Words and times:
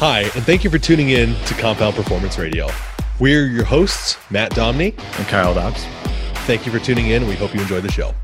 Hi, 0.00 0.20
and 0.20 0.44
thank 0.44 0.62
you 0.62 0.70
for 0.70 0.78
tuning 0.78 1.08
in 1.08 1.34
to 1.34 1.54
Compound 1.54 1.96
Performance 1.96 2.38
Radio. 2.38 2.68
We're 3.18 3.46
your 3.46 3.64
hosts, 3.64 4.16
Matt 4.30 4.52
Domney 4.52 4.96
and 5.18 5.26
Kyle 5.26 5.54
Dobbs. 5.54 5.82
Thank 6.46 6.64
you 6.64 6.70
for 6.70 6.78
tuning 6.78 7.08
in. 7.08 7.26
We 7.26 7.34
hope 7.34 7.52
you 7.52 7.60
enjoy 7.60 7.80
the 7.80 7.90
show. 7.90 8.14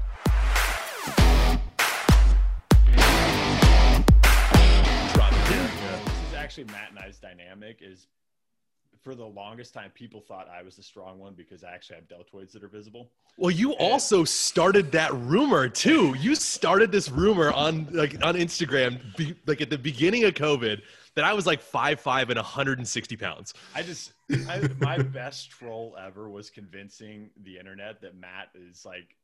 For 9.05 9.15
the 9.15 9.27
longest 9.27 9.75
time 9.75 9.91
people 9.95 10.21
thought 10.21 10.49
I 10.49 10.63
was 10.63 10.77
the 10.77 10.83
strong 10.83 11.19
one 11.19 11.35
because 11.35 11.63
I 11.63 11.73
actually 11.73 11.97
have 11.97 12.09
deltoids 12.09 12.53
that 12.53 12.65
are 12.65 12.69
visible. 12.69 13.11
Well, 13.37 13.51
you 13.51 13.73
also 13.75 14.25
started 14.25 14.91
that 14.93 15.13
rumor 15.15 15.69
too. 15.69 16.15
You 16.19 16.35
started 16.35 16.91
this 16.91 17.11
rumor 17.11 17.53
on 17.53 17.87
like 17.93 18.15
on 18.25 18.35
Instagram, 18.35 19.15
be, 19.17 19.35
like 19.47 19.61
at 19.61 19.69
the 19.69 19.79
beginning 19.79 20.25
of 20.25 20.33
COVID, 20.35 20.81
that 21.15 21.25
I 21.25 21.35
was 21.35 21.47
like 21.47 21.61
five 21.61 22.01
five 22.01 22.31
and 22.31 22.39
160 22.39 23.17
pounds. 23.17 23.53
I 23.75 23.83
just 23.83 24.15
I, 24.49 24.69
my 24.81 24.99
best 24.99 25.51
troll 25.51 25.95
ever 26.03 26.31
was 26.31 26.49
convincing 26.49 27.31
the 27.45 27.59
internet 27.59 28.01
that 28.01 28.17
Matt 28.17 28.49
is 28.55 28.87
like 28.87 29.15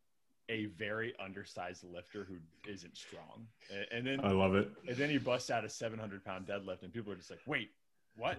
a 0.50 0.66
very 0.66 1.14
undersized 1.24 1.84
lifter 1.84 2.24
who 2.24 2.34
isn't 2.70 2.96
strong. 2.96 3.46
And, 3.72 3.86
and 3.92 4.06
then 4.06 4.26
I 4.26 4.32
love 4.32 4.54
it. 4.56 4.68
And 4.86 4.96
then 4.96 5.08
he 5.08 5.16
busts 5.16 5.48
out 5.48 5.64
a 5.64 5.68
700 5.68 6.24
pound 6.24 6.46
deadlift, 6.46 6.82
and 6.82 6.92
people 6.92 7.12
are 7.12 7.16
just 7.16 7.30
like, 7.30 7.40
"Wait, 7.46 7.70
what?" 8.16 8.38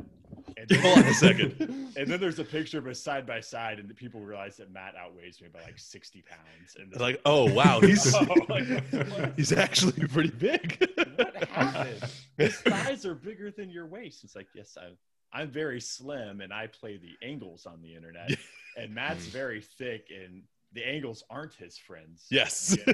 And 0.58 0.68
then, 0.68 0.80
Hold 0.80 0.98
on 1.00 1.06
a 1.06 1.14
second. 1.14 1.78
And 1.98 2.10
then 2.10 2.22
there's 2.22 2.40
a 2.40 2.46
picture 2.46 2.80
of 2.80 2.88
us 2.88 3.02
side 3.02 3.28
by 3.28 3.42
side, 3.42 3.78
and 3.78 3.90
the 3.90 3.94
people 3.94 4.22
realize 4.22 4.56
that 4.58 4.72
Matt 4.72 4.96
outweighs 4.96 5.42
me 5.42 5.50
by 5.54 5.62
like 5.62 5.78
60 5.78 6.24
pounds. 6.24 6.78
And 6.80 6.90
like, 6.94 7.02
like, 7.02 7.22
oh 7.26 7.52
wow, 7.52 7.80
he's 7.82 8.16
oh, 8.16 8.26
like, 8.48 9.36
he's 9.36 9.52
actually 9.52 10.08
pretty 10.08 10.30
big. 10.30 10.90
what 11.16 11.44
happened? 11.50 12.02
His 12.38 12.56
thighs 12.56 13.06
are 13.06 13.14
bigger 13.14 13.52
than 13.52 13.70
your 13.70 13.88
waist. 13.88 14.24
It's 14.24 14.36
like, 14.36 14.48
yes, 14.56 14.78
I'm. 14.82 14.98
I'm 15.34 15.50
very 15.50 15.80
slim, 15.80 16.42
and 16.42 16.52
I 16.52 16.68
play 16.68 16.98
the 16.98 17.16
angles 17.26 17.66
on 17.66 17.82
the 17.82 17.96
internet. 17.96 18.32
and 18.78 18.94
Matt's 18.94 19.24
hmm. 19.24 19.32
very 19.32 19.62
thick, 19.62 20.08
and 20.14 20.44
the 20.74 20.88
angles 20.88 21.24
aren't 21.30 21.54
his 21.54 21.78
friends. 21.78 22.26
Yes. 22.30 22.78
we 22.86 22.94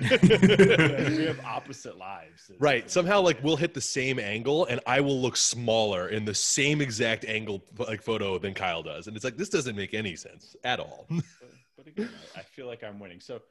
have 1.25 1.39
opposite 1.45 1.97
lives. 1.97 2.51
Right. 2.59 2.89
Somehow 2.89 3.21
like 3.21 3.43
we'll 3.43 3.55
hit 3.55 3.73
the 3.73 3.81
same 3.81 4.19
angle 4.19 4.65
and 4.65 4.81
I 4.87 5.01
will 5.01 5.21
look 5.21 5.37
smaller 5.37 6.09
in 6.09 6.25
the 6.25 6.33
same 6.33 6.81
exact 6.81 7.25
angle 7.25 7.63
like 7.77 8.01
photo 8.01 8.37
than 8.39 8.53
Kyle 8.53 8.81
does. 8.81 9.07
And 9.07 9.15
it's 9.15 9.23
like 9.23 9.37
this 9.37 9.49
doesn't 9.49 9.75
make 9.75 9.93
any 9.93 10.15
sense 10.15 10.55
at 10.63 10.79
all. 10.79 11.05
but, 11.09 11.23
but 11.77 11.87
again, 11.87 12.09
I, 12.35 12.39
I, 12.39 12.43
feel 12.43 12.65
like 12.65 12.83
I'm 12.83 12.99
winning. 12.99 13.19
So 13.19 13.41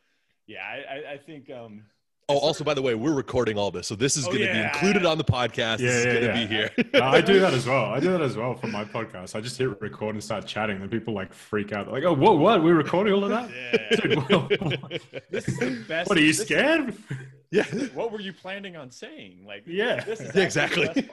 yeah, 0.46 0.62
I, 0.64 1.12
I 1.12 1.16
think 1.18 1.50
um 1.50 1.84
Oh, 2.28 2.38
also, 2.38 2.64
by 2.64 2.74
the 2.74 2.82
way, 2.82 2.96
we're 2.96 3.14
recording 3.14 3.56
all 3.56 3.70
this, 3.70 3.86
so 3.86 3.94
this 3.94 4.16
is 4.16 4.24
oh, 4.26 4.30
going 4.30 4.40
to 4.40 4.46
yeah. 4.46 4.62
be 4.62 4.64
included 4.64 5.06
on 5.06 5.16
the 5.16 5.22
podcast. 5.22 5.78
Yeah, 5.78 5.86
this 5.86 5.94
is 5.94 6.06
yeah, 6.06 6.12
going 6.12 6.26
to 6.26 6.32
be 6.32 6.46
here. 6.46 6.70
no, 6.92 7.04
I 7.04 7.20
do 7.20 7.38
that 7.38 7.54
as 7.54 7.66
well. 7.68 7.84
I 7.84 8.00
do 8.00 8.10
that 8.10 8.20
as 8.20 8.36
well 8.36 8.56
for 8.56 8.66
my 8.66 8.84
podcast. 8.84 9.36
I 9.36 9.40
just 9.40 9.56
hit 9.56 9.80
record 9.80 10.16
and 10.16 10.24
start 10.24 10.44
chatting, 10.44 10.82
and 10.82 10.90
people 10.90 11.14
like 11.14 11.32
freak 11.32 11.72
out. 11.72 11.86
They're 11.86 11.94
like, 11.94 12.02
"Oh, 12.02 12.14
what? 12.14 12.38
What? 12.38 12.64
We're 12.64 12.74
recording 12.74 13.12
all 13.12 13.22
of 13.22 13.30
that? 13.30 13.48
Yeah. 13.48 13.96
Dude, 14.00 14.28
well, 14.28 14.48
this 15.30 15.46
is 15.46 15.56
the 15.56 15.84
best. 15.86 16.08
What 16.08 16.18
are 16.18 16.22
you 16.22 16.32
scared? 16.32 16.96
yeah. 17.52 17.62
What 17.94 18.10
were 18.10 18.20
you 18.20 18.32
planning 18.32 18.74
on 18.74 18.90
saying? 18.90 19.44
Like, 19.46 19.62
yeah, 19.64 20.02
this 20.02 20.20
is 20.20 20.34
exactly. 20.34 21.08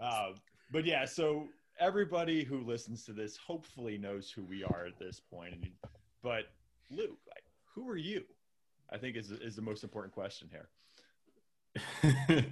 Uh, 0.00 0.30
but 0.72 0.86
yeah, 0.86 1.04
so 1.04 1.48
everybody 1.78 2.44
who 2.44 2.60
listens 2.60 3.04
to 3.04 3.12
this 3.12 3.36
hopefully 3.36 3.98
knows 3.98 4.30
who 4.30 4.42
we 4.44 4.64
are 4.64 4.86
at 4.86 4.98
this 4.98 5.20
point. 5.20 5.66
But 6.22 6.44
Luke, 6.90 7.18
like, 7.28 7.44
who 7.74 7.86
are 7.90 7.98
you? 7.98 8.24
I 8.92 8.98
think 8.98 9.16
is 9.16 9.30
is 9.30 9.56
the 9.56 9.62
most 9.62 9.84
important 9.84 10.14
question 10.14 10.48
here. 10.50 10.68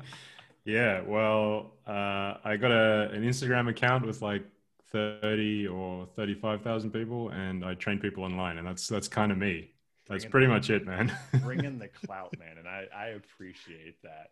yeah, 0.64 1.00
well, 1.02 1.72
uh, 1.86 2.34
I 2.44 2.56
got 2.56 2.70
a, 2.70 3.10
an 3.10 3.24
Instagram 3.24 3.68
account 3.68 4.06
with 4.06 4.22
like 4.22 4.44
thirty 4.92 5.66
or 5.66 6.06
thirty 6.16 6.34
five 6.34 6.62
thousand 6.62 6.92
people, 6.92 7.30
and 7.30 7.64
I 7.64 7.74
train 7.74 7.98
people 7.98 8.24
online, 8.24 8.58
and 8.58 8.66
that's 8.66 8.86
that's 8.86 9.08
kind 9.08 9.32
of 9.32 9.38
me. 9.38 9.72
That's 10.08 10.24
pretty 10.24 10.46
much 10.46 10.70
it, 10.70 10.86
man. 10.86 11.12
bringing 11.42 11.78
the 11.78 11.88
clout, 11.88 12.34
man, 12.38 12.56
and 12.58 12.66
I 12.66 12.86
I 12.96 13.06
appreciate 13.08 14.00
that. 14.02 14.30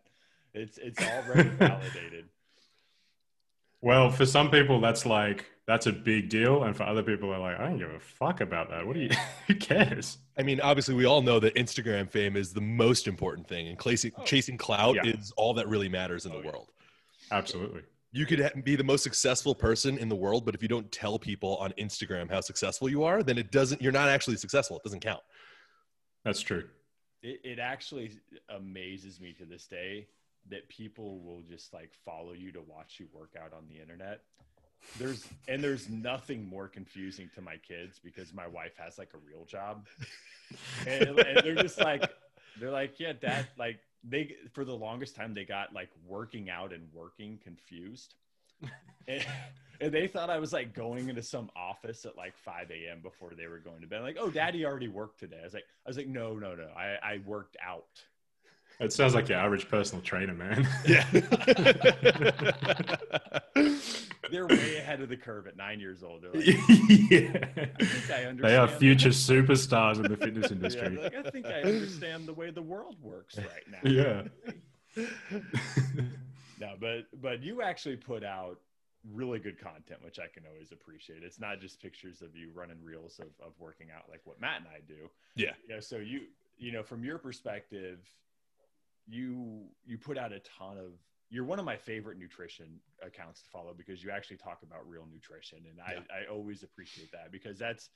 It's 0.53 0.77
it's 0.77 0.99
already 0.99 1.49
validated. 1.49 2.29
Well, 3.81 4.09
for 4.09 4.25
some 4.25 4.49
people, 4.49 4.81
that's 4.81 5.05
like 5.05 5.45
that's 5.67 5.85
a 5.85 5.91
big 5.91 6.29
deal, 6.29 6.63
and 6.63 6.75
for 6.75 6.83
other 6.83 7.03
people, 7.03 7.31
are 7.33 7.39
like, 7.39 7.59
I 7.59 7.65
don't 7.65 7.77
give 7.77 7.91
a 7.91 7.99
fuck 7.99 8.41
about 8.41 8.69
that. 8.69 8.87
What 8.87 8.93
do 8.93 9.01
you? 9.01 9.09
Who 9.47 9.55
cares? 9.55 10.17
I 10.37 10.43
mean, 10.43 10.61
obviously, 10.61 10.95
we 10.95 11.05
all 11.05 11.21
know 11.21 11.39
that 11.41 11.55
Instagram 11.55 12.09
fame 12.09 12.37
is 12.37 12.53
the 12.53 12.61
most 12.61 13.07
important 13.07 13.47
thing, 13.47 13.67
and 13.67 13.79
chasing, 13.79 14.11
oh. 14.17 14.23
chasing 14.23 14.57
clout 14.57 14.95
yeah. 14.95 15.11
is 15.11 15.31
all 15.35 15.53
that 15.55 15.67
really 15.67 15.89
matters 15.89 16.25
in 16.25 16.31
oh, 16.31 16.41
the 16.41 16.47
world. 16.47 16.69
Absolutely. 17.31 17.81
You 18.13 18.25
could 18.25 18.63
be 18.63 18.75
the 18.77 18.83
most 18.83 19.03
successful 19.03 19.53
person 19.53 19.97
in 19.97 20.07
the 20.07 20.15
world, 20.15 20.45
but 20.45 20.55
if 20.55 20.61
you 20.61 20.69
don't 20.69 20.89
tell 20.91 21.19
people 21.19 21.57
on 21.57 21.71
Instagram 21.77 22.31
how 22.31 22.39
successful 22.39 22.89
you 22.89 23.03
are, 23.03 23.21
then 23.21 23.37
it 23.37 23.51
doesn't. 23.51 23.81
You're 23.81 23.91
not 23.91 24.07
actually 24.07 24.37
successful. 24.37 24.77
It 24.77 24.83
doesn't 24.83 25.01
count. 25.01 25.21
That's 26.23 26.39
true. 26.39 26.63
It, 27.21 27.41
it 27.43 27.59
actually 27.59 28.13
amazes 28.49 29.19
me 29.19 29.33
to 29.33 29.45
this 29.45 29.67
day 29.67 30.07
that 30.49 30.67
people 30.69 31.19
will 31.19 31.41
just 31.41 31.73
like 31.73 31.91
follow 32.05 32.33
you 32.33 32.51
to 32.51 32.61
watch 32.61 32.95
you 32.99 33.07
work 33.13 33.31
out 33.41 33.53
on 33.53 33.63
the 33.69 33.79
internet 33.79 34.21
there's 34.99 35.27
and 35.47 35.63
there's 35.63 35.89
nothing 35.89 36.47
more 36.47 36.67
confusing 36.67 37.29
to 37.35 37.41
my 37.41 37.57
kids 37.57 37.99
because 38.03 38.33
my 38.33 38.47
wife 38.47 38.73
has 38.77 38.97
like 38.97 39.09
a 39.13 39.17
real 39.17 39.45
job 39.45 39.85
and, 40.87 41.19
and 41.19 41.39
they're 41.43 41.55
just 41.55 41.79
like 41.79 42.09
they're 42.59 42.71
like 42.71 42.99
yeah 42.99 43.13
dad 43.13 43.47
like 43.57 43.79
they 44.03 44.35
for 44.53 44.63
the 44.63 44.73
longest 44.73 45.15
time 45.15 45.33
they 45.33 45.45
got 45.45 45.73
like 45.73 45.89
working 46.05 46.49
out 46.49 46.71
and 46.71 46.87
working 46.93 47.39
confused 47.43 48.15
and, 49.07 49.25
and, 49.79 49.91
they 49.91 50.07
thought 50.07 50.29
I 50.31 50.39
was 50.39 50.51
like 50.51 50.73
going 50.73 51.09
into 51.09 51.21
some 51.21 51.51
office 51.55 52.05
at 52.05 52.17
like 52.17 52.35
5 52.37 52.71
a.m. 52.71 53.01
before 53.01 53.33
they 53.37 53.45
were 53.45 53.59
going 53.59 53.81
to 53.81 53.87
bed. 53.87 54.01
Like, 54.01 54.17
oh, 54.19 54.31
daddy 54.31 54.65
already 54.65 54.87
worked 54.87 55.19
today. 55.19 55.37
I 55.39 55.43
was 55.43 55.53
like, 55.53 55.65
I 55.85 55.89
was 55.89 55.97
like, 55.97 56.07
no, 56.07 56.33
no, 56.33 56.55
no. 56.55 56.67
I, 56.75 56.97
I 57.03 57.21
worked 57.23 57.55
out. 57.63 57.85
It 58.79 58.93
sounds 58.93 59.15
like 59.15 59.27
your 59.29 59.39
average 59.39 59.67
personal 59.69 60.03
trainer, 60.03 60.33
man. 60.33 60.67
Yeah. 60.85 61.03
They're 64.31 64.45
way 64.45 64.77
ahead 64.77 65.01
of 65.01 65.09
the 65.09 65.17
curve 65.17 65.47
at 65.47 65.57
nine 65.57 65.79
years 65.79 66.03
old. 66.03 66.21
They're 66.21 66.31
like, 66.31 66.45
yeah. 67.09 67.45
they 68.35 68.55
are 68.55 68.67
future 68.67 69.09
superstars 69.09 69.95
in 69.95 70.03
the 70.03 70.17
fitness 70.17 70.51
industry. 70.51 70.95
Yeah, 70.95 71.03
like, 71.03 71.15
I 71.15 71.23
think 71.29 71.47
I 71.47 71.61
understand 71.61 72.27
the 72.27 72.33
way 72.33 72.51
the 72.51 72.61
world 72.61 72.97
works 73.01 73.37
right 73.37 73.63
now. 73.71 73.79
Yeah. 73.89 74.23
no, 76.59 76.73
but 76.79 77.05
but 77.21 77.41
you 77.41 77.61
actually 77.61 77.95
put 77.95 78.23
out 78.23 78.59
really 79.13 79.39
good 79.39 79.59
content, 79.59 80.03
which 80.03 80.19
I 80.19 80.27
can 80.27 80.43
always 80.51 80.71
appreciate. 80.71 81.23
It's 81.23 81.39
not 81.39 81.61
just 81.61 81.81
pictures 81.81 82.21
of 82.21 82.35
you 82.35 82.49
running 82.53 82.83
reels 82.83 83.19
of, 83.19 83.27
of 83.45 83.53
working 83.59 83.87
out 83.95 84.09
like 84.09 84.21
what 84.25 84.41
Matt 84.41 84.59
and 84.59 84.67
I 84.67 84.79
do. 84.87 85.09
Yeah. 85.35 85.51
Yeah. 85.69 85.79
so 85.79 85.97
you 85.97 86.21
you 86.57 86.71
know, 86.71 86.83
from 86.83 87.03
your 87.03 87.17
perspective, 87.17 87.99
you 89.07 89.65
you 89.85 89.97
put 89.97 90.17
out 90.17 90.31
a 90.31 90.39
ton 90.57 90.77
of 90.77 90.93
you're 91.29 91.43
one 91.43 91.59
of 91.59 91.65
my 91.65 91.75
favorite 91.75 92.17
nutrition 92.17 92.79
accounts 93.05 93.41
to 93.41 93.49
follow 93.49 93.73
because 93.77 94.03
you 94.03 94.11
actually 94.11 94.37
talk 94.37 94.59
about 94.63 94.87
real 94.87 95.05
nutrition 95.11 95.59
and 95.67 95.77
yeah. 95.77 96.01
I, 96.09 96.23
I 96.23 96.33
always 96.33 96.63
appreciate 96.63 97.11
that 97.11 97.31
because 97.31 97.57
that's 97.57 97.89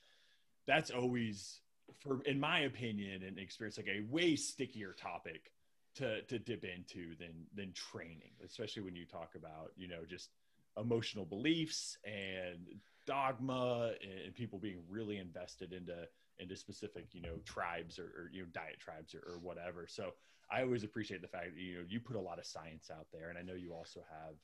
that's 0.68 0.92
always 0.92 1.60
for 2.00 2.22
in 2.26 2.40
my 2.40 2.62
opinion 2.62 3.24
and 3.24 3.38
experience 3.38 3.78
like 3.78 3.88
a 3.88 4.02
way 4.12 4.36
stickier 4.36 4.94
topic 4.94 5.52
to 5.96 6.22
to 6.24 6.40
dip 6.40 6.64
into 6.64 7.16
than 7.18 7.46
than 7.56 7.74
training 7.74 8.32
especially 8.46 8.84
when 8.84 8.96
you 8.96 9.06
talk 9.06 9.34
about 9.36 9.72
you 9.76 9.88
know 9.88 10.04
just 10.10 10.30
emotional 10.78 11.26
beliefs 11.26 11.98
and 12.06 12.68
dogma 13.06 13.92
and 14.26 14.34
people 14.34 14.60
being 14.60 14.80
really 14.90 15.18
invested 15.18 15.74
into 15.74 16.08
into 16.40 16.56
specific 16.56 17.08
you 17.12 17.22
know 17.22 17.36
tribes 17.46 18.00
or, 18.00 18.06
or 18.06 18.30
you 18.32 18.42
know 18.42 18.48
diet 18.54 18.80
tribes 18.80 19.14
or, 19.14 19.20
or, 19.20 19.40
whatever 19.40 19.86
so 19.88 20.12
i 20.52 20.62
always 20.62 20.84
appreciate 20.84 21.22
the 21.22 21.28
fact 21.28 21.54
that 21.56 21.62
you 21.62 21.76
know 21.78 21.84
you 21.88 22.00
put 22.00 22.16
a 22.16 22.20
lot 22.20 22.40
of 22.40 22.46
science 22.46 22.90
out 22.92 23.08
there 23.12 23.30
and 23.30 23.38
i 23.38 23.42
know 23.42 23.54
you 23.54 23.74
also 23.74 24.02
have 24.10 24.36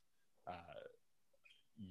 uh, 0.48 0.80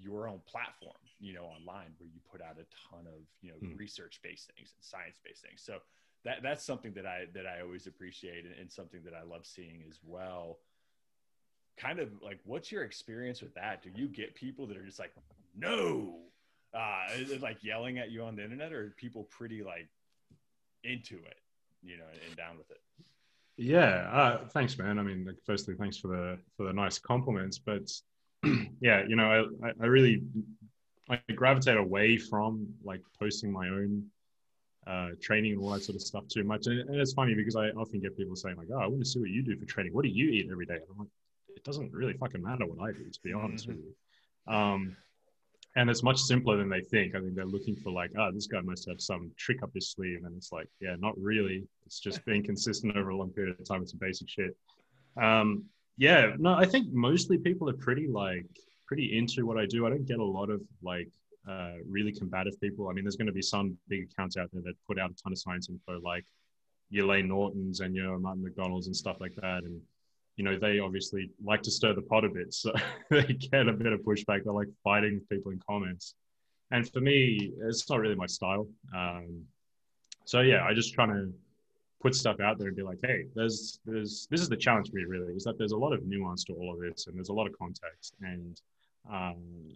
your 0.00 0.26
own 0.28 0.40
platform 0.46 0.96
you 1.20 1.32
know 1.32 1.44
online 1.44 1.92
where 1.98 2.08
you 2.08 2.20
put 2.30 2.40
out 2.40 2.56
a 2.58 2.66
ton 2.90 3.06
of 3.06 3.20
you 3.42 3.50
know 3.50 3.56
mm. 3.62 3.78
research 3.78 4.20
based 4.22 4.50
things 4.56 4.72
and 4.74 4.84
science 4.84 5.18
based 5.24 5.42
things 5.42 5.62
so 5.64 5.78
that 6.24 6.42
that's 6.42 6.64
something 6.64 6.92
that 6.92 7.06
i 7.06 7.24
that 7.34 7.46
i 7.46 7.60
always 7.60 7.86
appreciate 7.86 8.44
and, 8.44 8.54
and 8.58 8.70
something 8.70 9.00
that 9.04 9.14
i 9.14 9.22
love 9.22 9.46
seeing 9.46 9.84
as 9.88 10.00
well 10.04 10.58
kind 11.76 12.00
of 12.00 12.08
like 12.22 12.40
what's 12.44 12.72
your 12.72 12.82
experience 12.82 13.42
with 13.42 13.54
that 13.54 13.82
do 13.82 13.90
you 13.94 14.08
get 14.08 14.34
people 14.34 14.66
that 14.66 14.76
are 14.76 14.84
just 14.84 14.98
like 14.98 15.12
no 15.54 16.16
uh, 16.76 17.06
like 17.40 17.62
yelling 17.62 17.98
at 17.98 18.10
you 18.10 18.22
on 18.22 18.36
the 18.36 18.44
internet, 18.44 18.72
or 18.72 18.94
people 18.96 19.24
pretty 19.24 19.62
like 19.62 19.88
into 20.84 21.16
it, 21.16 21.38
you 21.82 21.96
know, 21.96 22.04
and 22.26 22.36
down 22.36 22.58
with 22.58 22.70
it? 22.70 22.80
Yeah, 23.56 24.08
uh, 24.12 24.48
thanks, 24.48 24.76
man. 24.76 24.98
I 24.98 25.02
mean, 25.02 25.24
like, 25.24 25.36
firstly, 25.46 25.74
thanks 25.74 25.96
for 25.96 26.08
the 26.08 26.38
for 26.56 26.66
the 26.66 26.72
nice 26.72 26.98
compliments, 26.98 27.58
but 27.58 27.90
yeah, 28.80 29.04
you 29.08 29.16
know, 29.16 29.48
I 29.64 29.68
I 29.80 29.86
really 29.86 30.22
I 31.08 31.20
gravitate 31.34 31.76
away 31.76 32.18
from 32.18 32.68
like 32.84 33.00
posting 33.18 33.52
my 33.52 33.68
own 33.68 34.06
uh, 34.86 35.10
training 35.20 35.52
and 35.52 35.62
all 35.62 35.70
that 35.70 35.82
sort 35.82 35.96
of 35.96 36.02
stuff 36.02 36.28
too 36.28 36.44
much. 36.44 36.66
And, 36.66 36.80
and, 36.80 37.00
it's 37.00 37.12
funny 37.12 37.34
because 37.34 37.56
I 37.56 37.70
often 37.70 38.00
get 38.00 38.16
people 38.16 38.36
saying 38.36 38.56
like, 38.56 38.68
"Oh, 38.72 38.78
I 38.78 38.86
want 38.86 39.02
to 39.02 39.08
see 39.08 39.20
what 39.20 39.30
you 39.30 39.42
do 39.42 39.56
for 39.56 39.64
training. 39.64 39.92
What 39.92 40.04
do 40.04 40.10
you 40.10 40.30
eat 40.30 40.48
every 40.50 40.66
day?" 40.66 40.74
And 40.74 40.84
I'm 40.92 40.98
like, 40.98 41.08
it 41.56 41.64
doesn't 41.64 41.92
really 41.92 42.12
fucking 42.12 42.42
matter 42.42 42.66
what 42.66 42.86
I 42.86 42.92
do, 42.92 43.10
to 43.10 43.20
be 43.22 43.32
honest 43.32 43.68
mm-hmm. 43.68 43.76
with 43.78 43.86
you. 43.86 44.54
Um, 44.54 44.96
and 45.76 45.90
it's 45.90 46.02
much 46.02 46.18
simpler 46.18 46.56
than 46.56 46.70
they 46.70 46.80
think. 46.80 47.14
I 47.14 47.20
think 47.20 47.34
they're 47.34 47.44
looking 47.44 47.76
for 47.76 47.90
like, 47.90 48.10
oh, 48.18 48.32
this 48.32 48.46
guy 48.46 48.60
must 48.62 48.88
have 48.88 49.00
some 49.00 49.30
trick 49.36 49.62
up 49.62 49.70
his 49.74 49.90
sleeve, 49.90 50.24
and 50.24 50.34
it's 50.36 50.50
like, 50.50 50.68
yeah, 50.80 50.96
not 50.98 51.14
really. 51.18 51.64
It's 51.84 52.00
just 52.00 52.24
being 52.24 52.42
consistent 52.42 52.96
over 52.96 53.10
a 53.10 53.16
long 53.16 53.30
period 53.30 53.60
of 53.60 53.68
time. 53.68 53.82
It's 53.82 53.92
basic 53.92 54.28
shit. 54.28 54.56
Um, 55.20 55.66
yeah, 55.98 56.32
no, 56.38 56.54
I 56.54 56.64
think 56.64 56.92
mostly 56.92 57.38
people 57.38 57.68
are 57.68 57.74
pretty 57.74 58.08
like 58.08 58.46
pretty 58.86 59.18
into 59.18 59.46
what 59.46 59.58
I 59.58 59.66
do. 59.66 59.86
I 59.86 59.90
don't 59.90 60.06
get 60.06 60.18
a 60.18 60.24
lot 60.24 60.48
of 60.48 60.62
like 60.82 61.10
uh, 61.48 61.74
really 61.86 62.12
combative 62.12 62.58
people. 62.60 62.88
I 62.88 62.92
mean, 62.92 63.04
there's 63.04 63.16
going 63.16 63.26
to 63.26 63.32
be 63.32 63.42
some 63.42 63.76
big 63.88 64.08
accounts 64.10 64.36
out 64.36 64.50
there 64.52 64.62
that 64.62 64.74
put 64.86 64.98
out 64.98 65.10
a 65.10 65.14
ton 65.14 65.32
of 65.32 65.38
science 65.38 65.68
info, 65.68 66.00
like 66.00 66.24
your 66.88 67.06
Layne 67.06 67.28
Nortons 67.28 67.80
and 67.80 67.94
your 67.94 68.18
Martin 68.18 68.42
MacDonald's 68.42 68.86
and 68.86 68.96
stuff 68.96 69.18
like 69.20 69.34
that, 69.36 69.64
and 69.64 69.80
you 70.36 70.44
know, 70.44 70.58
they 70.58 70.78
obviously 70.78 71.30
like 71.42 71.62
to 71.62 71.70
stir 71.70 71.94
the 71.94 72.02
pot 72.02 72.24
a 72.24 72.28
bit. 72.28 72.52
So 72.52 72.72
they 73.10 73.24
get 73.24 73.68
a 73.68 73.72
bit 73.72 73.92
of 73.92 74.00
pushback. 74.00 74.44
They're 74.44 74.52
like 74.52 74.68
fighting 74.84 75.20
people 75.30 75.52
in 75.52 75.60
comments. 75.66 76.14
And 76.70 76.90
for 76.92 77.00
me, 77.00 77.52
it's 77.62 77.88
not 77.88 78.00
really 78.00 78.14
my 78.14 78.26
style. 78.26 78.68
Um, 78.94 79.44
so 80.24 80.40
yeah, 80.40 80.64
I 80.64 80.74
just 80.74 80.94
trying 80.94 81.10
to 81.10 81.32
put 82.02 82.14
stuff 82.14 82.40
out 82.40 82.58
there 82.58 82.68
and 82.68 82.76
be 82.76 82.82
like, 82.82 82.98
hey, 83.02 83.24
there's 83.34 83.80
there's 83.86 84.26
this 84.30 84.40
is 84.40 84.48
the 84.48 84.56
challenge 84.56 84.90
for 84.90 84.96
me 84.96 85.04
really, 85.04 85.34
is 85.34 85.44
that 85.44 85.56
there's 85.58 85.72
a 85.72 85.76
lot 85.76 85.92
of 85.92 86.04
nuance 86.04 86.44
to 86.44 86.52
all 86.54 86.74
of 86.74 86.80
this 86.80 87.06
and 87.06 87.16
there's 87.16 87.30
a 87.30 87.32
lot 87.32 87.46
of 87.46 87.56
context. 87.58 88.14
And 88.20 88.60
um, 89.10 89.68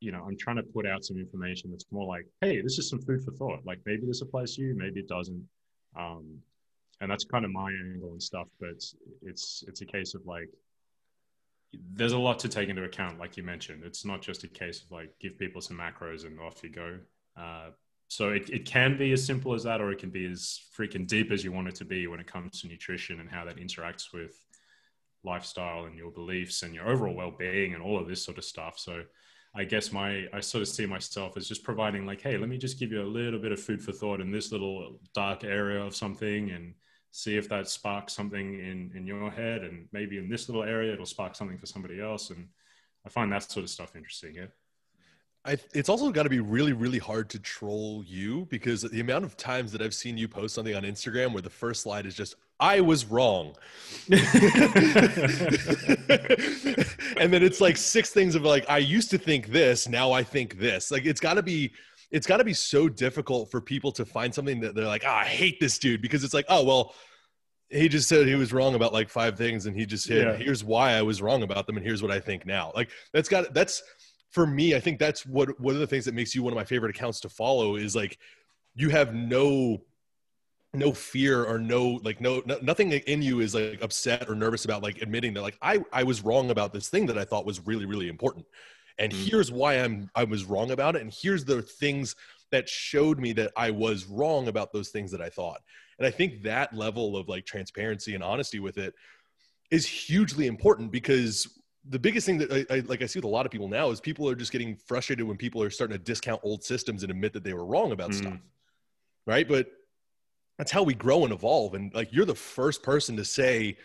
you 0.00 0.12
know, 0.12 0.22
I'm 0.26 0.36
trying 0.36 0.56
to 0.56 0.62
put 0.62 0.86
out 0.86 1.04
some 1.04 1.16
information 1.16 1.70
that's 1.70 1.86
more 1.90 2.06
like, 2.06 2.26
hey, 2.42 2.60
this 2.60 2.78
is 2.78 2.88
some 2.88 3.00
food 3.00 3.24
for 3.24 3.32
thought. 3.32 3.60
Like 3.64 3.80
maybe 3.86 4.06
this 4.06 4.20
applies 4.20 4.54
to 4.56 4.62
you, 4.62 4.74
maybe 4.76 5.00
it 5.00 5.08
doesn't. 5.08 5.48
Um, 5.98 6.38
and 7.04 7.12
that's 7.12 7.24
kind 7.24 7.44
of 7.44 7.50
my 7.52 7.70
angle 7.70 8.10
and 8.10 8.22
stuff 8.22 8.48
but 8.58 8.82
it's 9.22 9.62
it's 9.68 9.80
a 9.80 9.86
case 9.86 10.14
of 10.14 10.24
like 10.26 10.48
there's 11.92 12.12
a 12.12 12.18
lot 12.18 12.38
to 12.40 12.48
take 12.48 12.68
into 12.68 12.84
account 12.84 13.18
like 13.18 13.36
you 13.36 13.42
mentioned. 13.42 13.82
It's 13.84 14.04
not 14.04 14.22
just 14.22 14.44
a 14.44 14.48
case 14.48 14.82
of 14.82 14.90
like 14.90 15.10
give 15.20 15.38
people 15.38 15.60
some 15.60 15.78
macros 15.78 16.26
and 16.26 16.38
off 16.40 16.62
you 16.62 16.70
go. 16.70 16.98
Uh, 17.36 17.70
so 18.08 18.30
it, 18.30 18.48
it 18.50 18.64
can 18.64 18.96
be 18.96 19.12
as 19.12 19.24
simple 19.24 19.54
as 19.54 19.64
that 19.64 19.80
or 19.80 19.90
it 19.90 19.98
can 19.98 20.10
be 20.10 20.26
as 20.26 20.60
freaking 20.78 21.06
deep 21.06 21.32
as 21.32 21.42
you 21.42 21.52
want 21.52 21.68
it 21.68 21.74
to 21.76 21.84
be 21.84 22.06
when 22.06 22.20
it 22.20 22.26
comes 22.26 22.60
to 22.60 22.68
nutrition 22.68 23.20
and 23.20 23.30
how 23.30 23.44
that 23.44 23.56
interacts 23.56 24.12
with 24.12 24.32
lifestyle 25.24 25.86
and 25.86 25.96
your 25.96 26.10
beliefs 26.10 26.62
and 26.62 26.74
your 26.74 26.88
overall 26.88 27.14
well-being 27.14 27.74
and 27.74 27.82
all 27.82 27.98
of 27.98 28.06
this 28.06 28.22
sort 28.22 28.38
of 28.38 28.44
stuff. 28.44 28.78
So 28.78 29.02
i 29.56 29.62
guess 29.62 29.92
my 29.92 30.26
i 30.32 30.40
sort 30.40 30.62
of 30.62 30.66
see 30.66 30.84
myself 30.84 31.36
as 31.36 31.46
just 31.46 31.62
providing 31.62 32.04
like 32.04 32.20
hey 32.20 32.36
let 32.36 32.48
me 32.48 32.58
just 32.58 32.76
give 32.76 32.90
you 32.90 33.00
a 33.00 33.06
little 33.06 33.38
bit 33.38 33.52
of 33.52 33.60
food 33.62 33.80
for 33.80 33.92
thought 33.92 34.20
in 34.20 34.32
this 34.32 34.50
little 34.50 34.98
dark 35.14 35.44
area 35.44 35.80
of 35.80 35.94
something 35.94 36.50
and 36.50 36.74
see 37.16 37.36
if 37.36 37.48
that 37.48 37.68
sparks 37.68 38.12
something 38.12 38.54
in 38.54 38.90
in 38.96 39.06
your 39.06 39.30
head 39.30 39.62
and 39.62 39.86
maybe 39.92 40.18
in 40.18 40.28
this 40.28 40.48
little 40.48 40.64
area 40.64 40.92
it'll 40.92 41.06
spark 41.06 41.36
something 41.36 41.56
for 41.56 41.66
somebody 41.66 42.00
else 42.00 42.30
and 42.30 42.48
i 43.06 43.08
find 43.08 43.30
that 43.30 43.40
sort 43.44 43.62
of 43.62 43.70
stuff 43.70 43.94
interesting 43.94 44.34
yeah 44.34 44.46
I, 45.46 45.58
it's 45.74 45.90
also 45.90 46.10
got 46.10 46.22
to 46.22 46.30
be 46.30 46.40
really, 46.40 46.72
really 46.72 46.96
hard 46.98 47.28
to 47.28 47.38
troll 47.38 48.02
you 48.06 48.46
because 48.48 48.80
the 48.80 49.00
amount 49.00 49.26
of 49.26 49.36
times 49.36 49.72
that 49.72 49.82
I've 49.82 49.92
seen 49.92 50.16
you 50.16 50.26
post 50.26 50.54
something 50.54 50.74
on 50.74 50.84
Instagram 50.84 51.34
where 51.34 51.42
the 51.42 51.50
first 51.50 51.82
slide 51.82 52.06
is 52.06 52.14
just, 52.14 52.36
I 52.58 52.80
was 52.80 53.04
wrong. 53.04 53.54
and 54.08 54.22
then 57.30 57.42
it's 57.42 57.60
like 57.60 57.76
six 57.76 58.08
things 58.08 58.34
of 58.34 58.42
like, 58.42 58.64
I 58.70 58.78
used 58.78 59.10
to 59.10 59.18
think 59.18 59.48
this, 59.48 59.86
now 59.86 60.12
I 60.12 60.22
think 60.22 60.58
this. 60.58 60.90
Like, 60.90 61.04
it's 61.04 61.20
got 61.20 61.34
to 61.34 61.42
be, 61.42 61.72
it's 62.14 62.28
got 62.28 62.36
to 62.36 62.44
be 62.44 62.54
so 62.54 62.88
difficult 62.88 63.50
for 63.50 63.60
people 63.60 63.90
to 63.90 64.04
find 64.04 64.32
something 64.32 64.60
that 64.60 64.76
they're 64.76 64.86
like, 64.86 65.02
oh, 65.04 65.10
I 65.10 65.24
hate 65.24 65.58
this 65.58 65.80
dude 65.80 66.00
because 66.00 66.22
it's 66.22 66.32
like, 66.32 66.46
oh, 66.48 66.62
well, 66.62 66.94
he 67.70 67.88
just 67.88 68.08
said 68.08 68.28
he 68.28 68.36
was 68.36 68.52
wrong 68.52 68.76
about 68.76 68.92
like 68.92 69.08
five 69.08 69.36
things 69.36 69.66
and 69.66 69.74
he 69.74 69.84
just 69.84 70.06
hit, 70.06 70.24
yeah. 70.24 70.36
here's 70.36 70.62
why 70.62 70.92
I 70.92 71.02
was 71.02 71.20
wrong 71.20 71.42
about 71.42 71.66
them 71.66 71.76
and 71.76 71.84
here's 71.84 72.02
what 72.02 72.12
I 72.12 72.20
think 72.20 72.46
now. 72.46 72.70
Like 72.72 72.90
that's 73.12 73.28
got, 73.28 73.52
that's 73.52 73.82
for 74.30 74.46
me, 74.46 74.76
I 74.76 74.80
think 74.80 75.00
that's 75.00 75.26
what, 75.26 75.58
one 75.58 75.74
of 75.74 75.80
the 75.80 75.88
things 75.88 76.04
that 76.04 76.14
makes 76.14 76.36
you 76.36 76.44
one 76.44 76.52
of 76.52 76.56
my 76.56 76.62
favorite 76.62 76.94
accounts 76.94 77.18
to 77.20 77.28
follow 77.28 77.74
is 77.74 77.96
like, 77.96 78.16
you 78.76 78.90
have 78.90 79.12
no, 79.12 79.82
no 80.72 80.92
fear 80.92 81.44
or 81.44 81.58
no, 81.58 81.98
like 82.04 82.20
no, 82.20 82.42
no 82.46 82.58
nothing 82.62 82.92
in 82.92 83.22
you 83.22 83.40
is 83.40 83.56
like 83.56 83.82
upset 83.82 84.30
or 84.30 84.36
nervous 84.36 84.64
about 84.64 84.84
like 84.84 85.02
admitting 85.02 85.34
that 85.34 85.42
like, 85.42 85.58
I, 85.60 85.82
I 85.92 86.04
was 86.04 86.22
wrong 86.22 86.52
about 86.52 86.72
this 86.72 86.88
thing 86.88 87.06
that 87.06 87.18
I 87.18 87.24
thought 87.24 87.44
was 87.44 87.66
really, 87.66 87.86
really 87.86 88.08
important 88.08 88.46
and 88.98 89.12
mm-hmm. 89.12 89.24
here's 89.24 89.50
why 89.50 89.74
i'm 89.74 90.10
i 90.14 90.24
was 90.24 90.44
wrong 90.44 90.70
about 90.70 90.96
it 90.96 91.02
and 91.02 91.12
here's 91.12 91.44
the 91.44 91.62
things 91.62 92.16
that 92.50 92.68
showed 92.68 93.18
me 93.18 93.32
that 93.32 93.52
i 93.56 93.70
was 93.70 94.06
wrong 94.06 94.48
about 94.48 94.72
those 94.72 94.88
things 94.90 95.10
that 95.10 95.20
i 95.20 95.28
thought 95.28 95.60
and 95.98 96.06
i 96.06 96.10
think 96.10 96.42
that 96.42 96.74
level 96.74 97.16
of 97.16 97.28
like 97.28 97.44
transparency 97.44 98.14
and 98.14 98.22
honesty 98.22 98.60
with 98.60 98.78
it 98.78 98.94
is 99.70 99.86
hugely 99.86 100.46
important 100.46 100.92
because 100.92 101.48
the 101.88 101.98
biggest 101.98 102.26
thing 102.26 102.38
that 102.38 102.50
I, 102.50 102.76
I, 102.76 102.80
like 102.80 103.02
I 103.02 103.06
see 103.06 103.18
with 103.18 103.24
a 103.24 103.28
lot 103.28 103.44
of 103.44 103.52
people 103.52 103.68
now 103.68 103.90
is 103.90 104.00
people 104.00 104.28
are 104.28 104.34
just 104.34 104.52
getting 104.52 104.76
frustrated 104.76 105.26
when 105.26 105.36
people 105.36 105.62
are 105.62 105.70
starting 105.70 105.96
to 105.96 106.02
discount 106.02 106.40
old 106.42 106.64
systems 106.64 107.02
and 107.02 107.10
admit 107.10 107.32
that 107.34 107.44
they 107.44 107.52
were 107.52 107.64
wrong 107.64 107.92
about 107.92 108.10
mm. 108.10 108.14
stuff, 108.14 108.38
right? 109.26 109.46
But 109.46 109.66
that's 110.58 110.70
how 110.70 110.82
we 110.82 110.94
grow 110.94 111.24
and 111.24 111.32
evolve. 111.32 111.74
And 111.74 111.92
like 111.94 112.12
you're 112.12 112.24
the 112.24 112.34
first 112.34 112.82
person 112.82 113.16
to 113.16 113.24
say 113.24 113.76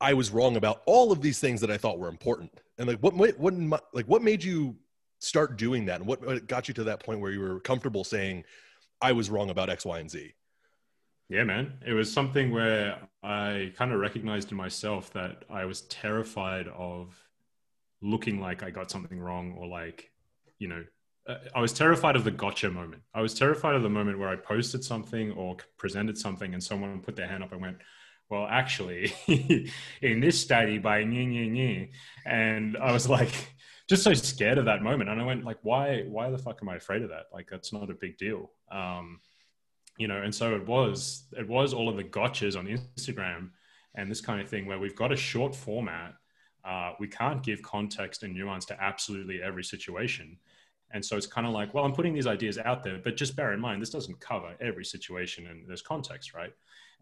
I 0.00 0.14
was 0.14 0.30
wrong 0.30 0.56
about 0.56 0.82
all 0.86 1.10
of 1.10 1.20
these 1.20 1.40
things 1.40 1.60
that 1.60 1.70
I 1.70 1.76
thought 1.76 1.98
were 1.98 2.08
important. 2.08 2.52
And 2.78 2.86
like, 2.86 3.00
what, 3.00 3.14
what, 3.14 3.38
what 3.38 3.54
like, 3.92 4.06
what 4.06 4.22
made 4.22 4.44
you 4.44 4.76
start 5.18 5.56
doing 5.56 5.86
that? 5.86 6.00
And 6.00 6.06
what, 6.08 6.46
got 6.46 6.68
you 6.68 6.74
to 6.74 6.84
that 6.84 7.04
point 7.04 7.20
where 7.20 7.32
you 7.32 7.40
were 7.40 7.60
comfortable 7.60 8.04
saying, 8.04 8.44
I 9.00 9.12
was 9.12 9.30
wrong 9.30 9.50
about 9.50 9.70
X, 9.70 9.84
Y, 9.84 9.98
and 9.98 10.10
Z? 10.10 10.32
Yeah, 11.28 11.44
man. 11.44 11.74
It 11.84 11.92
was 11.92 12.12
something 12.12 12.52
where 12.52 12.98
I 13.22 13.72
kind 13.76 13.92
of 13.92 14.00
recognized 14.00 14.50
in 14.50 14.56
myself 14.56 15.12
that 15.12 15.44
I 15.50 15.64
was 15.64 15.82
terrified 15.82 16.68
of 16.68 17.14
looking 18.00 18.40
like 18.40 18.62
I 18.62 18.70
got 18.70 18.90
something 18.90 19.18
wrong 19.18 19.54
or 19.58 19.66
like, 19.66 20.10
you 20.58 20.68
know, 20.68 20.84
uh, 21.28 21.36
I 21.54 21.60
was 21.60 21.72
terrified 21.72 22.16
of 22.16 22.24
the 22.24 22.30
gotcha 22.30 22.70
moment. 22.70 23.02
I 23.12 23.20
was 23.20 23.34
terrified 23.34 23.74
of 23.74 23.82
the 23.82 23.90
moment 23.90 24.18
where 24.18 24.28
I 24.28 24.36
posted 24.36 24.82
something 24.82 25.32
or 25.32 25.56
presented 25.76 26.16
something 26.16 26.54
and 26.54 26.62
someone 26.62 27.00
put 27.00 27.16
their 27.16 27.28
hand 27.28 27.42
up 27.42 27.52
and 27.52 27.60
went, 27.60 27.78
well, 28.30 28.46
actually, 28.48 29.12
in 30.02 30.20
this 30.20 30.40
study 30.40 30.78
by 30.78 31.04
nye, 31.04 31.24
nye, 31.24 31.48
nye. 31.48 31.90
and 32.26 32.76
I 32.76 32.92
was 32.92 33.08
like, 33.08 33.32
just 33.88 34.02
so 34.02 34.12
scared 34.12 34.58
of 34.58 34.66
that 34.66 34.82
moment. 34.82 35.08
And 35.08 35.20
I 35.20 35.24
went 35.24 35.44
like, 35.44 35.58
why, 35.62 36.02
why 36.06 36.30
the 36.30 36.38
fuck 36.38 36.58
am 36.60 36.68
I 36.68 36.76
afraid 36.76 37.02
of 37.02 37.08
that? 37.08 37.24
Like, 37.32 37.48
that's 37.50 37.72
not 37.72 37.90
a 37.90 37.94
big 37.94 38.18
deal. 38.18 38.50
Um, 38.70 39.20
you 39.96 40.08
know, 40.08 40.20
and 40.20 40.34
so 40.34 40.54
it 40.54 40.66
was, 40.66 41.24
it 41.36 41.48
was 41.48 41.72
all 41.72 41.88
of 41.88 41.96
the 41.96 42.04
gotchas 42.04 42.56
on 42.56 42.66
Instagram 42.66 43.50
and 43.94 44.10
this 44.10 44.20
kind 44.20 44.40
of 44.40 44.48
thing 44.48 44.66
where 44.66 44.78
we've 44.78 44.94
got 44.94 45.10
a 45.10 45.16
short 45.16 45.54
format. 45.54 46.14
Uh, 46.64 46.92
we 47.00 47.08
can't 47.08 47.42
give 47.42 47.62
context 47.62 48.22
and 48.22 48.34
nuance 48.34 48.66
to 48.66 48.80
absolutely 48.80 49.42
every 49.42 49.64
situation. 49.64 50.36
And 50.90 51.04
so 51.04 51.16
it's 51.16 51.26
kind 51.26 51.46
of 51.46 51.52
like, 51.52 51.74
well, 51.74 51.84
I'm 51.84 51.92
putting 51.92 52.14
these 52.14 52.26
ideas 52.26 52.58
out 52.58 52.84
there, 52.84 52.98
but 53.02 53.16
just 53.16 53.36
bear 53.36 53.52
in 53.52 53.60
mind, 53.60 53.80
this 53.80 53.90
doesn't 53.90 54.20
cover 54.20 54.54
every 54.60 54.84
situation 54.84 55.46
and 55.46 55.66
there's 55.66 55.82
context, 55.82 56.34
right? 56.34 56.52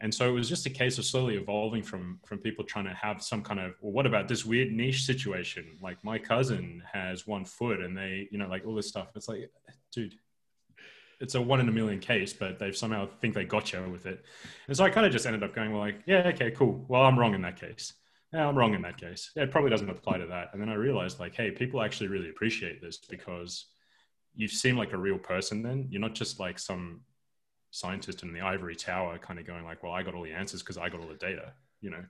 And 0.01 0.13
so 0.13 0.29
it 0.29 0.33
was 0.33 0.49
just 0.49 0.67
a 0.67 0.71
case 0.71 0.99
of 0.99 1.07
slowly 1.07 1.37
evolving 1.37 1.83
from 1.83 2.21
from 2.27 2.39
people 2.39 2.65
trying 2.65 2.85
to 2.85 2.95
have 2.95 3.23
some 3.23 3.43
kind 3.43 3.61
of 3.61 3.73
well 3.81 3.93
what 3.93 4.07
about 4.07 4.29
this 4.29 4.45
weird 4.45 4.73
niche 4.73 5.05
situation? 5.05 5.79
Like 5.81 6.03
my 6.05 6.19
cousin 6.19 6.83
has 6.93 7.27
one 7.27 7.45
foot 7.45 7.81
and 7.81 7.97
they 7.97 8.29
you 8.31 8.39
know 8.39 8.49
like 8.49 8.67
all 8.67 8.75
this 8.75 8.89
stuff. 8.89 9.09
It's 9.15 9.29
like 9.29 9.51
dude 9.93 10.15
it's 11.19 11.35
a 11.35 11.41
one 11.41 11.61
in 11.61 11.69
a 11.69 11.73
million 11.73 11.99
case 11.99 12.35
but 12.35 12.59
they 12.59 12.71
somehow 12.73 13.09
think 13.21 13.35
they 13.35 13.45
got 13.45 13.73
you 13.73 13.83
with 13.91 14.05
it. 14.05 14.23
And 14.69 14.77
so 14.77 14.85
i 14.85 14.91
kind 14.91 15.07
of 15.07 15.13
just 15.13 15.27
ended 15.27 15.43
up 15.43 15.55
going 15.55 15.73
well 15.73 15.81
like 15.81 16.03
yeah 16.07 16.29
okay 16.35 16.51
cool. 16.51 16.85
Well 16.89 17.03
i'm 17.03 17.19
wrong 17.19 17.35
in 17.35 17.43
that 17.43 17.59
case. 17.59 17.95
Yeah 18.35 18.47
i'm 18.47 18.57
wrong 18.57 18.75
in 18.75 18.83
that 18.83 18.99
case. 18.99 19.31
Yeah, 19.35 19.45
it 19.45 19.51
probably 19.51 19.71
doesn't 19.71 19.89
apply 19.89 20.19
to 20.19 20.27
that. 20.27 20.51
And 20.53 20.61
then 20.61 20.69
i 20.69 20.75
realized 20.75 21.21
like 21.21 21.35
hey 21.35 21.51
people 21.51 21.83
actually 21.83 22.09
really 22.09 22.29
appreciate 22.29 22.83
this 22.83 22.99
because 22.99 23.67
you 24.35 24.47
seem 24.47 24.77
like 24.77 24.93
a 24.93 24.99
real 24.99 25.19
person 25.19 25.63
then. 25.63 25.87
You're 25.89 26.03
not 26.03 26.15
just 26.15 26.39
like 26.39 26.59
some 26.59 27.01
scientist 27.77 28.23
in 28.23 28.33
the 28.33 28.41
ivory 28.41 28.75
tower 28.75 29.19
kind 29.19 29.39
of 29.39 29.47
going 29.47 29.65
like 29.65 29.83
well 29.83 29.93
i 29.93 30.03
got 30.03 30.15
all 30.15 30.23
the 30.23 30.33
answers 30.33 30.63
because 30.63 30.79
i 30.79 30.89
got 30.89 31.01
all 31.01 31.09
the 31.09 31.15
data 31.15 31.53
you 31.81 31.91
know? 31.91 32.05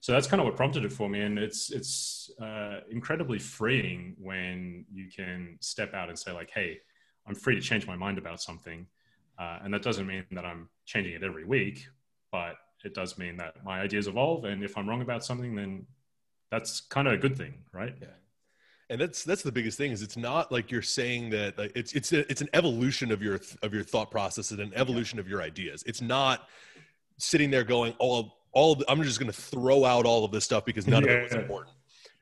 So 0.00 0.12
that's 0.12 0.26
kind 0.26 0.40
of 0.40 0.46
what 0.46 0.56
prompted 0.56 0.84
it 0.84 0.92
for 0.92 1.10
me 1.10 1.20
and 1.20 1.38
it's 1.38 1.70
it's 1.70 2.30
uh, 2.40 2.80
incredibly 2.90 3.38
freeing 3.38 4.16
when 4.18 4.86
you 4.90 5.08
can 5.14 5.58
step 5.60 5.92
out 5.92 6.08
and 6.08 6.18
say 6.18 6.32
like 6.32 6.50
hey 6.50 6.78
i'm 7.26 7.34
free 7.34 7.54
to 7.54 7.60
change 7.60 7.86
my 7.86 7.96
mind 7.96 8.16
about 8.16 8.40
something 8.40 8.86
uh, 9.38 9.58
and 9.62 9.74
that 9.74 9.82
doesn't 9.82 10.06
mean 10.06 10.24
that 10.32 10.46
i'm 10.46 10.70
changing 10.86 11.12
it 11.12 11.22
every 11.22 11.44
week 11.44 11.86
but 12.32 12.54
it 12.82 12.94
does 12.94 13.18
mean 13.18 13.36
that 13.36 13.62
my 13.62 13.80
ideas 13.80 14.08
evolve 14.08 14.46
and 14.46 14.64
if 14.64 14.78
i'm 14.78 14.88
wrong 14.88 15.02
about 15.02 15.22
something 15.22 15.54
then 15.54 15.84
that's 16.50 16.80
kind 16.80 17.06
of 17.06 17.12
a 17.12 17.18
good 17.18 17.36
thing 17.36 17.52
right? 17.74 17.94
Yeah 18.00 18.08
and 18.90 19.00
that's 19.00 19.24
that's 19.24 19.42
the 19.42 19.52
biggest 19.52 19.78
thing 19.78 19.92
is 19.92 20.02
it's 20.02 20.16
not 20.16 20.50
like 20.52 20.70
you're 20.70 20.82
saying 20.82 21.30
that 21.30 21.56
like 21.56 21.72
it's 21.74 21.92
it's 21.92 22.12
a, 22.12 22.30
it's 22.30 22.42
an 22.42 22.48
evolution 22.52 23.12
of 23.12 23.22
your 23.22 23.40
of 23.62 23.72
your 23.72 23.84
thought 23.84 24.10
process 24.10 24.50
and 24.50 24.60
an 24.60 24.72
evolution 24.74 25.16
yeah. 25.16 25.20
of 25.20 25.28
your 25.28 25.40
ideas 25.40 25.82
it's 25.86 26.02
not 26.02 26.48
sitting 27.16 27.50
there 27.50 27.64
going 27.64 27.94
all 27.98 28.36
all 28.52 28.74
the, 28.74 28.84
i'm 28.90 29.02
just 29.02 29.20
going 29.20 29.30
to 29.30 29.40
throw 29.40 29.84
out 29.84 30.04
all 30.04 30.24
of 30.24 30.32
this 30.32 30.44
stuff 30.44 30.64
because 30.64 30.86
none 30.86 31.04
yeah. 31.04 31.12
of 31.12 31.18
it 31.18 31.22
was 31.22 31.32
important 31.34 31.74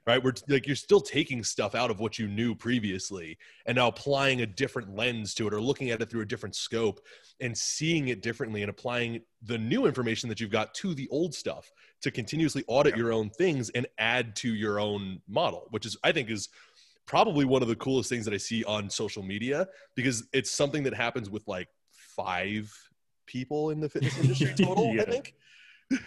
right 0.09 0.25
we're 0.25 0.33
like 0.49 0.67
you're 0.67 0.75
still 0.75 1.01
taking 1.01 1.45
stuff 1.45 1.75
out 1.75 1.91
of 1.91 2.01
what 2.01 2.19
you 2.19 2.27
knew 2.27 2.55
previously 2.55 3.39
and 3.67 3.77
now 3.77 3.89
applying 3.89 4.41
a 4.41 4.47
different 4.47 4.97
lens 4.97 5.35
to 5.35 5.47
it 5.47 5.55
or 5.55 5.61
looking 5.61 5.91
at 5.91 6.01
it 6.01 6.11
through 6.11 6.23
a 6.23 6.27
different 6.27 6.57
scope 6.57 7.01
and 7.41 7.57
seeing 7.57 8.09
it 8.09 8.23
differently 8.23 8.63
and 8.63 8.71
applying 8.71 9.21
the 9.43 9.59
new 9.59 9.87
information 9.87 10.29
that 10.29 10.41
you've 10.41 10.51
got 10.51 10.75
to 10.75 10.95
the 10.95 11.09
old 11.11 11.35
stuff 11.35 11.71
to 12.01 12.11
continuously 12.11 12.65
audit 12.67 12.97
your 12.97 13.13
own 13.13 13.31
things 13.31 13.71
and 13.71 13.87
add 13.99 14.35
to 14.37 14.55
your 14.55 14.81
own 14.81 15.21
model, 15.29 15.67
which 15.71 15.87
is 15.87 15.97
I 16.03 16.13
think 16.13 16.31
is 16.31 16.49
probably 17.07 17.45
one 17.45 17.63
of 17.63 17.69
the 17.69 17.77
coolest 17.77 18.09
things 18.09 18.25
that 18.25 18.35
I 18.35 18.39
see 18.39 18.65
on 18.65 18.91
social 18.91 19.23
media 19.23 19.67
because 19.95 20.27
it's 20.33 20.51
something 20.51 20.83
that 20.85 20.95
happens 20.95 21.31
with 21.31 21.47
like 21.47 21.69
five 21.93 22.73
people 23.27 23.71
in 23.71 23.81
the 23.81 23.89
fitness 23.89 24.19
industry 24.23 24.55
total. 24.57 24.95
Yeah. 24.95 25.03
I 25.03 25.05
think. 25.05 25.35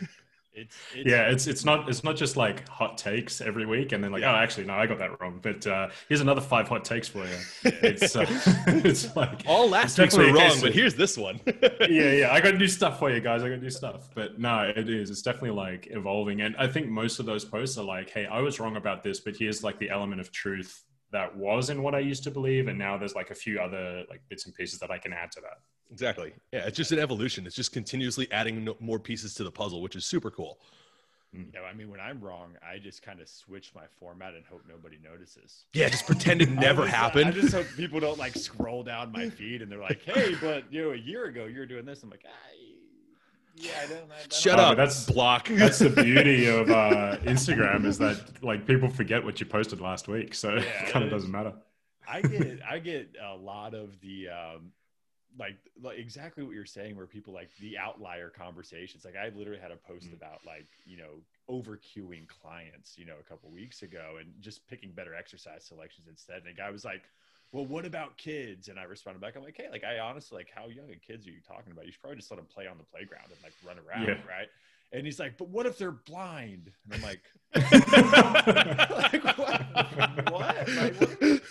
It's, 0.53 0.75
it's 0.93 1.09
yeah, 1.09 1.29
it's 1.29 1.47
it's 1.47 1.63
not 1.63 1.87
it's 1.87 2.03
not 2.03 2.17
just 2.17 2.35
like 2.35 2.67
hot 2.67 2.97
takes 2.97 3.39
every 3.39 3.65
week 3.65 3.93
and 3.93 4.03
then 4.03 4.11
like 4.11 4.21
Yeah. 4.21 4.33
oh 4.33 4.35
actually 4.35 4.65
no 4.65 4.73
I 4.73 4.85
got 4.85 4.99
that 4.99 5.21
wrong 5.21 5.39
but 5.41 5.65
uh, 5.65 5.87
here's 6.09 6.19
another 6.19 6.41
five 6.41 6.67
hot 6.67 6.83
takes 6.83 7.07
for 7.07 7.25
you. 7.25 7.37
It's 7.63 8.15
uh, 8.15 8.25
it's 8.67 9.15
like 9.15 9.43
All 9.47 9.69
last 9.69 9.97
week's 9.97 10.17
were 10.17 10.31
wrong, 10.33 10.57
but 10.61 10.73
here's 10.73 10.95
this 10.95 11.17
one. 11.17 11.39
yeah, 11.89 12.11
yeah. 12.11 12.33
I 12.33 12.41
got 12.41 12.55
new 12.55 12.67
stuff 12.67 12.99
for 12.99 13.09
you 13.09 13.21
guys. 13.21 13.43
I 13.43 13.49
got 13.49 13.61
new 13.61 13.69
stuff. 13.69 14.09
But 14.13 14.39
no, 14.39 14.71
it 14.75 14.89
is. 14.89 15.09
It's 15.09 15.21
definitely 15.21 15.51
like 15.51 15.87
evolving. 15.91 16.41
And 16.41 16.55
I 16.57 16.67
think 16.67 16.89
most 16.89 17.19
of 17.19 17.25
those 17.25 17.45
posts 17.45 17.77
are 17.77 17.85
like, 17.85 18.09
hey, 18.09 18.25
I 18.25 18.39
was 18.39 18.59
wrong 18.59 18.75
about 18.75 19.03
this, 19.03 19.19
but 19.19 19.35
here's 19.37 19.63
like 19.63 19.79
the 19.79 19.89
element 19.89 20.21
of 20.21 20.31
truth 20.31 20.83
that 21.11 21.35
was 21.35 21.69
in 21.69 21.81
what 21.81 21.95
I 21.95 21.99
used 21.99 22.23
to 22.23 22.31
believe. 22.31 22.67
And 22.67 22.77
now 22.77 22.97
there's 22.97 23.15
like 23.15 23.31
a 23.31 23.35
few 23.35 23.59
other 23.59 24.03
like 24.09 24.21
bits 24.29 24.45
and 24.45 24.55
pieces 24.55 24.79
that 24.79 24.91
I 24.91 24.97
can 24.97 25.13
add 25.13 25.31
to 25.33 25.41
that. 25.41 25.57
Exactly. 25.91 26.33
Yeah, 26.51 26.65
it's 26.67 26.77
just 26.77 26.91
an 26.91 26.99
evolution. 26.99 27.45
It's 27.45 27.55
just 27.55 27.71
continuously 27.73 28.27
adding 28.31 28.63
no- 28.63 28.77
more 28.79 28.99
pieces 28.99 29.33
to 29.35 29.43
the 29.43 29.51
puzzle, 29.51 29.81
which 29.81 29.95
is 29.95 30.05
super 30.05 30.31
cool. 30.31 30.59
you 31.33 31.45
know, 31.53 31.63
I 31.63 31.73
mean, 31.73 31.89
when 31.89 31.99
I'm 31.99 32.19
wrong, 32.19 32.55
I 32.61 32.77
just 32.79 33.01
kind 33.03 33.21
of 33.21 33.29
switch 33.29 33.71
my 33.75 33.85
format 33.99 34.33
and 34.33 34.43
hope 34.45 34.63
nobody 34.67 34.97
notices. 35.03 35.65
Yeah, 35.73 35.87
just 35.89 36.05
pretend 36.05 36.41
it 36.41 36.49
never 36.67 36.81
I 36.81 36.85
just, 36.85 36.95
happened. 36.97 37.27
I 37.27 37.31
just 37.31 37.53
hope 37.53 37.67
people 37.77 37.99
don't 37.99 38.17
like 38.19 38.35
scroll 38.35 38.83
down 38.83 39.11
my 39.11 39.29
feed 39.37 39.61
and 39.61 39.71
they're 39.71 39.79
like, 39.79 40.01
"Hey, 40.03 40.35
but 40.41 40.71
you 40.71 40.81
know, 40.83 40.91
a 40.91 40.97
year 40.97 41.25
ago 41.25 41.45
you 41.45 41.59
were 41.59 41.65
doing 41.65 41.85
this." 41.85 42.03
I'm 42.03 42.09
like, 42.09 42.25
I, 42.25 42.55
"Yeah, 43.55 43.71
I 43.81 43.87
don't." 43.87 43.97
I 44.11 44.19
don't 44.19 44.33
Shut 44.33 44.59
Oh, 44.59 44.63
up. 44.63 44.69
but 44.71 44.75
that's- 44.77 45.05
block. 45.09 45.47
That's 45.49 45.79
the 45.79 45.89
beauty 45.89 46.47
of 46.47 46.69
uh, 46.69 47.17
Instagram 47.23 47.85
is 47.85 47.97
that 47.99 48.43
like 48.43 48.67
people 48.67 48.89
forget 48.89 49.23
what 49.23 49.39
you 49.39 49.45
posted 49.45 49.79
last 49.79 50.07
week. 50.09 50.33
So 50.35 50.55
Yeah, 50.55 50.61
it 50.63 50.89
kind 50.91 51.05
of 51.05 51.11
doesn't 51.11 51.31
matter. 51.31 51.53
I 52.07 52.21
get 52.21 52.59
I 52.69 52.79
get 52.79 53.15
a 53.23 53.35
lot 53.37 53.73
of 53.73 53.97
the 54.01 54.27
um 54.29 54.71
like 55.39 55.57
like 55.81 55.97
exactly 55.97 56.43
what 56.43 56.53
you're 56.53 56.65
saying 56.65 56.95
where 56.95 57.05
people 57.07 57.33
like 57.33 57.49
the 57.59 57.77
outlier 57.77 58.29
conversations 58.29 59.05
like 59.05 59.15
i 59.15 59.29
literally 59.35 59.59
had 59.59 59.71
a 59.71 59.77
post 59.77 60.09
Mm. 60.09 60.13
about 60.15 60.41
like 60.45 60.67
you 60.85 60.97
know 60.97 61.21
over 61.47 61.77
cueing 61.77 62.27
clients 62.27 62.97
you 62.97 63.05
know 63.05 63.15
a 63.19 63.23
couple 63.23 63.49
weeks 63.49 63.81
ago 63.81 64.17
and 64.19 64.33
just 64.41 64.67
picking 64.67 64.91
better 64.91 65.15
exercise 65.15 65.63
selections 65.63 66.07
instead 66.09 66.37
and 66.39 66.47
a 66.47 66.53
guy 66.53 66.69
was 66.69 66.83
like 66.83 67.03
well 67.53 67.65
what 67.65 67.85
about 67.85 68.17
kids 68.17 68.67
and 68.67 68.77
i 68.79 68.83
responded 68.83 69.21
back 69.21 69.35
i'm 69.37 69.43
like 69.43 69.55
hey 69.55 69.67
like 69.71 69.83
i 69.85 69.99
honestly 69.99 70.37
like 70.37 70.49
how 70.53 70.67
young 70.67 70.91
of 70.91 71.01
kids 71.01 71.25
are 71.27 71.31
you 71.31 71.39
talking 71.47 71.71
about 71.71 71.85
you 71.85 71.91
should 71.91 72.01
probably 72.01 72.17
just 72.17 72.29
let 72.29 72.37
them 72.37 72.45
play 72.53 72.67
on 72.67 72.77
the 72.77 72.83
playground 72.83 73.25
and 73.29 73.37
like 73.43 73.53
run 73.65 73.77
around 73.87 74.07
Yeah. 74.07 74.15
right 74.29 74.49
and 74.91 75.05
he's 75.05 75.19
like 75.19 75.37
but 75.37 75.47
what 75.47 75.65
if 75.65 75.77
they're 75.77 75.91
blind 75.91 76.71
and 76.85 76.93
i'm 76.95 77.01
like 77.01 77.21
like 77.53 79.37
what? 79.37 79.61
what? 80.31 80.69
Like, 80.69 80.95
what? 80.95 81.41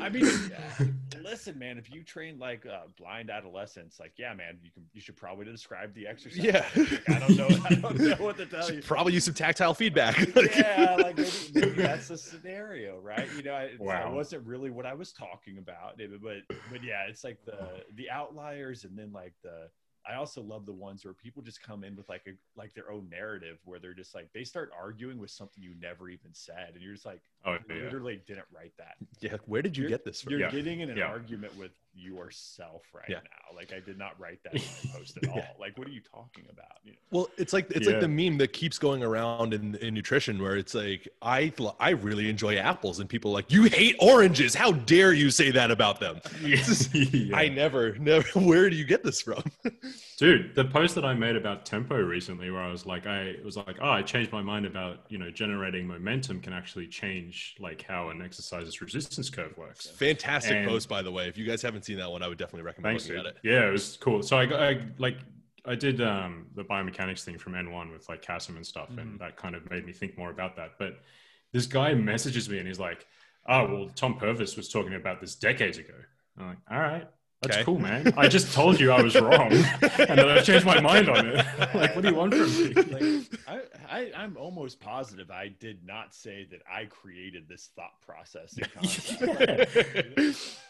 I 0.00 0.08
mean, 0.08 0.24
yeah. 0.50 0.86
listen, 1.30 1.58
man. 1.58 1.78
If 1.78 1.90
you 1.92 2.02
train 2.02 2.38
like 2.38 2.66
uh, 2.66 2.80
blind 2.98 3.30
adolescents, 3.30 4.00
like, 4.00 4.12
yeah, 4.18 4.34
man, 4.34 4.58
you 4.62 4.70
can. 4.70 4.84
You 4.92 5.00
should 5.00 5.16
probably 5.16 5.44
describe 5.46 5.94
the 5.94 6.06
exercise. 6.06 6.38
Yeah. 6.44 6.66
Like, 6.76 7.08
I 7.08 7.18
don't 7.18 7.36
know. 7.36 7.48
I 7.64 7.74
don't 7.74 7.98
know 7.98 8.16
what 8.16 8.36
to 8.38 8.46
tell 8.46 8.70
you. 8.70 8.82
Probably 8.82 9.12
use 9.14 9.24
some 9.24 9.34
tactile 9.34 9.74
feedback. 9.74 10.18
yeah, 10.56 10.96
like 10.98 11.16
maybe, 11.16 11.30
maybe 11.54 11.70
that's 11.82 12.08
the 12.08 12.18
scenario, 12.18 12.98
right? 13.00 13.28
You 13.36 13.42
know, 13.44 13.54
I, 13.54 13.70
Wow. 13.78 14.14
wasn't 14.14 14.46
really 14.46 14.70
what 14.70 14.86
I 14.86 14.94
was 14.94 15.12
talking 15.12 15.58
about, 15.58 15.98
but 16.22 16.56
but 16.70 16.82
yeah, 16.84 17.04
it's 17.08 17.24
like 17.24 17.38
the 17.44 17.84
the 17.94 18.10
outliers, 18.10 18.84
and 18.84 18.98
then 18.98 19.12
like 19.12 19.34
the. 19.42 19.68
I 20.08 20.14
also 20.14 20.40
love 20.40 20.64
the 20.66 20.72
ones 20.72 21.04
where 21.04 21.12
people 21.14 21.42
just 21.42 21.62
come 21.62 21.84
in 21.84 21.94
with 21.94 22.08
like 22.08 22.22
a 22.26 22.30
like 22.56 22.72
their 22.74 22.90
own 22.90 23.08
narrative, 23.10 23.58
where 23.64 23.78
they're 23.78 23.94
just 23.94 24.14
like 24.14 24.32
they 24.32 24.44
start 24.44 24.70
arguing 24.78 25.18
with 25.18 25.30
something 25.30 25.62
you 25.62 25.74
never 25.80 26.08
even 26.08 26.30
said, 26.32 26.70
and 26.74 26.82
you're 26.82 26.94
just 26.94 27.06
like, 27.06 27.20
Oh, 27.44 27.52
you 27.68 27.76
yeah. 27.76 27.82
literally 27.84 28.20
didn't 28.26 28.46
write 28.54 28.72
that. 28.78 28.94
yeah, 29.20 29.36
where 29.46 29.62
did 29.62 29.76
you 29.76 29.82
You're- 29.84 29.90
get 29.92 30.04
this 30.04 30.22
from? 30.22 30.30
You're 30.32 30.40
Yeah. 30.40 30.50
getting 30.50 30.80
in 30.80 30.90
an 30.90 30.96
Yeah. 30.96 31.04
argument 31.04 31.54
with 31.56 31.72
yourself 32.00 32.82
right 32.94 33.04
Yeah. 33.08 33.16
now. 33.16 33.56
Like 33.56 33.72
I 33.72 33.80
did 33.80 33.98
not 33.98 34.18
write 34.18 34.42
that 34.44 34.54
in 34.54 34.60
my 34.60 34.92
post 34.98 35.18
at 35.22 35.28
all. 35.28 35.36
Yeah. 35.36 35.48
Like 35.58 35.76
what 35.78 35.86
are 35.86 35.90
you 35.90 36.00
talking 36.00 36.44
about? 36.50 36.78
You 36.84 36.92
know? 36.92 36.98
Well, 37.10 37.28
it's 37.36 37.52
like 37.52 37.70
it's 37.70 37.86
Yeah. 37.86 37.92
like 37.94 38.00
the 38.00 38.08
meme 38.08 38.38
that 38.38 38.52
keeps 38.52 38.78
going 38.78 39.02
around 39.02 39.52
in, 39.54 39.74
in 39.76 39.94
nutrition, 39.94 40.40
where 40.42 40.56
it's 40.56 40.74
like 40.74 41.08
I 41.22 41.52
I 41.78 41.90
really 41.90 42.28
enjoy 42.30 42.56
apples, 42.56 43.00
and 43.00 43.08
people 43.08 43.32
are 43.32 43.34
like 43.34 43.52
you 43.52 43.64
hate 43.64 43.96
oranges. 44.00 44.54
How 44.54 44.72
dare 44.72 45.12
you 45.12 45.30
say 45.30 45.50
that 45.50 45.70
about 45.70 46.00
them? 46.00 46.20
Yeah. 46.42 47.36
I 47.36 47.48
never, 47.48 47.96
never. 47.98 48.26
Where 48.40 48.70
do 48.70 48.76
you 48.76 48.84
get 48.84 49.02
this 49.04 49.20
from? 49.20 49.42
Dude, 50.16 50.54
the 50.54 50.64
post 50.66 50.94
that 50.96 51.04
I 51.04 51.14
made 51.14 51.34
about 51.36 51.64
tempo 51.64 51.96
recently, 51.96 52.50
where 52.50 52.60
I 52.60 52.70
was 52.70 52.84
like, 52.84 53.06
I 53.06 53.36
was 53.44 53.56
like, 53.56 53.76
oh, 53.80 53.88
I 53.90 54.02
changed 54.02 54.32
my 54.32 54.42
mind 54.42 54.66
about 54.66 55.00
you 55.08 55.18
know 55.18 55.30
generating 55.30 55.86
momentum 55.86 56.40
can 56.40 56.52
actually 56.52 56.86
change 56.86 57.56
like 57.58 57.82
how 57.88 58.10
an 58.10 58.20
exercise's 58.22 58.80
resistance 58.80 59.30
curve 59.30 59.56
works. 59.56 59.88
Fantastic 59.88 60.52
And- 60.56 60.68
post, 60.68 60.88
by 60.88 61.02
the 61.02 61.10
way. 61.10 61.28
If 61.28 61.38
you 61.38 61.46
guys 61.46 61.62
haven't 61.62 61.84
seen 61.84 61.89
that 61.96 62.10
one, 62.10 62.22
I 62.22 62.28
would 62.28 62.38
definitely 62.38 62.62
recommend 62.62 62.92
Thanks, 62.98 63.04
looking 63.08 63.22
dude. 63.24 63.26
at 63.26 63.36
it. 63.36 63.40
Yeah, 63.42 63.68
it 63.68 63.72
was 63.72 63.96
cool. 64.00 64.22
So 64.22 64.38
I, 64.38 64.46
got- 64.46 64.60
I 64.62 64.80
like 64.98 65.16
I 65.66 65.74
did 65.74 66.00
um, 66.00 66.46
the 66.54 66.64
biomechanics 66.64 67.22
thing 67.22 67.36
from 67.38 67.52
N1 67.52 67.92
with 67.92 68.08
like 68.08 68.22
Kassem 68.24 68.56
and 68.56 68.66
stuff, 68.66 68.88
Mm-hmm. 68.90 68.98
and 69.00 69.18
that 69.20 69.36
kind 69.36 69.54
of 69.54 69.70
made 69.70 69.84
me 69.86 69.92
think 69.92 70.16
more 70.16 70.30
about 70.30 70.56
that. 70.56 70.72
But 70.78 71.00
this 71.52 71.66
guy 71.66 71.92
messages 71.94 72.48
me 72.48 72.58
and 72.58 72.66
he's 72.66 72.78
like, 72.80 73.06
"Oh, 73.48 73.66
well, 73.66 73.90
Tom 73.94 74.16
Purvis 74.16 74.56
was 74.56 74.68
talking 74.68 74.94
about 74.94 75.20
this 75.20 75.34
decades 75.34 75.78
ago." 75.78 75.94
I'm 76.38 76.46
like, 76.48 76.58
"All 76.70 76.78
right." 76.78 77.06
That's 77.42 77.56
Okay. 77.56 77.64
cool, 77.64 77.78
man. 77.78 78.12
I 78.18 78.28
just 78.28 78.52
told 78.52 78.78
you 78.78 78.92
I 78.92 79.00
was 79.00 79.18
wrong, 79.18 79.50
and 79.50 79.62
then 80.18 80.28
I've 80.28 80.44
changed 80.44 80.66
my 80.66 80.78
mind 80.78 81.08
on 81.08 81.26
it. 81.26 81.36
like, 81.74 81.94
what 81.96 82.02
do 82.02 82.08
you 82.08 82.14
want 82.14 82.34
from 82.34 82.54
me? 82.54 82.74
Like 82.74 83.40
I, 83.48 83.60
I 83.90 84.12
I'm 84.14 84.36
almost 84.36 84.78
positive 84.78 85.30
I 85.30 85.48
did 85.48 85.82
not 85.86 86.14
say 86.14 86.46
that 86.50 86.60
I 86.70 86.84
created 86.84 87.48
this 87.48 87.70
thought 87.74 87.98
process 88.02 88.58
and 88.58 88.70
concept. 88.74 90.36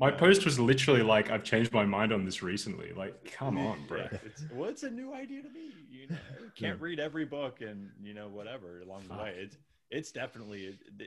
My 0.00 0.10
post 0.12 0.44
was 0.44 0.60
literally 0.60 1.02
like, 1.02 1.30
"I've 1.30 1.42
changed 1.42 1.72
my 1.72 1.84
mind 1.84 2.12
on 2.12 2.24
this 2.24 2.42
recently." 2.42 2.92
Like, 2.92 3.32
come 3.32 3.58
on, 3.58 3.84
bro. 3.86 3.98
Yeah, 4.12 4.18
it's, 4.24 4.44
well, 4.52 4.68
it's 4.70 4.84
a 4.84 4.90
new 4.90 5.12
idea 5.12 5.42
to 5.42 5.48
me. 5.50 5.72
You 5.90 6.06
know, 6.08 6.16
you 6.44 6.50
can't 6.54 6.80
read 6.80 7.00
every 7.00 7.24
book 7.24 7.60
and 7.60 7.90
you 8.00 8.14
know 8.14 8.28
whatever 8.28 8.80
along 8.80 9.02
the 9.02 9.08
Fuck. 9.14 9.22
way. 9.24 9.34
It's 9.38 9.56
it's 9.90 10.12
definitely 10.12 10.78
the, 10.96 11.06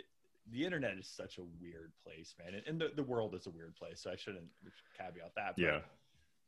the 0.52 0.66
internet 0.66 0.98
is 0.98 1.08
such 1.08 1.38
a 1.38 1.44
weird 1.62 1.94
place, 2.06 2.36
man, 2.38 2.56
and, 2.56 2.64
and 2.68 2.82
the, 2.82 2.92
the 2.96 3.04
world 3.04 3.34
is 3.36 3.48
a 3.48 3.52
weird 3.52 3.76
place. 3.76 4.02
So 4.02 4.12
I 4.12 4.16
shouldn't 4.18 4.48
caveat 4.98 5.32
that. 5.36 5.54
But 5.56 5.62
Yeah. 5.64 5.80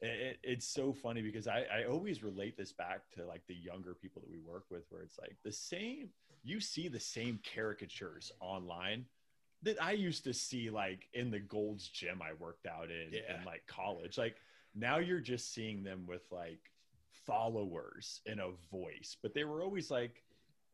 it, 0.02 0.08
it- 0.20 0.40
it's 0.44 0.68
so 0.68 0.92
funny 0.92 1.22
because 1.22 1.48
I, 1.48 1.66
I 1.74 1.86
always 1.86 2.24
relate 2.24 2.58
this 2.58 2.74
back 2.74 3.04
to 3.16 3.26
like 3.26 3.44
the 3.48 3.56
younger 3.56 3.94
people 3.94 4.22
that 4.22 4.30
we 4.30 4.40
work 4.40 4.66
with 4.70 4.84
where 4.90 5.02
it's 5.04 5.18
like 5.20 5.38
the 5.46 5.52
same 5.52 6.10
you 6.44 6.60
see 6.60 6.90
the 6.90 7.00
same 7.00 7.40
caricatures 7.56 8.34
online 8.42 9.06
that 9.64 9.82
I 9.82 9.92
used 9.94 10.24
to 10.26 10.34
see 10.34 10.70
like 10.70 11.08
in 11.14 11.32
the 11.32 11.40
Gold's 11.40 11.88
gym 11.88 12.22
I 12.22 12.34
worked 12.34 12.66
out 12.68 12.90
in 12.92 13.12
Yeah. 13.12 13.40
in 13.40 13.46
like 13.46 13.66
college. 13.68 14.18
Like 14.18 14.36
now 14.76 14.98
you're 15.00 15.20
just 15.20 15.54
seeing 15.54 15.84
them 15.84 16.06
with 16.08 16.24
like 16.32 16.60
followers 17.26 18.22
and 18.26 18.40
a 18.40 18.52
voice, 18.72 19.18
but 19.22 19.34
they 19.34 19.44
were 19.44 19.62
always 19.64 19.90
like 19.90 20.24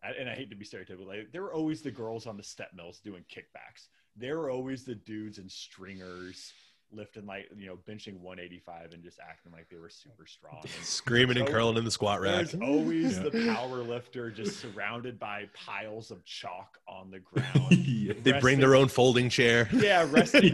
and 0.01 0.29
I 0.29 0.33
hate 0.33 0.49
to 0.49 0.55
be 0.55 0.63
stereotypical, 0.63 1.05
like 1.07 1.31
there 1.33 1.41
were 1.41 1.53
always 1.53 1.81
the 1.81 1.91
girls 1.91 2.25
on 2.25 2.37
the 2.37 2.43
step 2.43 2.71
mills 2.73 2.99
doing 2.99 3.25
kickbacks. 3.29 3.87
There 4.15 4.37
were 4.37 4.49
always 4.49 4.85
the 4.85 4.95
dudes 4.95 5.39
and 5.39 5.51
stringers 5.51 6.53
lifting 6.91 7.25
like 7.25 7.49
you 7.57 7.67
know 7.67 7.77
benching 7.87 8.19
185 8.19 8.93
and 8.93 9.03
just 9.03 9.19
acting 9.19 9.51
like 9.51 9.69
they 9.69 9.77
were 9.77 9.89
super 9.89 10.25
strong. 10.25 10.59
And 10.63 10.85
Screaming 10.85 11.37
and 11.37 11.47
curling 11.47 11.77
in 11.77 11.85
the 11.85 11.91
squat 11.91 12.21
rack. 12.21 12.47
there's 12.47 12.55
always 12.55 13.17
Yeah. 13.17 13.23
the 13.29 13.53
power 13.53 13.77
lifter 13.77 14.29
just 14.31 14.59
surrounded 14.61 15.19
by 15.19 15.47
piles 15.53 16.11
of 16.11 16.23
chalk 16.25 16.79
on 16.87 17.11
the 17.11 17.19
ground. 17.31 17.71
Yeah. 17.71 18.13
They 18.23 18.39
bring 18.39 18.59
their 18.59 18.75
own 18.75 18.87
folding 18.87 19.29
chair. 19.29 19.69
Yeah, 19.73 20.07
resting, 20.09 20.51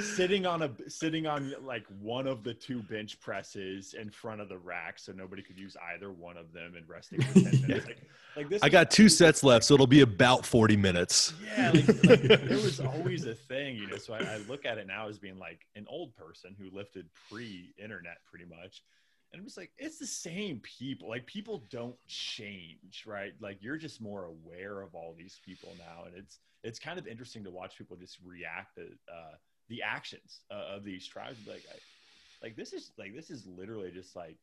sitting 0.00 0.46
on 0.46 0.62
a 0.62 0.70
sitting 0.88 1.26
on 1.26 1.54
like 1.62 1.84
one 2.00 2.26
of 2.26 2.42
the 2.44 2.54
two 2.54 2.82
bench 2.82 3.20
presses 3.20 3.94
in 3.94 4.10
front 4.10 4.40
of 4.40 4.48
the 4.48 4.58
rack, 4.58 4.98
so 4.98 5.12
nobody 5.12 5.42
could 5.42 5.58
use 5.58 5.76
either 5.94 6.10
one 6.12 6.36
of 6.36 6.52
them 6.52 6.74
and 6.76 6.88
resting 6.88 7.20
for 7.22 7.34
ten 7.40 7.60
minutes. 7.62 7.86
Like, 7.86 8.02
like 8.36 8.48
this. 8.48 8.62
I 8.62 8.68
got 8.68 8.90
two 8.90 9.08
sets 9.08 9.42
left, 9.42 9.64
so 9.64 9.74
it'll 9.74 9.86
be 9.86 10.00
about 10.00 10.44
40 10.46 10.76
minutes. 10.76 11.34
Yeah, 11.56 11.70
like, 11.72 12.04
like, 12.04 12.22
there 12.22 12.58
was 12.58 12.80
always 12.80 13.26
a 13.26 13.34
thing, 13.34 13.76
you 13.76 13.86
know. 13.86 13.96
So 13.96 14.14
I, 14.14 14.18
I 14.18 14.36
look 14.48 14.64
at 14.64 14.78
it 14.78 14.86
now 14.86 15.08
as 15.08 15.18
being 15.18 15.38
like 15.38 15.66
an 15.76 15.86
old 15.88 16.14
person 16.16 16.54
who 16.58 16.74
lifted 16.76 17.06
pre-internet, 17.30 18.18
pretty 18.28 18.46
much. 18.46 18.82
And 19.32 19.40
I'm 19.40 19.46
just 19.46 19.56
like, 19.56 19.72
it's 19.78 19.98
the 19.98 20.06
same 20.06 20.60
people. 20.60 21.08
Like 21.08 21.26
people 21.26 21.64
don't 21.70 21.96
change, 22.06 23.04
right? 23.06 23.32
Like 23.40 23.58
you're 23.60 23.76
just 23.76 24.00
more 24.00 24.26
aware 24.26 24.80
of 24.80 24.94
all 24.94 25.14
these 25.16 25.40
people 25.44 25.70
now, 25.78 26.04
and 26.06 26.14
it's 26.16 26.38
it's 26.62 26.78
kind 26.78 26.98
of 26.98 27.06
interesting 27.06 27.44
to 27.44 27.50
watch 27.50 27.76
people 27.76 27.96
just 27.96 28.18
react 28.24 28.76
to 28.76 28.82
uh, 29.12 29.34
the 29.68 29.82
actions 29.82 30.40
uh, 30.50 30.76
of 30.76 30.84
these 30.84 31.06
tribes. 31.06 31.38
Like, 31.46 31.64
I, 31.70 31.76
like 32.42 32.56
this 32.56 32.72
is 32.72 32.92
like 32.98 33.14
this 33.14 33.30
is 33.30 33.46
literally 33.46 33.90
just 33.90 34.14
like 34.14 34.38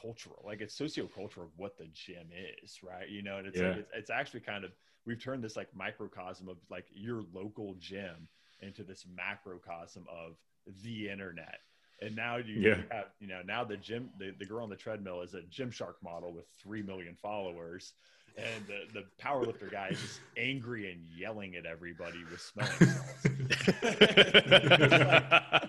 cultural, 0.00 0.42
like 0.44 0.60
it's 0.60 0.78
sociocultural 0.78 1.44
of 1.44 1.50
what 1.56 1.76
the 1.78 1.86
gym 1.92 2.28
is, 2.62 2.80
right? 2.82 3.08
You 3.08 3.22
know, 3.22 3.38
and 3.38 3.46
it's 3.46 3.58
Yeah. 3.58 3.68
like 3.68 3.76
it's, 3.76 3.90
it's 3.94 4.10
actually 4.10 4.40
kind 4.40 4.64
of 4.64 4.72
we've 5.06 5.22
turned 5.22 5.44
this 5.44 5.56
like 5.56 5.74
microcosm 5.74 6.48
of 6.48 6.56
like 6.70 6.86
your 6.92 7.22
local 7.32 7.74
gym 7.78 8.28
into 8.60 8.82
this 8.82 9.06
macrocosm 9.06 10.06
of 10.10 10.36
the 10.82 11.08
internet. 11.08 11.60
And 12.00 12.16
now 12.16 12.36
you 12.36 12.60
Yeah. 12.60 12.82
have, 12.90 13.06
you 13.20 13.28
know, 13.28 13.42
now 13.44 13.64
the 13.64 13.76
gym, 13.76 14.10
the, 14.18 14.34
the 14.38 14.46
girl 14.46 14.64
on 14.64 14.70
the 14.70 14.76
treadmill 14.76 15.20
is 15.22 15.34
a 15.34 15.42
Gymshark 15.42 15.94
model 16.02 16.32
with 16.32 16.46
3 16.60 16.82
million 16.82 17.16
followers. 17.22 17.92
and 18.36 18.66
the, 18.66 18.86
the 18.92 19.04
power 19.18 19.46
lifter 19.46 19.68
guy 19.68 19.90
is 19.90 20.00
just 20.00 20.22
angry 20.36 20.90
and 20.90 21.04
yelling 21.04 21.54
at 21.56 21.66
everybody 21.66 22.24
with 22.24 22.40
smelling 22.40 22.82
salts. 22.82 23.30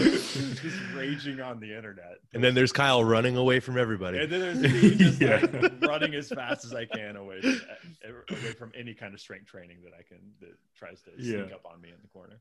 just 0.62 0.76
raging 0.94 1.40
on 1.40 1.60
the 1.60 1.74
internet. 1.76 2.16
And 2.34 2.42
then 2.42 2.54
there's 2.54 2.72
Kyle 2.72 3.02
running 3.04 3.36
away 3.36 3.60
from 3.60 3.78
everybody. 3.78 4.18
And 4.18 4.30
then 4.30 4.40
there's 4.40 4.60
me 4.82 4.94
just 4.94 5.20
Yeah. 5.20 5.40
like 5.60 5.72
running 5.82 6.14
as 6.14 6.28
fast 6.28 6.64
as 6.64 6.74
I 6.74 6.84
can 6.84 7.16
away, 7.16 7.40
uh, 7.44 8.08
away 8.30 8.52
from 8.58 8.72
any 8.78 8.94
kind 8.94 9.14
of 9.14 9.20
strength 9.20 9.46
training 9.46 9.78
that 9.84 9.92
I 9.98 10.02
can 10.02 10.18
that 10.40 10.56
tries 10.76 11.00
to 11.02 11.10
sneak 11.22 11.52
up 11.52 11.64
on 11.64 11.80
me 11.80 11.88
in 11.90 11.96
the 12.02 12.08
corner. 12.08 12.40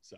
So 0.00 0.16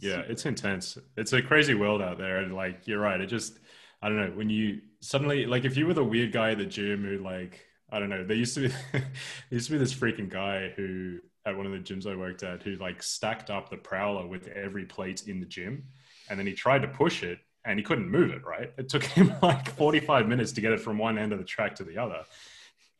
yeah 0.00 0.16
super- 0.16 0.32
it's 0.32 0.46
intense 0.46 0.98
it's 1.16 1.32
a 1.32 1.40
crazy 1.40 1.74
world 1.74 2.02
out 2.02 2.18
there 2.18 2.38
and 2.38 2.56
like 2.56 2.88
you're 2.88 2.98
right 2.98 3.20
it 3.20 3.26
just 3.28 3.60
i 4.02 4.08
don't 4.08 4.16
know 4.16 4.36
when 4.36 4.50
you 4.50 4.80
suddenly 5.00 5.46
like 5.46 5.64
if 5.64 5.76
you 5.76 5.86
were 5.86 5.94
the 5.94 6.02
weird 6.02 6.32
guy 6.32 6.50
at 6.50 6.58
the 6.58 6.66
gym 6.66 7.04
who 7.04 7.18
like 7.22 7.64
i 7.92 8.00
don't 8.00 8.08
know 8.08 8.24
there 8.24 8.36
used 8.36 8.52
to 8.56 8.62
be 8.62 8.66
there 8.92 9.02
used 9.50 9.66
to 9.66 9.72
be 9.74 9.78
this 9.78 9.94
freaking 9.94 10.28
guy 10.28 10.72
who 10.74 11.20
at 11.46 11.56
one 11.56 11.66
of 11.66 11.72
the 11.72 11.78
gyms 11.78 12.06
i 12.06 12.14
worked 12.14 12.42
at 12.42 12.62
who 12.62 12.76
like 12.76 13.02
stacked 13.02 13.50
up 13.50 13.70
the 13.70 13.76
prowler 13.76 14.26
with 14.26 14.48
every 14.48 14.84
plate 14.84 15.26
in 15.26 15.40
the 15.40 15.46
gym 15.46 15.84
and 16.28 16.38
then 16.38 16.46
he 16.46 16.52
tried 16.52 16.82
to 16.82 16.88
push 16.88 17.22
it 17.22 17.38
and 17.64 17.78
he 17.78 17.84
couldn't 17.84 18.10
move 18.10 18.30
it 18.30 18.44
right 18.44 18.72
it 18.76 18.88
took 18.88 19.04
him 19.16 19.32
like 19.42 19.70
45 19.76 20.28
minutes 20.28 20.52
to 20.52 20.60
get 20.60 20.72
it 20.72 20.80
from 20.80 20.98
one 20.98 21.16
end 21.18 21.32
of 21.32 21.38
the 21.38 21.44
track 21.44 21.74
to 21.76 21.84
the 21.84 21.96
other 21.96 22.22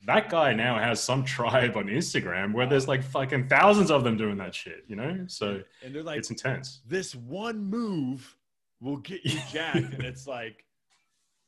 that 0.04 0.30
guy 0.30 0.52
now 0.52 0.78
has 0.78 1.02
some 1.02 1.24
tribe 1.24 1.76
on 1.76 1.86
Instagram 1.86 2.52
where 2.52 2.66
there's 2.66 2.86
like 2.86 3.02
fucking 3.02 3.48
thousands 3.48 3.90
of 3.90 4.04
them 4.04 4.16
doing 4.16 4.36
that 4.38 4.54
shit, 4.54 4.84
you 4.86 4.96
know? 4.96 5.24
So 5.26 5.62
and 5.82 5.94
they're 5.94 6.02
like 6.02 6.18
it's 6.18 6.30
intense. 6.30 6.80
this 6.86 7.14
one 7.14 7.64
move 7.64 8.36
will 8.80 8.98
get 8.98 9.24
you 9.24 9.38
jacked 9.52 9.76
and 9.76 10.04
it's 10.04 10.26
like 10.26 10.64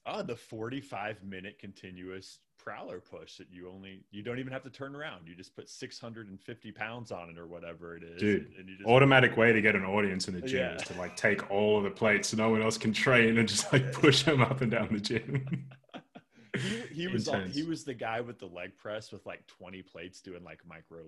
oh 0.07 0.23
the 0.23 0.37
45 0.37 1.23
minute 1.23 1.59
continuous 1.59 2.39
prowler 2.59 3.01
push 3.01 3.37
that 3.37 3.47
you 3.51 3.71
only 3.71 4.05
you 4.11 4.23
don't 4.23 4.39
even 4.39 4.53
have 4.53 4.63
to 4.63 4.71
turn 4.71 4.95
around 4.95 5.27
you 5.27 5.35
just 5.35 5.55
put 5.55 5.69
650 5.69 6.73
pounds 6.73 7.11
on 7.13 7.31
it 7.31 7.39
or 7.39 7.47
whatever 7.47 7.97
it 7.97 8.03
is 8.03 8.21
Dude, 8.21 8.47
and, 8.47 8.55
and 8.59 8.69
you 8.69 8.77
just 8.77 8.89
Automatic 8.89 9.37
way 9.37 9.53
to 9.53 9.61
get 9.63 9.75
an 9.77 9.85
audience 9.85 10.29
in 10.29 10.35
the 10.35 10.43
gym 10.43 10.61
Yeah. 10.71 10.75
is 10.77 10.83
to 10.83 10.95
like 10.95 11.17
take 11.17 11.51
all 11.51 11.79
of 11.79 11.85
the 11.85 11.91
plates 11.91 12.29
so 12.29 12.37
no 12.37 12.51
one 12.51 12.61
else 12.63 12.77
can 12.77 12.93
train 12.93 13.39
and 13.39 13.49
just 13.49 13.73
like 13.73 13.93
push 13.93 14.25
them 14.25 14.43
up 14.43 14.61
and 14.61 14.71
down 14.71 14.89
the 14.93 15.01
gym. 15.01 15.67
he, 16.57 16.81
he 16.95 17.07
was 17.07 17.29
all, 17.29 17.41
he 17.41 17.63
was 17.63 17.85
the 17.85 17.95
guy 17.95 18.21
with 18.21 18.39
the 18.39 18.47
leg 18.47 18.77
press 18.77 19.13
with 19.13 19.25
like 19.27 19.47
20 19.47 19.83
plates 19.83 20.21
doing 20.21 20.43
like 20.43 20.61
micro 20.69 21.03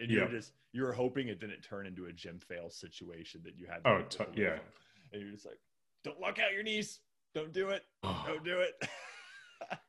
and 0.00 0.10
you 0.10 0.18
Yeah. 0.18 0.24
were 0.24 0.30
just 0.30 0.52
you 0.72 0.82
were 0.82 0.92
hoping 0.92 1.28
it 1.28 1.40
didn't 1.40 1.62
turn 1.62 1.86
into 1.86 2.06
a 2.06 2.12
gym 2.12 2.38
fail 2.40 2.70
situation 2.70 3.40
that 3.44 3.56
you 3.56 3.66
had 3.66 3.80
Oh, 3.84 4.02
t- 4.08 4.24
yeah. 4.34 4.58
and 5.12 5.22
you're 5.22 5.30
just 5.32 5.46
like 5.46 5.58
don't 6.04 6.20
lock 6.20 6.38
out 6.38 6.52
your 6.52 6.62
knees 6.62 7.00
don't 7.34 7.52
do 7.52 7.68
it 7.68 7.84
don't 8.02 8.44
do 8.44 8.58
it 8.58 8.74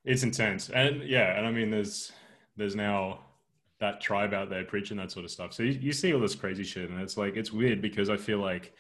it's 0.06 0.24
intense. 0.24 0.70
And 0.70 1.03
yeah, 1.03 1.38
and 1.38 1.46
I 1.48 1.51
mean 1.51 1.70
there's 1.72 2.12
there's 2.56 2.75
now 2.75 3.20
that 3.80 4.00
tribe 4.00 4.34
out 4.34 4.50
there 4.50 4.63
preaching 4.63 4.98
that 4.98 5.12
sort 5.12 5.25
of 5.25 5.32
stuff. 5.32 5.53
So 5.53 5.63
you, 5.63 5.72
you 5.72 5.92
see 5.92 6.13
all 6.13 6.20
this 6.20 6.36
crazy 6.36 6.63
shit 6.63 6.89
and 6.89 7.01
it's 7.01 7.18
like 7.18 7.36
it's 7.36 7.51
weird 7.51 7.82
because 7.82 8.10
I 8.10 8.18
feel 8.18 8.39
like 8.39 8.74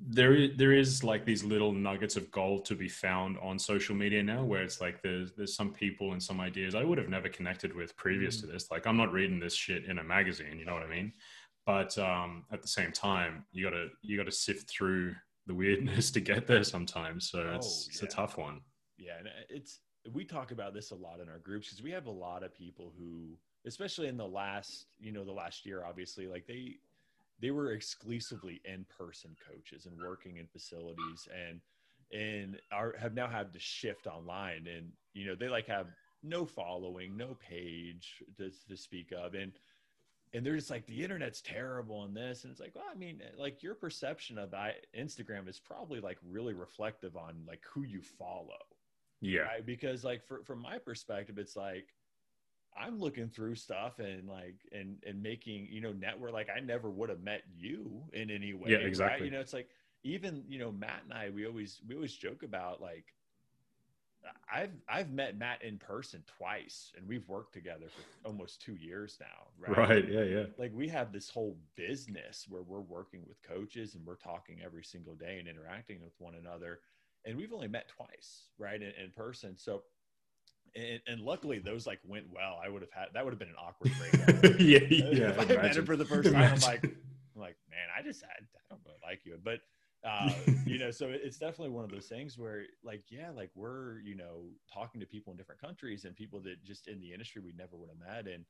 there 0.00 0.34
is, 0.34 0.50
there 0.56 0.72
is 0.72 1.02
like 1.02 1.24
these 1.24 1.42
little 1.42 1.72
nuggets 1.72 2.16
of 2.16 2.30
gold 2.30 2.64
to 2.66 2.74
be 2.74 2.88
found 2.88 3.36
on 3.38 3.58
social 3.58 3.96
media 3.96 4.22
now 4.22 4.44
where 4.44 4.62
it's 4.62 4.80
like 4.80 5.02
there's 5.02 5.32
there's 5.32 5.56
some 5.56 5.72
people 5.72 6.12
and 6.12 6.22
some 6.22 6.40
ideas 6.40 6.74
I 6.74 6.84
would 6.84 6.98
have 6.98 7.08
never 7.08 7.28
connected 7.28 7.74
with 7.74 7.96
previous 7.96 8.40
to 8.40 8.46
this. 8.46 8.70
Like 8.70 8.86
I'm 8.86 8.96
not 8.96 9.12
reading 9.12 9.40
this 9.40 9.54
shit 9.54 9.86
in 9.86 9.98
a 9.98 10.04
magazine 10.04 10.58
you 10.58 10.64
know 10.66 10.74
what 10.74 10.82
I 10.82 10.90
mean? 10.90 11.12
But 11.64 11.96
um 11.98 12.44
at 12.52 12.62
the 12.62 12.68
same 12.68 12.92
time 12.92 13.44
you 13.52 13.64
got 13.64 13.70
to 13.70 13.88
you 14.02 14.16
got 14.16 14.26
to 14.26 14.32
sift 14.32 14.68
through 14.70 15.14
the 15.46 15.54
weirdness 15.54 16.10
to 16.12 16.20
get 16.20 16.46
there 16.46 16.64
sometimes. 16.64 17.30
So 17.30 17.52
it's, 17.54 17.86
Oh, 17.86 17.90
it's 17.90 18.02
a 18.02 18.06
tough 18.06 18.36
one. 18.36 18.60
Yeah, 18.98 19.18
and 19.18 19.28
it's 19.48 19.80
we 20.12 20.24
talk 20.24 20.50
about 20.50 20.74
this 20.74 20.90
a 20.90 20.94
lot 20.94 21.20
in 21.20 21.28
our 21.28 21.38
groups 21.38 21.68
because 21.68 21.82
we 21.82 21.90
have 21.90 22.06
a 22.06 22.10
lot 22.10 22.42
of 22.42 22.54
people 22.54 22.92
who, 22.98 23.36
especially 23.66 24.08
in 24.08 24.16
the 24.16 24.26
last, 24.26 24.86
you 24.98 25.12
know, 25.12 25.24
the 25.24 25.32
last 25.32 25.66
year, 25.66 25.84
obviously, 25.84 26.26
like 26.26 26.46
they 26.46 26.76
they 27.40 27.50
were 27.50 27.72
exclusively 27.72 28.60
in 28.64 28.84
person 28.96 29.36
coaches 29.48 29.86
and 29.86 29.96
working 30.00 30.38
in 30.38 30.46
facilities 30.46 31.28
and 31.48 31.60
and 32.10 32.60
are 32.72 32.94
have 32.98 33.14
now 33.14 33.28
had 33.28 33.52
to 33.52 33.58
shift 33.58 34.06
online. 34.06 34.66
And 34.66 34.92
you 35.12 35.26
know 35.26 35.34
they 35.34 35.48
like 35.48 35.66
have 35.66 35.88
no 36.22 36.44
following, 36.44 37.16
no 37.16 37.36
page 37.48 38.22
to, 38.38 38.50
to 38.68 38.76
speak 38.76 39.12
of, 39.12 39.34
and 39.34 39.52
and 40.34 40.44
they're 40.44 40.56
just 40.56 40.70
like 40.70 40.86
the 40.86 41.02
internet's 41.02 41.40
terrible 41.40 41.96
on 41.96 42.14
this. 42.14 42.44
And 42.44 42.50
it's 42.50 42.60
like 42.60 42.74
well 42.74 42.84
i 42.90 42.96
mean 42.96 43.20
like 43.36 43.62
your 43.62 43.74
perception 43.74 44.38
of 44.38 44.54
I, 44.54 44.74
instagram 44.98 45.48
is 45.48 45.58
probably 45.58 46.00
like 46.00 46.18
really 46.28 46.54
reflective 46.54 47.16
on 47.16 47.44
like 47.46 47.62
who 47.72 47.82
you 47.82 48.00
follow 48.00 48.58
yeah 49.20 49.40
right? 49.40 49.66
Because 49.66 50.04
like 50.04 50.26
for, 50.26 50.42
from 50.44 50.60
my 50.60 50.78
perspective, 50.78 51.38
it's 51.38 51.56
like 51.56 51.94
I'm 52.76 52.98
looking 52.98 53.28
through 53.28 53.56
stuff 53.56 53.98
and 53.98 54.28
like 54.28 54.56
and 54.72 54.96
and 55.06 55.22
making 55.22 55.68
you 55.70 55.80
know 55.80 55.92
network. 55.92 56.32
Like 56.32 56.48
I 56.54 56.60
never 56.60 56.90
would 56.90 57.08
have 57.08 57.22
met 57.22 57.42
you 57.56 58.02
in 58.12 58.30
any 58.30 58.54
way. 58.54 58.70
Yeah, 58.70 58.76
right? 58.76 58.86
exactly. 58.86 59.26
You 59.26 59.32
know, 59.32 59.40
it's 59.40 59.52
like 59.52 59.68
even 60.04 60.44
you 60.48 60.58
know 60.58 60.72
Matt 60.72 61.02
and 61.04 61.12
I 61.12 61.30
we 61.30 61.46
always 61.46 61.80
we 61.88 61.94
always 61.94 62.14
joke 62.14 62.42
about 62.42 62.80
like 62.80 63.06
I've 64.52 64.72
I've 64.88 65.10
met 65.10 65.38
Matt 65.38 65.62
in 65.62 65.78
person 65.78 66.22
twice 66.38 66.92
and 66.96 67.06
we've 67.08 67.28
worked 67.28 67.52
together 67.52 67.86
for 67.86 68.28
almost 68.28 68.60
two 68.60 68.74
years 68.74 69.18
now. 69.20 69.48
Right. 69.58 69.88
right 69.88 70.08
yeah 70.08 70.22
yeah 70.22 70.44
Like 70.56 70.72
we 70.74 70.88
have 70.88 71.12
this 71.12 71.30
whole 71.30 71.56
business 71.76 72.46
where 72.48 72.62
we're 72.62 72.80
working 72.80 73.22
with 73.26 73.42
coaches 73.42 73.94
and 73.94 74.04
we're 74.04 74.16
talking 74.16 74.60
every 74.64 74.84
single 74.84 75.14
day 75.14 75.38
and 75.38 75.48
interacting 75.48 76.00
with 76.02 76.12
one 76.18 76.34
another 76.34 76.80
and 77.28 77.36
we've 77.36 77.52
only 77.52 77.68
met 77.68 77.88
twice 77.88 78.46
right 78.58 78.80
in, 78.80 78.92
in 79.02 79.12
person. 79.14 79.56
So 79.56 79.82
and, 80.74 81.00
and 81.06 81.20
luckily 81.20 81.58
those 81.58 81.86
like 81.86 82.00
went 82.04 82.26
well. 82.32 82.60
I 82.64 82.68
would 82.68 82.82
have 82.82 82.90
had 82.92 83.08
that 83.14 83.24
would 83.24 83.32
have 83.32 83.38
been 83.38 83.48
an 83.48 83.54
awkward 83.58 83.92
breakup. 83.98 84.60
Yeah, 84.60 84.78
yeah. 84.88 85.28
if 85.28 85.38
i 85.38 85.44
met 85.44 85.50
imagine. 85.50 85.78
him 85.80 85.86
for 85.86 85.96
the 85.96 86.04
first 86.04 86.32
time 86.32 86.52
i'm 86.54 86.60
like 86.60 86.84
i'm 86.84 87.40
like 87.40 87.56
man 87.70 87.88
i 87.96 88.02
just 88.02 88.24
I, 88.24 88.28
I 88.28 88.60
don't 88.70 88.80
really 88.84 88.98
like 89.02 89.20
you. 89.24 89.38
But 89.42 89.60
uh, 90.04 90.30
you 90.66 90.78
know 90.78 90.90
so 90.90 91.08
it's 91.10 91.38
definitely 91.38 91.70
one 91.70 91.84
of 91.84 91.90
those 91.90 92.06
things 92.06 92.38
where 92.38 92.62
like 92.84 93.04
yeah 93.10 93.30
like 93.30 93.50
we're 93.54 94.00
you 94.00 94.16
know 94.16 94.44
talking 94.72 95.00
to 95.00 95.06
people 95.06 95.32
in 95.32 95.36
different 95.36 95.60
countries 95.60 96.04
and 96.04 96.14
people 96.14 96.40
that 96.40 96.62
just 96.64 96.88
in 96.88 97.00
the 97.00 97.12
industry 97.12 97.42
we 97.44 97.52
never 97.56 97.76
would 97.76 97.90
have 97.90 97.98
met. 97.98 98.32
And 98.32 98.44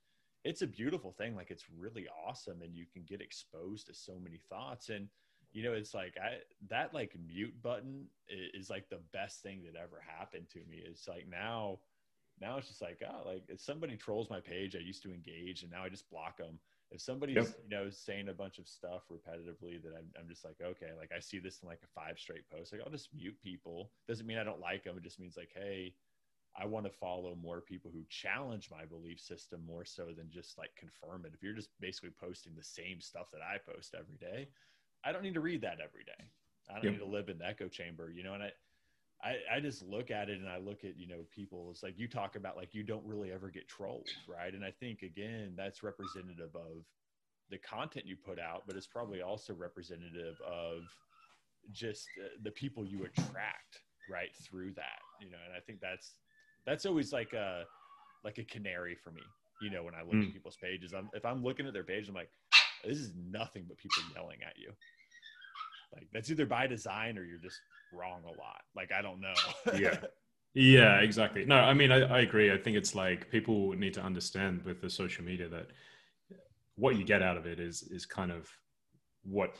it's 0.44 0.62
a 0.62 0.66
beautiful 0.66 1.12
thing. 1.12 1.34
Like 1.34 1.50
it's 1.50 1.64
really 1.76 2.06
awesome 2.26 2.62
and 2.62 2.74
you 2.74 2.86
can 2.92 3.02
get 3.06 3.20
exposed 3.20 3.86
to 3.86 3.94
so 3.94 4.18
many 4.22 4.40
thoughts. 4.48 4.88
And 4.88 5.08
you 5.52 5.62
know 5.62 5.72
it's 5.72 5.94
like 5.94 6.14
i 6.22 6.38
that 6.68 6.94
like 6.94 7.14
mute 7.26 7.60
button 7.62 8.06
i- 8.30 8.50
is, 8.56 8.70
like 8.70 8.88
the 8.88 9.00
best 9.12 9.42
thing 9.42 9.62
that 9.64 9.76
ever 9.76 10.00
happened 10.18 10.48
to 10.50 10.58
me. 10.68 10.82
It's 10.84 11.08
like 11.08 11.26
now 11.28 11.80
now 12.40 12.58
it's 12.58 12.68
just 12.68 12.82
like 12.82 13.02
oh 13.08 13.26
like 13.26 13.44
if 13.48 13.60
somebody 13.60 13.96
trolls 13.96 14.30
my 14.30 14.40
page 14.40 14.76
i 14.76 14.78
used 14.80 15.02
to 15.02 15.12
engage 15.12 15.62
and 15.62 15.70
now 15.72 15.84
i 15.84 15.88
just 15.88 16.10
block 16.10 16.38
them. 16.38 16.58
If 16.90 17.00
somebody's 17.00 17.56
Yep. 17.56 17.62
you 17.62 17.68
know 17.70 17.90
saying 17.90 18.28
a 18.28 18.34
bunch 18.34 18.58
of 18.58 18.68
stuff 18.68 19.02
repetitively 19.10 19.82
that 19.82 19.94
I'm, 19.96 20.10
I'm 20.18 20.28
just 20.28 20.44
like 20.44 20.56
okay 20.62 20.90
like 20.98 21.10
i 21.16 21.20
see 21.20 21.38
this 21.38 21.60
in 21.62 21.68
like 21.68 21.82
a 21.84 21.88
five 22.00 22.18
straight 22.18 22.48
post 22.50 22.72
like 22.72 22.82
i'll 22.84 22.92
just 22.92 23.14
mute 23.14 23.38
people. 23.42 23.92
Doesn't 24.08 24.26
mean 24.26 24.38
i 24.38 24.44
don't 24.44 24.60
like 24.60 24.84
them. 24.84 24.96
It 24.96 25.02
just 25.04 25.20
means 25.20 25.36
like 25.36 25.52
hey 25.54 25.94
i 26.56 26.64
want 26.64 26.86
to 26.86 26.90
follow 26.90 27.34
more 27.34 27.60
people 27.60 27.90
who 27.92 28.04
challenge 28.08 28.70
my 28.70 28.84
belief 28.84 29.20
system 29.20 29.64
more 29.66 29.84
so 29.84 30.06
than 30.16 30.30
just 30.30 30.58
like 30.58 30.70
confirm 30.76 31.24
it. 31.26 31.32
If 31.34 31.42
you're 31.42 31.54
just 31.54 31.70
basically 31.80 32.10
posting 32.10 32.54
the 32.56 32.62
same 32.64 33.00
stuff 33.00 33.30
that 33.32 33.42
i 33.42 33.58
post 33.58 33.94
every 33.98 34.16
day 34.16 34.48
i 35.04 35.12
don't 35.12 35.22
need 35.22 35.34
to 35.34 35.40
read 35.40 35.62
that 35.62 35.80
every 35.80 36.04
day 36.04 36.30
i 36.70 36.76
don't 36.76 36.86
Yep. 36.86 36.90
need 36.90 36.98
to 36.98 37.06
live 37.06 37.28
in 37.28 37.38
the 37.38 37.46
echo 37.46 37.68
chamber 37.68 38.10
you 38.10 38.22
know 38.22 38.34
and 38.34 38.42
i 38.42 38.52
I, 39.22 39.38
I 39.54 39.60
just 39.60 39.82
look 39.82 40.10
at 40.10 40.30
it 40.30 40.38
and 40.38 40.48
I 40.48 40.58
look 40.58 40.84
at, 40.84 40.96
you 40.96 41.08
know, 41.08 41.24
people, 41.30 41.70
it's 41.72 41.82
like 41.82 41.98
you 41.98 42.08
talk 42.08 42.36
about 42.36 42.56
like 42.56 42.74
you 42.74 42.84
don't 42.84 43.04
really 43.04 43.32
ever 43.32 43.50
get 43.50 43.66
trolled, 43.68 44.22
right? 44.26 44.54
And 44.54 44.64
I 44.64 44.70
think 44.70 45.02
again, 45.02 45.54
that's 45.56 45.82
representative 45.82 46.54
of 46.54 46.86
the 47.48 47.58
content 47.58 48.06
you 48.06 48.16
put 48.16 48.38
out, 48.38 48.66
but 48.66 48.76
it's 48.76 48.86
probably 48.86 49.22
also 49.22 49.54
representative 49.54 50.40
of 50.40 50.96
just 51.70 52.18
uh, 52.18 52.28
the 52.42 52.50
people 52.50 52.84
you 52.84 53.04
attract, 53.04 53.84
right, 54.06 54.34
through 54.36 54.74
that, 54.74 55.02
you 55.18 55.30
know. 55.30 55.38
And 55.44 55.52
I 55.54 55.60
think 55.60 55.80
that's 55.80 56.16
that's 56.64 56.86
always 56.86 57.12
like 57.12 57.32
a 57.32 57.66
like 58.24 58.38
a 58.38 58.44
canary 58.44 58.94
for 58.94 59.10
me, 59.12 59.36
you 59.58 59.70
know, 59.70 59.84
when 59.84 59.94
I 59.94 60.02
look 60.02 60.18
Mm. 60.18 60.24
at 60.24 60.32
people's 60.32 60.56
pages. 60.56 60.92
I'm 60.94 61.10
if 61.14 61.24
I'm 61.24 61.42
looking 61.42 61.66
at 61.66 61.72
their 61.72 61.84
page, 61.84 62.08
I'm 62.08 62.14
like, 62.14 62.32
this 62.84 62.98
is 62.98 63.12
nothing 63.30 63.64
but 63.68 63.78
people 63.78 64.02
yelling 64.14 64.38
at 64.46 64.58
you. 64.58 64.72
Like 65.94 66.08
that's 66.12 66.30
either 66.30 66.46
by 66.46 66.66
design 66.66 67.18
or 67.18 67.24
you're 67.24 67.38
just 67.38 67.60
wrong 67.92 68.22
a 68.24 68.30
lot. 68.30 68.62
Like 68.76 68.92
I 68.92 69.02
don't 69.02 69.20
know. 69.20 69.34
Yeah. 69.78 69.98
Yeah, 70.54 71.00
exactly. 71.00 71.44
No, 71.44 71.56
I 71.56 71.74
mean, 71.74 71.92
I, 71.92 72.00
I 72.00 72.20
agree. 72.20 72.50
I 72.50 72.56
think 72.56 72.76
it's 72.76 72.94
like 72.94 73.30
people 73.30 73.72
need 73.74 73.94
to 73.94 74.02
understand 74.02 74.64
with 74.64 74.80
the 74.80 74.90
social 74.90 75.22
media 75.24 75.48
that 75.48 75.68
what 76.74 76.96
you 76.96 77.04
get 77.04 77.22
out 77.22 77.36
of 77.36 77.46
it 77.46 77.60
is 77.60 77.82
is 77.82 78.06
kind 78.06 78.32
of 78.32 78.48
what 79.22 79.56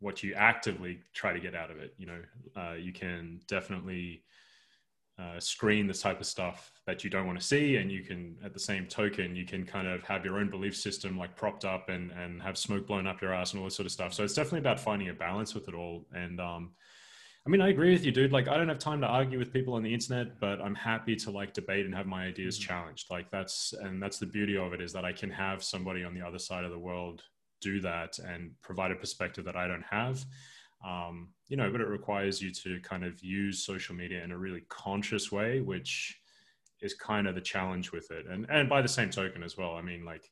what 0.00 0.22
you 0.22 0.34
actively 0.34 1.00
try 1.14 1.32
to 1.32 1.40
get 1.40 1.54
out 1.54 1.70
of 1.70 1.78
it. 1.78 1.94
You 1.98 2.06
know, 2.06 2.20
uh, 2.56 2.74
you 2.74 2.92
can 2.92 3.40
definitely 3.46 4.22
uh, 5.18 5.40
screen 5.40 5.86
the 5.86 5.94
type 5.94 6.20
of 6.20 6.26
stuff 6.26 6.70
that 6.86 7.02
you 7.02 7.08
don't 7.08 7.26
want 7.26 7.40
to 7.40 7.44
see, 7.44 7.76
and 7.76 7.90
you 7.90 8.02
can, 8.02 8.36
at 8.44 8.52
the 8.52 8.60
same 8.60 8.86
token, 8.86 9.34
you 9.34 9.46
can 9.46 9.64
kind 9.64 9.88
of 9.88 10.02
have 10.04 10.24
your 10.24 10.38
own 10.38 10.50
belief 10.50 10.76
system 10.76 11.16
like 11.16 11.34
propped 11.36 11.64
up 11.64 11.88
and 11.88 12.10
and 12.12 12.42
have 12.42 12.58
smoke 12.58 12.86
blown 12.86 13.06
up 13.06 13.22
your 13.22 13.32
ass 13.32 13.52
and 13.52 13.60
all 13.60 13.66
this 13.66 13.76
sort 13.76 13.86
of 13.86 13.92
stuff. 13.92 14.12
So 14.12 14.24
it's 14.24 14.34
definitely 14.34 14.58
about 14.60 14.78
finding 14.78 15.08
a 15.08 15.14
balance 15.14 15.54
with 15.54 15.68
it 15.68 15.74
all. 15.74 16.06
And 16.12 16.38
um, 16.40 16.72
I 17.46 17.48
mean, 17.48 17.60
I 17.62 17.68
agree 17.68 17.92
with 17.92 18.04
you, 18.04 18.12
dude. 18.12 18.32
Like, 18.32 18.48
I 18.48 18.56
don't 18.56 18.68
have 18.68 18.80
time 18.80 19.00
to 19.02 19.06
argue 19.06 19.38
with 19.38 19.52
people 19.52 19.74
on 19.74 19.82
the 19.84 19.94
internet, 19.94 20.40
but 20.40 20.60
I'm 20.60 20.74
happy 20.74 21.14
to 21.16 21.30
like 21.30 21.54
debate 21.54 21.86
and 21.86 21.94
have 21.94 22.06
my 22.06 22.26
ideas 22.26 22.58
Mhm. 22.58 22.62
challenged. 22.62 23.06
Like, 23.10 23.30
that's 23.30 23.72
and 23.72 24.02
that's 24.02 24.18
the 24.18 24.26
beauty 24.26 24.56
of 24.56 24.72
it 24.74 24.80
is 24.80 24.92
that 24.92 25.04
I 25.04 25.12
can 25.12 25.30
have 25.30 25.62
somebody 25.62 26.04
on 26.04 26.12
the 26.12 26.22
other 26.22 26.38
side 26.40 26.64
of 26.64 26.72
the 26.72 26.78
world 26.78 27.22
do 27.62 27.80
that 27.80 28.18
and 28.18 28.50
provide 28.62 28.90
a 28.90 28.96
perspective 28.96 29.44
that 29.46 29.56
I 29.56 29.66
don't 29.66 29.84
have. 29.90 30.22
Um, 30.84 31.28
you 31.48 31.56
know, 31.56 31.70
but 31.70 31.80
it 31.80 31.88
requires 31.88 32.42
you 32.42 32.50
to 32.52 32.80
kind 32.80 33.04
of 33.04 33.22
use 33.22 33.64
social 33.64 33.94
media 33.94 34.22
in 34.22 34.32
a 34.32 34.38
really 34.38 34.62
conscious 34.68 35.30
way, 35.30 35.60
which 35.60 36.18
is 36.80 36.94
kind 36.94 37.26
of 37.26 37.34
the 37.34 37.40
challenge 37.40 37.92
with 37.92 38.10
it. 38.10 38.26
And 38.26 38.46
and 38.50 38.68
by 38.68 38.82
the 38.82 38.88
same 38.88 39.10
token 39.10 39.42
as 39.42 39.56
well, 39.56 39.74
I 39.74 39.82
mean, 39.82 40.04
like, 40.04 40.30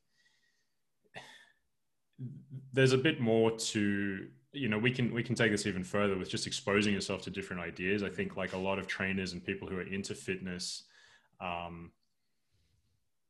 there's 2.73 2.93
a 2.93 2.97
bit 2.97 3.19
more 3.19 3.51
to 3.51 4.27
you 4.53 4.69
know 4.69 4.77
we 4.77 4.91
can 4.91 5.13
we 5.13 5.23
can 5.23 5.35
take 5.35 5.51
this 5.51 5.65
even 5.65 5.83
further 5.83 6.17
with 6.17 6.29
just 6.29 6.47
exposing 6.47 6.93
yourself 6.93 7.21
to 7.21 7.29
different 7.29 7.61
ideas 7.61 8.03
i 8.03 8.09
think 8.09 8.37
like 8.37 8.53
a 8.53 8.57
lot 8.57 8.79
of 8.79 8.87
trainers 8.87 9.33
and 9.33 9.43
people 9.43 9.67
who 9.67 9.77
are 9.77 9.81
into 9.93 10.15
fitness 10.15 10.83
um, 11.41 11.91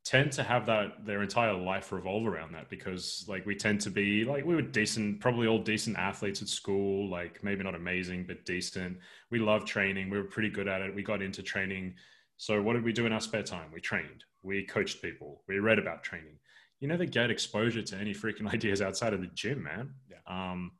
tend 0.05 0.31
to 0.31 0.43
have 0.43 0.67
that 0.67 1.03
their 1.03 1.23
entire 1.23 1.53
life 1.53 1.91
revolve 1.91 2.27
around 2.27 2.53
that 2.53 2.69
because 2.69 3.25
like 3.27 3.43
we 3.47 3.55
tend 3.55 3.81
to 3.81 3.89
be 3.89 4.23
like 4.23 4.45
we 4.45 4.53
were 4.53 4.61
decent 4.61 5.19
probably 5.19 5.47
all 5.47 5.57
decent 5.57 5.97
athletes 5.97 6.43
at 6.43 6.47
school 6.47 7.09
like 7.09 7.43
maybe 7.43 7.63
not 7.63 7.73
amazing 7.73 8.23
but 8.23 8.45
decent. 8.45 8.97
We 9.31 9.39
love 9.39 9.65
training. 9.65 10.11
We 10.11 10.19
were 10.19 10.25
pretty 10.25 10.49
good 10.49 10.67
at 10.67 10.81
it. 10.81 10.93
We 10.93 11.01
got 11.01 11.23
into 11.23 11.41
training. 11.41 11.95
So 12.37 12.61
what 12.61 12.73
did 12.73 12.83
we 12.83 12.93
do 12.93 13.07
in 13.07 13.13
our 13.13 13.19
spare 13.19 13.41
time? 13.41 13.71
We 13.73 13.81
trained. 13.81 14.23
We 14.43 14.63
coached 14.63 15.01
people. 15.01 15.41
We 15.47 15.57
read 15.57 15.79
about 15.79 16.03
training. 16.03 16.37
You 16.79 16.87
never 16.87 17.05
get 17.05 17.31
exposure 17.31 17.81
to 17.81 17.95
any 17.97 18.13
freaking 18.13 18.47
ideas 18.53 18.83
outside 18.83 19.13
of 19.13 19.21
the 19.21 19.27
gym 19.33 19.63
man. 19.63 19.91
Yeah. 20.09 20.17
um, 20.27 20.71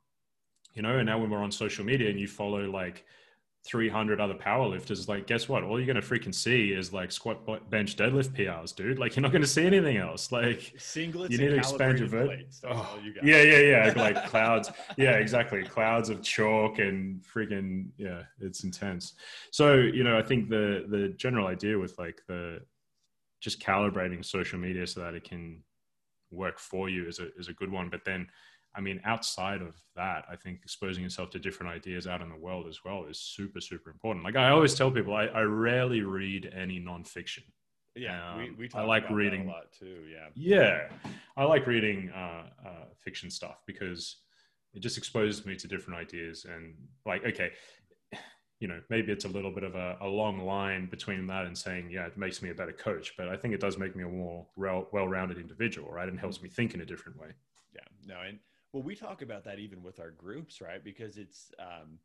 you 0.74 0.82
know 0.82 0.98
and 0.98 1.06
now 1.06 1.18
when 1.18 1.30
we're 1.30 1.42
on 1.42 1.50
social 1.50 1.84
media 1.84 2.10
and 2.10 2.20
you 2.20 2.28
follow 2.28 2.70
like 2.70 3.04
300 3.66 4.20
other 4.20 4.34
powerlifters 4.34 5.08
like 5.08 5.26
guess 5.26 5.48
what? 5.48 5.62
All 5.64 5.78
you're 5.78 5.92
going 5.92 6.00
to 6.00 6.08
freaking 6.08 6.34
see 6.34 6.72
is 6.72 6.92
like 6.92 7.10
squat 7.10 7.44
bench 7.70 7.96
deadlift 7.96 8.30
prs 8.30 8.74
dude. 8.74 8.98
Like 8.98 9.16
you're 9.16 9.22
not 9.22 9.32
going 9.32 9.42
to 9.42 9.48
see 9.48 9.66
anything 9.66 9.96
else. 9.96 10.30
Like 10.32 10.74
Singlets. 10.78 11.30
You 11.30 11.38
need 11.38 11.48
to 11.48 11.56
expand 11.56 11.98
your 11.98 12.08
calibrated 12.08 12.10
ver- 12.10 12.26
plates. 12.26 12.62
Oh, 12.66 12.98
you 13.02 13.14
yeah 13.22 13.42
yeah 13.42 13.58
yeah. 13.58 13.92
Like 13.96 14.26
clouds 14.26 14.70
yeah 14.96 15.12
exactly. 15.12 15.62
Clouds 15.64 16.08
of 16.08 16.22
chalk 16.22 16.78
and 16.78 17.22
freaking 17.22 17.88
yeah 17.96 18.22
it's 18.40 18.64
intense. 18.64 19.14
So 19.50 19.74
you 19.74 20.04
know 20.04 20.18
i 20.18 20.22
think 20.22 20.48
the 20.48 20.84
the 20.88 21.08
general 21.16 21.46
idea 21.46 21.78
with 21.78 21.98
like 21.98 22.22
the 22.28 22.60
just 23.40 23.60
calibrating 23.60 24.24
social 24.24 24.58
media 24.58 24.86
so 24.86 25.00
that 25.00 25.14
it 25.14 25.24
can 25.24 25.62
work 26.30 26.58
for 26.58 26.88
you 26.88 27.06
is 27.06 27.18
a, 27.18 27.28
is 27.38 27.48
a 27.48 27.52
good 27.52 27.70
one. 27.70 27.88
But 27.88 28.04
then 28.04 28.26
i 28.76 28.80
mean 28.80 29.00
outside 29.04 29.62
of 29.62 29.74
that 29.94 30.24
i 30.30 30.36
think 30.36 30.60
exposing 30.62 31.02
yourself 31.02 31.30
to 31.30 31.38
different 31.38 31.72
ideas 31.72 32.06
out 32.06 32.20
in 32.20 32.28
the 32.28 32.36
world 32.36 32.66
as 32.68 32.80
well 32.84 33.04
is 33.06 33.18
super 33.18 33.60
super 33.60 33.90
important 33.90 34.24
like 34.24 34.36
i 34.36 34.48
always 34.50 34.74
tell 34.74 34.90
people 34.90 35.14
i, 35.14 35.24
I 35.26 35.42
rarely 35.42 36.02
read 36.02 36.52
any 36.54 36.78
nonfiction 36.80 37.44
Yeah, 37.96 38.36
we, 38.36 38.44
Um, 38.48 38.56
we 38.58 38.64
I 38.66 38.68
talk 38.68 38.86
like 38.88 39.02
about 39.04 39.10
that 39.10 39.22
reading- 39.22 39.48
a 39.48 39.52
lot 39.52 39.72
too. 39.72 40.04
Yeah. 40.14 40.28
yeah, 40.34 40.88
I 41.36 41.44
like 41.44 41.66
reading 41.66 42.10
uh, 42.10 42.44
uh, 42.68 42.84
fiction 43.04 43.30
stuff 43.30 43.58
because 43.66 44.02
it 44.74 44.80
just 44.80 44.98
exposes 44.98 45.46
me 45.46 45.56
to 45.56 45.66
different 45.66 45.98
ideas 46.04 46.44
and 46.44 46.74
like, 47.06 47.24
okay, 47.24 47.50
you 48.60 48.68
know, 48.68 48.80
maybe 48.90 49.12
it's 49.12 49.24
a 49.24 49.28
little 49.36 49.50
bit 49.50 49.64
of 49.64 49.74
a, 49.74 49.96
a 50.02 50.06
long 50.06 50.36
line 50.40 50.84
between 50.96 51.26
that 51.28 51.44
and 51.46 51.56
saying, 51.56 51.88
yeah, 51.90 52.06
it 52.06 52.16
makes 52.18 52.42
me 52.42 52.50
a 52.50 52.54
better 52.54 52.72
coach, 52.72 53.14
but 53.18 53.28
I 53.28 53.36
think 53.36 53.54
it 53.54 53.60
does 53.60 53.76
make 53.78 53.94
me 53.96 54.04
a 54.04 54.08
more 54.08 54.46
well-rounded 54.56 55.38
individual, 55.38 55.90
right? 55.90 56.08
And 56.08 56.18
helps 56.18 56.42
me 56.42 56.48
think 56.50 56.74
in 56.74 56.80
a 56.82 56.86
different 56.92 57.18
way. 57.18 57.30
Yeah, 57.74 57.88
no, 58.06 58.20
and 58.28 58.38
well, 58.72 58.82
we 58.82 58.94
talk 58.94 59.22
about 59.22 59.44
that 59.44 59.58
even 59.58 59.82
with 59.82 60.00
our 60.00 60.10
groups, 60.10 60.60
right? 60.60 60.82
Because 60.82 61.16
it's 61.16 61.52
um, 61.58 61.98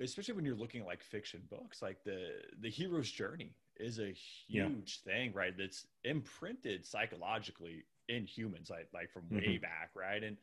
especially 0.00 0.34
when 0.34 0.44
you're 0.44 0.54
looking 0.56 0.80
at 0.80 0.86
like 0.86 1.02
fiction 1.02 1.42
books, 1.48 1.82
like 1.82 2.02
the 2.04 2.42
the 2.60 2.70
hero's 2.70 3.10
journey 3.10 3.56
is 3.76 3.98
a 3.98 4.12
Yeah. 4.48 4.70
huge 4.72 5.02
thing, 5.02 5.32
right? 5.32 5.56
That's 5.56 5.86
imprinted 6.04 6.84
psychologically 6.86 7.84
in 8.08 8.26
humans, 8.26 8.70
like 8.70 8.88
like 8.92 9.10
from 9.10 9.30
way 9.30 9.58
Mhm. 9.58 9.60
back, 9.60 9.90
right? 9.94 10.22
And 10.22 10.36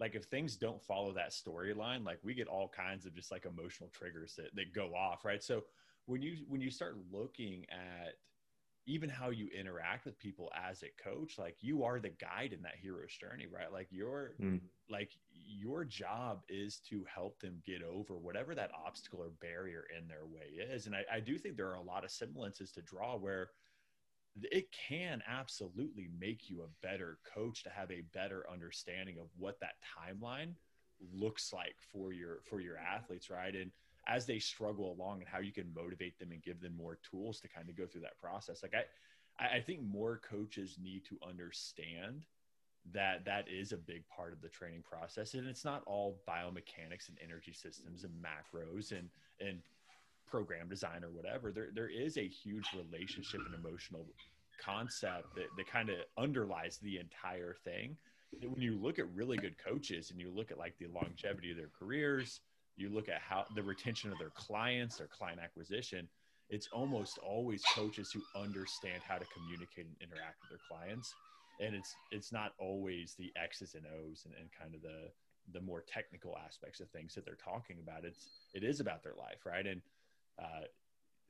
like 0.00 0.14
if 0.14 0.24
things 0.24 0.56
don't 0.56 0.82
follow 0.82 1.12
that 1.12 1.30
storyline, 1.30 2.04
like 2.04 2.18
we 2.24 2.34
get 2.34 2.48
all 2.48 2.68
kinds 2.68 3.06
of 3.06 3.14
just 3.14 3.30
like 3.30 3.46
emotional 3.46 3.88
triggers 3.90 4.34
that 4.36 4.54
that 4.54 4.74
go 4.74 4.94
off, 4.94 5.24
right? 5.24 5.42
So 5.42 5.64
when 6.06 6.20
you 6.22 6.44
when 6.48 6.60
you 6.60 6.70
start 6.70 6.96
looking 7.10 7.64
at 7.70 8.14
even 8.86 9.08
how 9.08 9.30
you 9.30 9.48
interact 9.58 10.04
with 10.04 10.18
people 10.18 10.50
as 10.54 10.82
a 10.82 11.02
coach 11.02 11.38
like 11.38 11.56
you 11.60 11.84
are 11.84 11.98
the 11.98 12.10
guide 12.10 12.52
in 12.52 12.62
that 12.62 12.74
hero's 12.80 13.12
journey 13.12 13.46
right? 13.46 13.72
Like 13.72 13.88
your 13.90 14.32
Mm. 14.40 14.60
like 14.90 15.12
your 15.32 15.84
job 15.84 16.42
is 16.48 16.78
to 16.90 17.04
help 17.12 17.38
them 17.40 17.62
get 17.64 17.82
over 17.82 18.18
whatever 18.18 18.54
that 18.54 18.70
obstacle 18.86 19.20
or 19.22 19.30
barrier 19.40 19.84
in 19.96 20.06
their 20.06 20.26
way 20.26 20.46
is. 20.62 20.86
And 20.86 20.94
I, 20.94 21.04
I 21.10 21.20
do 21.20 21.38
think 21.38 21.56
there 21.56 21.70
are 21.70 21.76
a 21.76 21.82
lot 21.82 22.04
of 22.04 22.10
semblances 22.10 22.70
to 22.72 22.82
draw 22.82 23.16
where 23.16 23.50
it 24.42 24.66
can 24.72 25.22
absolutely 25.26 26.08
make 26.18 26.50
you 26.50 26.62
a 26.62 26.86
better 26.86 27.18
coach 27.34 27.62
to 27.62 27.70
have 27.70 27.90
a 27.90 28.02
better 28.12 28.44
understanding 28.52 29.18
of 29.18 29.28
what 29.38 29.60
that 29.60 29.74
timeline 29.96 30.54
looks 31.12 31.52
like 31.52 31.76
for 31.92 32.12
your 32.12 32.40
for 32.42 32.60
your 32.60 32.76
athletes 32.76 33.30
right? 33.30 33.54
And 33.54 33.70
as 34.06 34.26
they 34.26 34.38
struggle 34.38 34.92
along 34.92 35.20
and 35.20 35.28
how 35.28 35.38
you 35.38 35.52
can 35.52 35.72
motivate 35.74 36.18
them 36.18 36.32
and 36.32 36.42
give 36.42 36.60
them 36.60 36.76
more 36.76 36.98
tools 37.08 37.40
to 37.40 37.48
kind 37.48 37.68
of 37.68 37.76
go 37.76 37.86
through 37.86 38.00
that 38.00 38.20
process 38.20 38.62
like 38.62 38.74
i 38.74 39.56
i 39.56 39.60
think 39.60 39.82
more 39.82 40.20
coaches 40.28 40.78
need 40.82 41.04
to 41.04 41.16
understand 41.26 42.24
that 42.92 43.24
that 43.24 43.46
is 43.48 43.72
a 43.72 43.76
big 43.76 44.04
part 44.14 44.32
of 44.32 44.42
the 44.42 44.48
training 44.48 44.82
process 44.88 45.34
and 45.34 45.46
it's 45.48 45.64
not 45.64 45.82
all 45.86 46.20
biomechanics 46.28 47.08
and 47.08 47.18
energy 47.22 47.52
systems 47.52 48.04
and 48.04 48.12
macros 48.22 48.92
and 48.92 49.08
and 49.40 49.60
program 50.34 50.68
design 50.68 51.04
or 51.04 51.10
whatever. 51.10 51.52
There 51.52 51.68
there 51.72 51.88
is 51.88 52.16
a 52.16 52.26
huge 52.26 52.66
relationship 52.76 53.40
and 53.46 53.54
emotional 53.54 54.04
concept 54.60 55.34
that, 55.36 55.46
that 55.56 55.66
kind 55.70 55.90
of 55.90 55.96
underlies 56.18 56.78
the 56.78 56.98
entire 56.98 57.54
thing. 57.64 57.96
When 58.42 58.60
you 58.60 58.76
look 58.76 58.98
at 58.98 59.06
really 59.14 59.36
good 59.36 59.56
coaches 59.64 60.10
and 60.10 60.20
you 60.20 60.32
look 60.34 60.50
at 60.50 60.58
like 60.58 60.76
the 60.78 60.88
longevity 60.88 61.52
of 61.52 61.56
their 61.56 61.70
careers 61.78 62.40
you 62.76 62.88
look 62.88 63.08
at 63.08 63.20
how 63.20 63.46
the 63.54 63.62
retention 63.62 64.10
of 64.10 64.18
their 64.18 64.30
clients 64.30 64.96
their 64.96 65.08
client 65.08 65.40
acquisition 65.42 66.08
it's 66.50 66.68
almost 66.72 67.18
always 67.18 67.64
coaches 67.64 68.12
who 68.12 68.22
understand 68.38 69.02
how 69.06 69.18
to 69.18 69.24
communicate 69.26 69.86
and 69.86 69.96
interact 70.00 70.40
with 70.42 70.50
their 70.50 70.60
clients. 70.66 71.16
And 71.58 71.74
it's 71.74 71.96
it's 72.10 72.32
not 72.32 72.52
always 72.58 73.14
the 73.14 73.32
x's 73.40 73.74
and 73.74 73.86
o's 73.86 74.22
and, 74.26 74.34
and 74.34 74.50
kind 74.52 74.74
of 74.74 74.82
the 74.82 75.10
the 75.52 75.60
more 75.60 75.82
technical 75.86 76.36
aspects 76.44 76.80
of 76.80 76.90
things 76.90 77.14
that 77.14 77.24
they're 77.24 77.36
talking 77.36 77.78
about. 77.82 78.04
It's 78.04 78.28
it 78.52 78.64
is 78.64 78.80
about 78.80 79.02
their 79.02 79.14
life 79.14 79.46
right? 79.46 79.66
And 79.66 79.80
uh, 80.38 80.66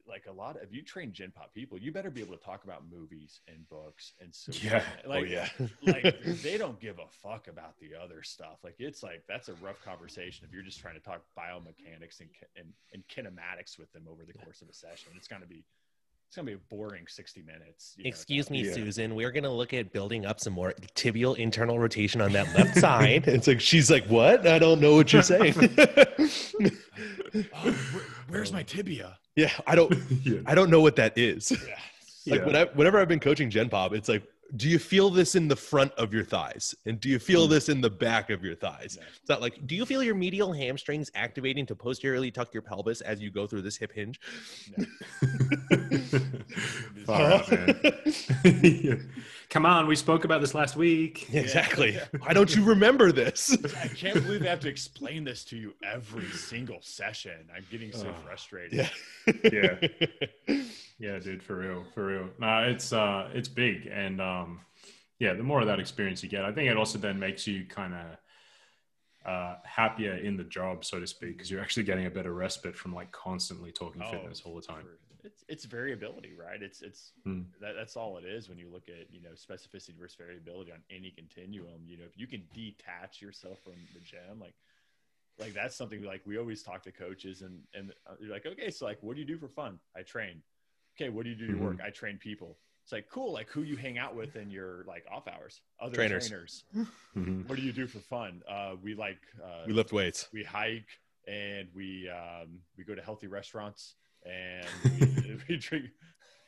like 0.08 0.24
a 0.28 0.32
lot 0.32 0.60
of 0.62 0.72
you 0.72 0.82
train 0.82 1.12
gen 1.12 1.32
pop 1.34 1.52
people 1.54 1.78
you 1.78 1.90
better 1.92 2.10
be 2.10 2.20
able 2.20 2.36
to 2.36 2.44
talk 2.44 2.64
about 2.64 2.82
movies 2.90 3.40
and 3.48 3.68
books 3.68 4.12
and 4.20 4.34
so 4.34 4.52
Yeah. 4.62 4.82
like 5.06 5.22
oh 5.22 5.24
yeah. 5.26 5.48
like 5.82 6.22
they 6.42 6.58
don't 6.58 6.78
give 6.80 6.98
a 6.98 7.06
fuck 7.22 7.48
about 7.48 7.78
the 7.80 7.90
other 7.94 8.22
stuff. 8.22 8.58
Like 8.62 8.76
it's 8.78 9.02
like 9.02 9.24
that's 9.28 9.48
a 9.48 9.54
rough 9.54 9.82
conversation 9.84 10.44
if 10.46 10.52
you're 10.52 10.62
just 10.62 10.80
trying 10.80 10.94
to 10.94 11.00
talk 11.00 11.22
biomechanics 11.38 12.20
and 12.20 12.28
and, 12.56 12.72
and 12.92 13.02
kinematics 13.08 13.78
with 13.78 13.92
them 13.92 14.04
over 14.10 14.24
the 14.24 14.32
course 14.34 14.62
of 14.62 14.68
a 14.68 14.74
session. 14.74 15.12
It's 15.16 15.28
gonna 15.28 15.46
be 15.46 15.64
it's 16.26 16.37
gonna 16.37 16.46
be 16.46 16.52
a 16.54 16.58
boring 16.68 17.04
sixty 17.08 17.42
minutes. 17.42 17.94
you 17.96 18.04
know, 18.04 18.08
Excuse 18.08 18.50
me, 18.50 18.64
Yeah. 18.64 18.72
Susan. 18.72 19.14
We're 19.14 19.30
gonna 19.30 19.52
look 19.52 19.72
at 19.72 19.92
building 19.92 20.26
up 20.26 20.40
some 20.40 20.52
more 20.52 20.74
tibial 20.96 21.37
internal 21.37 21.78
rotation 21.78 22.20
on 22.20 22.32
that 22.32 22.52
left 22.56 22.76
side. 22.80 23.28
it's 23.28 23.46
like 23.46 23.60
she's 23.60 23.90
like, 23.90 24.04
"What? 24.06 24.46
I 24.46 24.58
don't 24.58 24.80
know 24.80 24.96
what 24.96 25.12
you're 25.12 25.22
saying." 25.22 25.54
Oh, 27.52 27.76
where's 28.28 28.52
my 28.52 28.62
tibia? 28.62 29.18
yeah, 29.34 29.50
I 29.66 29.74
don't. 29.74 29.92
yeah. 30.24 30.38
I 30.46 30.54
don't 30.54 30.70
know 30.70 30.80
what 30.80 30.94
that 30.96 31.18
is. 31.18 31.50
Yeah. 31.50 31.58
Like 32.26 32.40
Yeah. 32.40 32.46
when 32.46 32.56
I, 32.56 32.64
whenever 32.74 33.00
I've 33.00 33.08
been 33.08 33.18
coaching 33.20 33.50
Gen 33.50 33.68
Pop, 33.68 33.92
it's 33.92 34.08
like, 34.08 34.22
do 34.56 34.68
you 34.68 34.78
feel 34.78 35.10
this 35.10 35.34
in 35.34 35.48
the 35.48 35.56
front 35.56 35.92
of 35.94 36.14
your 36.14 36.24
thighs, 36.24 36.74
and 36.86 37.00
do 37.00 37.08
you 37.08 37.18
feel 37.18 37.46
Mm. 37.46 37.50
this 37.50 37.68
in 37.68 37.80
the 37.80 37.90
back 37.90 38.30
of 38.30 38.44
your 38.44 38.54
thighs? 38.54 38.96
Yeah. 39.00 39.06
It's 39.20 39.28
not 39.28 39.40
like 39.40 39.66
Do 39.66 39.74
you 39.74 39.84
feel 39.84 40.02
your 40.02 40.14
medial 40.14 40.52
hamstrings 40.52 41.10
activating 41.14 41.66
to 41.66 41.74
posteriorly 41.74 42.30
tuck 42.30 42.52
your 42.54 42.62
pelvis 42.62 43.00
as 43.00 43.20
you 43.20 43.30
go 43.30 43.46
through 43.46 43.62
this 43.62 43.76
hip 43.76 43.92
hinge? 43.92 44.20
Far 47.06 47.32
out, 47.32 47.50
man. 47.50 47.80
Come 49.54 49.66
on, 49.66 49.86
we 49.86 49.94
spoke 49.94 50.24
about 50.24 50.40
this 50.40 50.52
last 50.52 50.74
week. 50.74 51.32
exactly. 51.32 51.96
Why 52.18 52.32
don't 52.32 52.52
you 52.56 52.64
remember 52.64 53.12
this? 53.12 53.56
I 53.84 53.86
can't 53.86 54.14
believe 54.14 54.42
I 54.42 54.46
have 54.46 54.58
to 54.58 54.68
explain 54.68 55.22
this 55.22 55.44
to 55.44 55.56
you 55.56 55.74
every 55.84 56.26
single 56.30 56.78
session. 56.80 57.36
I'm 57.54 57.64
getting 57.70 57.92
so 57.92 58.08
Oh. 58.08 58.14
frustrated. 58.26 58.90
Yeah. 59.52 59.88
Yeah. 60.48 60.58
Yeah, 60.98 61.18
dude, 61.18 61.42
for 61.42 61.56
real, 61.56 61.84
for 61.92 62.06
real. 62.06 62.30
No, 62.40 62.62
it's 62.68 62.92
uh, 62.92 63.28
it's 63.34 63.48
big, 63.48 63.86
and 63.86 64.20
um, 64.20 64.60
yeah, 65.18 65.34
the 65.34 65.42
more 65.42 65.60
of 65.60 65.66
that 65.66 65.80
experience 65.80 66.22
you 66.22 66.28
get, 66.28 66.44
I 66.44 66.52
think 66.52 66.70
it 66.70 66.76
also 66.76 66.98
then 66.98 67.18
makes 67.18 67.46
you 67.48 67.64
kind 67.68 67.94
of 67.94 69.30
uh, 69.30 69.56
happier 69.64 70.14
in 70.14 70.36
the 70.36 70.44
job, 70.44 70.84
so 70.84 71.00
to 71.00 71.06
speak, 71.06 71.36
because 71.36 71.50
you're 71.50 71.60
actually 71.60 71.82
getting 71.82 72.06
a 72.06 72.10
better 72.10 72.32
respite 72.32 72.76
from 72.76 72.94
like 72.94 73.10
constantly 73.10 73.72
talking 73.72 74.02
Oh, 74.04 74.10
fitness 74.12 74.42
all 74.44 74.54
the 74.54 74.62
time. 74.62 74.84
For- 75.24 75.28
It's 75.28 75.44
it's 75.48 75.64
variability, 75.64 76.34
right? 76.34 76.62
It's 76.62 76.82
it's 76.82 77.12
Hmm. 77.24 77.42
that, 77.60 77.74
that's 77.74 77.96
all 77.96 78.16
it 78.18 78.24
is 78.24 78.48
when 78.48 78.58
you 78.58 78.68
look 78.68 78.88
at 78.88 79.12
you 79.12 79.20
know 79.22 79.30
specificity 79.30 79.96
versus 79.98 80.16
variability 80.16 80.72
on 80.72 80.82
any 80.90 81.10
continuum. 81.10 81.82
You 81.87 81.98
know, 81.98 82.04
if 82.04 82.18
you 82.18 82.26
can 82.26 82.42
detach 82.54 83.22
yourself 83.22 83.58
from 83.64 83.74
the 83.94 84.00
gym, 84.00 84.38
like 84.40 84.54
like 85.38 85.54
that's 85.54 85.74
something 85.76 86.02
like 86.02 86.22
we 86.26 86.38
always 86.38 86.62
talk 86.62 86.82
to 86.84 86.92
coaches 86.92 87.42
and 87.42 87.60
and 87.74 87.92
uh, 88.06 88.14
you're 88.20 88.30
like 88.30 88.46
okay 88.46 88.70
so 88.70 88.84
like 88.87 89.02
what 89.02 89.14
do 89.16 89.20
you 89.20 89.26
do 89.26 89.37
for 89.37 89.48
fun 89.48 89.80
i 89.96 90.02
train 90.02 90.40
okay 90.96 91.08
what 91.08 91.24
do 91.24 91.30
you 91.30 91.34
do 91.34 91.48
to 91.48 91.58
work 91.58 91.80
i 91.84 91.90
train 91.90 92.16
people 92.18 92.56
it's 92.84 92.92
like 92.92 93.08
cool 93.10 93.32
like 93.32 93.50
who 93.50 93.62
you 93.62 93.76
hang 93.76 93.98
out 93.98 94.14
with 94.14 94.37
in 94.37 94.48
your 94.48 94.84
like 94.87 95.04
off 95.10 95.26
hours 95.26 95.60
other 95.80 95.96
Trainers. 95.96 96.28
trainers 96.28 96.64
Mhm. 97.16 97.48
what 97.48 97.56
do 97.56 97.62
you 97.62 97.72
do 97.72 97.88
for 97.88 97.98
fun 97.98 98.44
uh 98.48 98.76
we 98.80 98.94
like 98.94 99.18
uh 99.42 99.64
We 99.66 99.72
lift 99.72 99.92
weights. 99.92 100.28
we 100.32 100.44
hike 100.44 101.00
and 101.26 101.68
we 101.74 102.08
um 102.08 102.60
we 102.76 102.84
go 102.84 102.94
to 102.94 103.02
healthy 103.02 103.26
restaurants 103.26 103.96
and 104.24 104.66
we, 104.84 105.38
we 105.48 105.56
drink 105.56 105.87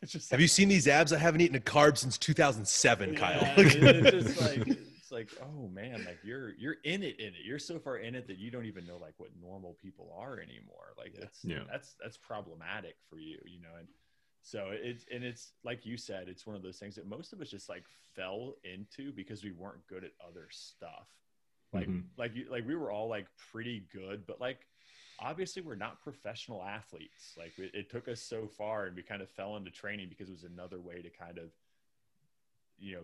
it's 0.02 0.12
just 0.12 0.30
Have 0.30 0.40
you 0.40 0.48
seen 0.48 0.68
these 0.68 0.86
abs? 0.88 1.12
I 1.12 1.18
haven't 1.18 1.40
eaten 1.40 1.56
a 1.56 1.60
carb 1.60 1.96
since 1.96 2.18
2007, 2.18 3.12
yeah, 3.14 3.18
Kyle. 3.18 3.54
it's 3.56 4.10
just 4.10 4.40
like 4.40 4.66
it's 4.68 5.10
like 5.12 5.30
oh 5.42 5.68
man 5.68 6.04
like 6.04 6.18
you're 6.24 6.50
you're 6.58 6.76
in 6.84 7.02
it 7.02 7.18
in 7.20 7.28
it 7.28 7.44
you're 7.44 7.58
so 7.58 7.78
far 7.78 7.96
in 7.98 8.14
it 8.14 8.26
that 8.26 8.38
you 8.38 8.50
don't 8.50 8.66
even 8.66 8.84
know 8.86 8.98
like 8.98 9.14
what 9.18 9.30
normal 9.40 9.76
people 9.80 10.12
are 10.18 10.40
anymore 10.40 10.92
like 10.98 11.14
that's 11.18 11.44
Yeah. 11.44 11.60
that's 11.70 11.94
that's 12.02 12.16
problematic 12.16 12.96
for 13.08 13.18
you 13.18 13.38
you 13.46 13.60
know 13.60 13.68
and 13.78 13.86
so 14.42 14.68
it's 14.72 15.04
and 15.12 15.22
it's 15.24 15.52
like 15.64 15.86
you 15.86 15.96
said 15.96 16.28
it's 16.28 16.46
one 16.46 16.56
of 16.56 16.62
those 16.62 16.78
things 16.78 16.96
that 16.96 17.06
most 17.06 17.32
of 17.32 17.40
us 17.40 17.48
just 17.50 17.68
like 17.68 17.84
fell 18.14 18.54
into 18.64 19.12
because 19.12 19.42
we 19.44 19.52
weren't 19.52 19.86
good 19.88 20.04
at 20.04 20.10
other 20.28 20.48
stuff 20.50 21.08
like 21.72 21.88
Mhm. 21.88 22.02
like 22.18 22.34
you 22.34 22.46
like 22.50 22.66
we 22.66 22.74
were 22.74 22.90
all 22.90 23.08
like 23.08 23.26
pretty 23.52 23.86
good 23.92 24.26
but 24.26 24.40
like 24.40 24.66
obviously 25.20 25.62
we're 25.62 25.74
not 25.76 26.02
professional 26.02 26.62
athletes. 26.62 27.34
Like 27.38 27.58
it, 27.58 27.70
it 27.74 27.90
took 27.90 28.08
us 28.08 28.20
so 28.20 28.46
far 28.46 28.86
and 28.86 28.96
we 28.96 29.02
kind 29.02 29.22
of 29.22 29.30
fell 29.30 29.56
into 29.56 29.70
training 29.70 30.08
because 30.08 30.28
it 30.28 30.32
was 30.32 30.44
another 30.44 30.80
way 30.80 31.02
to 31.02 31.10
kind 31.10 31.38
of 31.38 31.50
you 32.78 32.94
know 32.94 33.02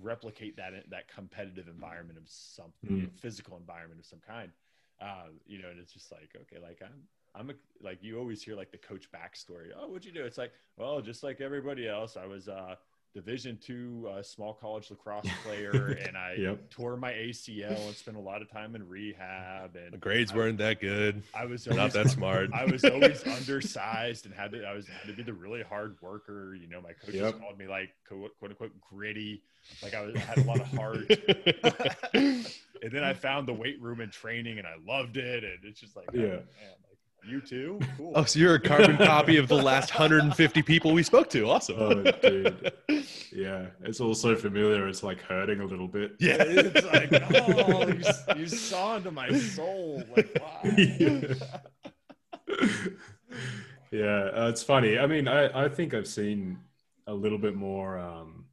replicate 0.00 0.56
that 0.56 0.72
that 0.90 1.12
competitive 1.12 1.66
environment 1.66 2.16
of 2.18 2.24
something 2.28 2.96
you 2.96 3.02
know, 3.02 3.08
physical 3.20 3.56
environment 3.56 4.00
of 4.00 4.06
some 4.06 4.20
kind. 4.26 4.52
Uh, 5.00 5.28
you 5.46 5.60
know 5.60 5.68
and 5.70 5.80
it's 5.80 5.94
just 5.94 6.12
like 6.12 6.28
okay 6.38 6.62
like 6.62 6.78
i'm 6.84 6.92
i'm 7.34 7.48
a, 7.48 7.54
like 7.82 8.02
you 8.02 8.18
always 8.18 8.42
hear 8.42 8.54
like 8.54 8.70
the 8.70 8.78
coach 8.78 9.08
backstory. 9.10 9.68
Oh 9.74 9.88
what'd 9.88 10.04
you 10.04 10.12
do? 10.12 10.24
It's 10.24 10.38
like 10.38 10.52
well 10.76 11.00
just 11.00 11.22
like 11.22 11.40
everybody 11.40 11.88
else 11.88 12.16
i 12.16 12.26
was 12.26 12.48
uh 12.48 12.74
division 13.14 13.58
two 13.60 14.08
uh, 14.12 14.22
small 14.22 14.54
college 14.54 14.90
lacrosse 14.90 15.26
player 15.42 15.98
and 16.06 16.16
i 16.16 16.34
Yep. 16.38 16.70
tore 16.70 16.96
my 16.96 17.12
acl 17.12 17.88
and 17.88 17.96
spent 17.96 18.16
a 18.16 18.20
lot 18.20 18.40
of 18.40 18.50
time 18.50 18.74
in 18.76 18.86
rehab 18.88 19.72
The 19.74 19.80
and 19.92 20.00
grades 20.00 20.32
weren't 20.32 20.58
that 20.58 20.80
good. 20.80 21.22
i 21.34 21.44
was 21.44 21.66
Not 21.66 21.92
that 21.92 22.10
smart. 22.10 22.50
I 22.54 22.64
was 22.66 22.84
always 22.84 23.24
undersized 23.36 24.26
and 24.26 24.34
had 24.34 24.52
to 24.52 24.64
I 24.64 24.74
was 24.74 24.86
had 24.86 25.06
to 25.08 25.12
be 25.12 25.22
the 25.22 25.32
really 25.32 25.62
hard 25.62 25.96
worker. 26.00 26.54
You 26.54 26.68
know, 26.68 26.80
my 26.80 26.92
coaches 26.92 27.20
Yep. 27.20 27.40
called 27.40 27.58
me 27.58 27.66
like 27.66 27.90
quote, 28.08 28.30
quote 28.38 28.50
unquote 28.52 28.72
gritty. 28.80 29.42
Like 29.82 29.94
I, 29.94 30.02
was, 30.02 30.14
I 30.16 30.20
had 30.20 30.38
a 30.38 30.42
lot 30.42 30.60
of 30.60 30.66
heart. 30.68 31.06
and 32.14 32.92
then 32.92 33.04
I 33.04 33.12
found 33.14 33.46
the 33.48 33.54
weight 33.54 33.80
room 33.80 34.00
and 34.00 34.10
training 34.12 34.58
and 34.58 34.66
I 34.66 34.74
loved 34.86 35.16
it. 35.16 35.44
And 35.44 35.58
it's 35.64 35.80
just 35.80 35.96
like, 35.96 36.08
oh, 36.12 36.16
Yeah. 36.18 36.22
man, 36.28 36.76
like 36.88 36.89
you 37.26 37.40
too? 37.40 37.78
Cool. 37.96 38.12
Oh, 38.14 38.24
so 38.24 38.38
you're 38.38 38.54
a 38.54 38.60
carbon 38.60 38.96
copy 38.98 39.36
of 39.36 39.48
the 39.48 39.56
last 39.56 39.90
150 39.90 40.62
people 40.62 40.92
we 40.92 41.02
spoke 41.02 41.28
to. 41.30 41.48
Awesome. 41.48 41.76
Oh, 41.78 42.02
dude. 42.02 42.72
Yeah, 43.32 43.66
it's 43.82 44.00
all 44.00 44.14
so 44.14 44.34
familiar. 44.36 44.88
It's 44.88 45.02
like 45.02 45.20
hurting 45.22 45.60
a 45.60 45.64
little 45.64 45.88
bit. 45.88 46.16
Yeah. 46.18 46.36
it's 46.40 46.86
like, 46.86 47.10
oh, 47.34 47.88
you, 47.88 48.40
you 48.40 48.46
saw 48.46 48.96
into 48.96 49.10
my 49.10 49.30
soul. 49.32 50.02
Like, 50.16 50.36
wow. 50.40 50.60
yeah, 53.90 54.30
uh, 54.34 54.48
it's 54.48 54.62
funny. 54.62 54.98
I 54.98 55.06
mean, 55.06 55.28
I, 55.28 55.66
I 55.66 55.68
think 55.68 55.94
I've 55.94 56.08
seen 56.08 56.58
a 57.06 57.14
little 57.14 57.38
bit 57.38 57.54
more. 57.54 57.98
Um, 57.98 58.46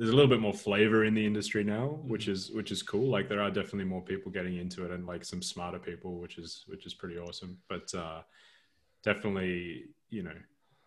there's 0.00 0.12
a 0.12 0.16
little 0.16 0.30
bit 0.30 0.40
more 0.40 0.54
flavor 0.54 1.04
in 1.04 1.12
the 1.12 1.26
industry 1.26 1.62
now, 1.62 2.00
which 2.06 2.26
is 2.26 2.50
which 2.52 2.70
is 2.72 2.82
cool. 2.82 3.10
Like 3.10 3.28
there 3.28 3.42
are 3.42 3.50
definitely 3.50 3.84
more 3.84 4.00
people 4.00 4.32
getting 4.32 4.56
into 4.56 4.86
it, 4.86 4.90
and 4.92 5.06
like 5.06 5.26
some 5.26 5.42
smarter 5.42 5.78
people, 5.78 6.18
which 6.18 6.38
is 6.38 6.64
which 6.68 6.86
is 6.86 6.94
pretty 6.94 7.18
awesome. 7.18 7.58
But 7.68 7.94
uh, 7.94 8.22
definitely, 9.04 9.84
you 10.08 10.22
know, 10.22 10.32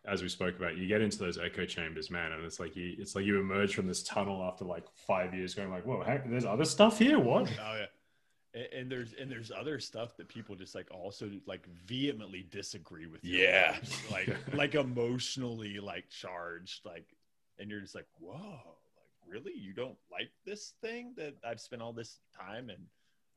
as 0.06 0.22
we 0.24 0.30
spoke 0.30 0.58
about, 0.58 0.78
you 0.78 0.88
get 0.88 1.02
into 1.02 1.20
those 1.20 1.38
echo 1.38 1.64
chambers, 1.66 2.10
man, 2.10 2.32
and 2.32 2.44
it's 2.44 2.60
like 2.60 2.76
you 2.76 2.96
it's 2.98 3.16
like 3.16 3.24
you 3.26 3.40
emerge 3.40 3.76
from 3.76 3.86
this 3.88 4.02
tunnel 4.04 4.44
after 4.44 4.66
like 4.66 4.86
five 5.08 5.34
years, 5.36 5.54
going 5.54 5.70
like, 5.70 5.86
whoa, 5.86 6.02
heck, 6.04 6.28
there's 6.28 6.46
other 6.46 6.66
stuff 6.66 6.98
here. 6.98 7.20
What? 7.20 7.52
Oh 7.62 7.76
yeah. 7.80 7.86
And, 8.56 8.74
and 8.74 8.92
there's 8.92 9.14
and 9.14 9.32
there's 9.32 9.52
other 9.52 9.80
stuff 9.80 10.18
that 10.18 10.28
people 10.28 10.56
just 10.56 10.76
like 10.76 10.88
also 10.92 11.30
like 11.48 11.68
vehemently 11.86 12.48
disagree 12.50 13.06
with. 13.08 13.24
your 13.24 13.42
Yeah. 13.42 13.74
beliefs, 13.74 14.12
like 14.12 14.36
like 14.56 14.76
emotionally 14.76 15.80
like 15.80 16.10
charged, 16.10 16.86
like, 16.86 17.06
and 17.60 17.70
you're 17.70 17.80
just 17.82 17.96
like, 17.96 18.08
whoa, 18.20 18.36
like 18.36 18.73
really, 19.28 19.54
you 19.56 19.74
don't 19.74 19.98
like 20.12 20.30
this 20.46 20.74
thing 20.82 21.14
that 21.18 21.36
I've 21.48 21.60
spent 21.60 21.82
all 21.82 21.94
this 21.94 22.20
time 22.38 22.70
and 22.70 22.86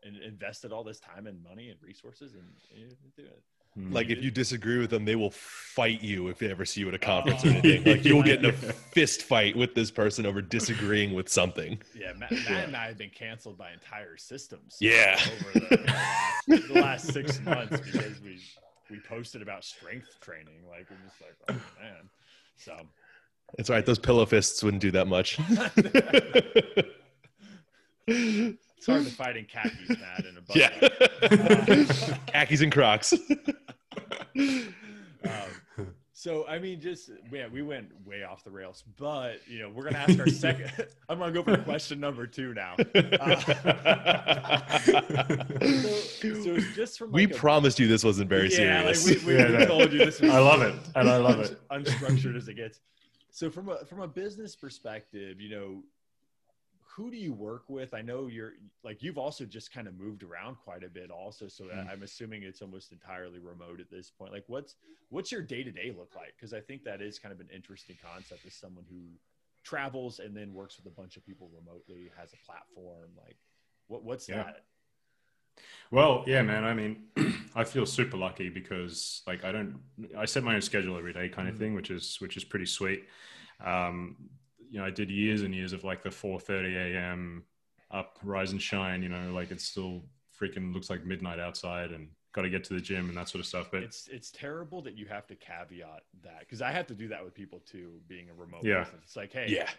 and 0.05 0.23
invested 0.23 0.73
all 0.73 0.85
this 0.85 1.01
time 1.01 1.27
and 1.27 1.43
money 1.43 1.71
and 1.71 1.79
resources 1.83 2.35
and, 2.35 2.45
and 2.77 2.95
do 3.17 3.23
it. 3.23 3.43
Hmm. 3.75 3.93
Like 3.93 4.09
if 4.09 4.23
you 4.23 4.31
disagree 4.31 4.79
with 4.79 4.91
them, 4.91 5.05
they 5.05 5.17
will 5.17 5.31
fight 5.31 6.03
you 6.03 6.29
if 6.29 6.39
they 6.39 6.51
ever 6.51 6.65
see 6.65 6.81
you 6.81 6.89
at 6.89 6.95
a 6.95 6.99
oh. 6.99 7.07
conference 7.07 7.43
Oh. 7.45 7.49
or 7.49 7.53
anything. 7.53 7.85
Like 7.85 8.05
you'll 8.05 8.23
get 8.23 8.41
in 8.41 8.47
a 8.47 8.53
fist 8.93 9.23
fight 9.23 9.57
with 9.57 9.75
this 9.75 9.91
person 9.91 10.25
over 10.27 10.41
disagreeing 10.41 11.15
with 11.15 11.29
something. 11.29 11.81
Yeah, 11.99 12.13
Matt, 12.17 12.33
Matt 12.33 12.69
and 12.69 12.77
I 12.77 12.87
have 12.89 12.99
been 12.99 13.11
canceled 13.11 13.59
by 13.59 13.73
entire 13.73 14.17
systems. 14.17 14.77
Yeah. 14.81 15.19
over 15.25 15.59
the, 15.59 16.57
the 16.73 16.81
last 16.81 17.13
six 17.13 17.41
months 17.45 17.81
because 17.81 18.21
we 18.21 18.41
we 18.91 19.01
posted 19.01 19.43
about 19.43 19.65
strength 19.65 20.21
training. 20.21 20.63
Like 20.69 20.87
we're 20.91 20.97
just 21.09 21.21
like, 21.21 21.37
oh 21.51 21.81
man. 21.83 22.09
So 22.57 22.75
It's 23.59 23.71
all 23.71 23.77
right. 23.77 23.87
Those 23.87 23.99
pillow 23.99 24.27
fists 24.27 24.63
wouldn't 24.63 24.81
do 24.83 24.91
that 24.93 25.07
much. 25.07 25.39
it's 28.07 28.87
hard 28.87 29.05
to 29.05 29.11
fight 29.11 29.37
in 29.37 29.45
khakis, 29.47 29.89
Matt, 29.89 30.25
and 30.27 30.39
a 30.39 30.43
button. 30.43 30.63
yeah. 30.63 32.17
Khakis 32.33 32.61
and 32.63 32.73
Crocs. 32.73 33.15
Um, 35.25 35.89
so 36.13 36.47
I 36.47 36.59
mean, 36.61 36.81
just 36.81 37.11
yeah, 37.33 37.49
we 37.49 37.63
went 37.63 37.89
way 38.07 38.23
off 38.23 38.45
the 38.45 38.51
rails, 38.51 38.85
but 38.97 39.41
you 39.49 39.59
know, 39.59 39.71
we're 39.71 39.85
gonna 39.85 39.99
ask 39.99 40.19
our 40.21 40.29
second. 40.29 40.71
I'm 41.09 41.19
gonna 41.19 41.33
go 41.33 41.43
for 41.43 41.57
question 41.57 41.99
number 41.99 42.27
two 42.29 42.55
now. 42.55 42.77
Uh, 42.95 43.41
so, 44.79 46.35
so 46.45 46.57
just 46.77 46.99
from 46.99 47.11
we 47.11 47.25
a- 47.25 47.29
promised 47.29 47.79
you 47.81 47.89
this 47.89 48.05
wasn't 48.05 48.29
very 48.29 48.49
yeah, 48.51 48.83
serious. 48.93 49.09
like 49.09 49.19
we, 49.23 49.27
we, 49.27 49.39
Yeah, 49.39 49.51
we 49.51 49.59
no. 49.59 49.67
told 49.67 49.93
you 49.93 49.99
this. 49.99 50.21
Was 50.21 50.31
I 50.31 50.39
love 50.39 50.63
it, 50.63 50.75
and 50.95 51.09
I 51.11 51.17
love 51.17 51.41
it. 51.41 51.59
unstructured 51.71 52.37
as 52.37 52.47
it 52.49 52.55
gets. 52.55 52.79
So 53.37 53.51
from 53.51 53.69
a 53.69 53.85
from 53.85 54.01
a 54.01 54.09
business 54.09 54.57
perspective, 54.57 55.43
you 55.43 55.51
know, 55.51 55.83
who 56.81 57.11
do 57.11 57.19
you 57.19 57.35
work 57.35 57.69
with? 57.69 57.93
I 57.93 58.01
know 58.01 58.29
you're 58.29 58.55
like 58.83 59.03
you've 59.03 59.19
also 59.19 59.45
just 59.45 59.71
kind 59.71 59.87
of 59.87 59.95
moved 59.95 60.23
around 60.23 60.57
quite 60.57 60.83
a 60.83 60.89
bit, 60.89 61.11
also. 61.11 61.47
So 61.47 61.67
Mm. 61.71 61.87
I'm 61.93 62.03
assuming 62.03 62.45
it's 62.45 62.63
almost 62.63 62.93
entirely 62.93 63.39
remote 63.39 63.79
at 63.79 63.91
this 63.91 64.11
point. 64.11 64.33
Like, 64.33 64.45
what's 64.47 64.77
what's 65.11 65.31
your 65.31 65.43
day 65.43 65.63
to 65.63 65.71
day 65.71 65.91
look 65.95 66.17
like? 66.17 66.35
Because 66.35 66.55
I 66.55 66.63
think 66.63 66.83
that 66.85 67.03
is 67.03 67.19
kind 67.19 67.31
of 67.31 67.41
an 67.41 67.51
interesting 67.55 67.99
concept 68.03 68.47
as 68.47 68.55
someone 68.55 68.87
who 68.89 69.19
travels 69.63 70.19
and 70.19 70.35
then 70.35 70.55
works 70.55 70.79
with 70.79 70.87
a 70.87 70.97
bunch 70.97 71.19
of 71.19 71.27
people 71.27 71.51
remotely, 71.55 72.11
has 72.17 72.33
a 72.33 72.39
platform. 72.39 73.11
Like, 73.19 73.37
what 73.89 74.03
what's 74.03 74.29
Yeah. 74.29 74.45
that? 74.45 74.65
Well, 75.91 76.25
yeah, 76.27 76.43
man. 76.43 76.65
I 76.65 76.75
mean, 76.75 77.05
I 77.55 77.65
feel 77.65 77.87
super 77.87 78.17
lucky 78.17 78.49
because 78.49 79.23
like 79.27 79.45
I 79.45 79.53
don't, 79.53 79.81
I 80.17 80.25
set 80.25 80.43
my 80.43 80.55
own 80.55 80.63
schedule 80.63 80.97
every 80.99 81.13
day, 81.13 81.29
kind 81.29 81.49
of 81.49 81.55
Mhm. 81.55 81.59
thing, 81.59 81.75
which 81.75 81.91
is 81.91 82.17
which 82.21 82.37
is 82.37 82.45
pretty 82.45 82.67
sweet. 82.67 83.05
Um, 83.65 84.17
you 84.71 84.79
know, 84.79 84.85
I 84.85 84.91
did 84.91 85.11
years 85.11 85.43
and 85.43 85.55
years 85.55 85.73
of 85.73 85.85
like 85.85 86.03
the 86.03 86.11
4:30 86.11 86.75
a.m. 86.77 87.45
up, 87.91 88.19
rise 88.23 88.53
and 88.53 88.61
shine. 88.61 89.03
You 89.03 89.09
know, 89.09 89.33
like 89.33 89.51
it 89.51 89.61
still 89.61 90.03
freaking 90.41 90.75
looks 90.75 90.91
like 90.91 91.05
midnight 91.05 91.39
outside, 91.41 91.93
and 91.93 92.09
got 92.33 92.43
to 92.43 92.51
get 92.51 92.65
to 92.65 92.75
the 92.75 92.81
gym 92.81 93.09
and 93.09 93.17
that 93.17 93.29
sort 93.29 93.41
of 93.41 93.47
stuff. 93.47 93.69
But 93.71 93.85
it's 93.85 94.09
it's 94.09 94.31
terrible 94.31 94.83
that 94.83 94.97
you 94.97 95.07
have 95.07 95.27
to 95.27 95.35
caveat 95.37 96.03
that 96.23 96.41
because 96.41 96.63
I 96.63 96.73
have 96.73 96.87
to 96.89 96.95
do 96.95 97.09
that 97.09 97.25
with 97.25 97.35
people 97.35 97.61
too, 97.61 98.01
being 98.09 98.31
a 98.31 98.35
remote 98.35 98.63
Yeah. 98.63 98.73
business. 98.73 99.03
It's 99.05 99.17
like, 99.17 99.33
hey, 99.33 99.51
yeah. 99.51 99.71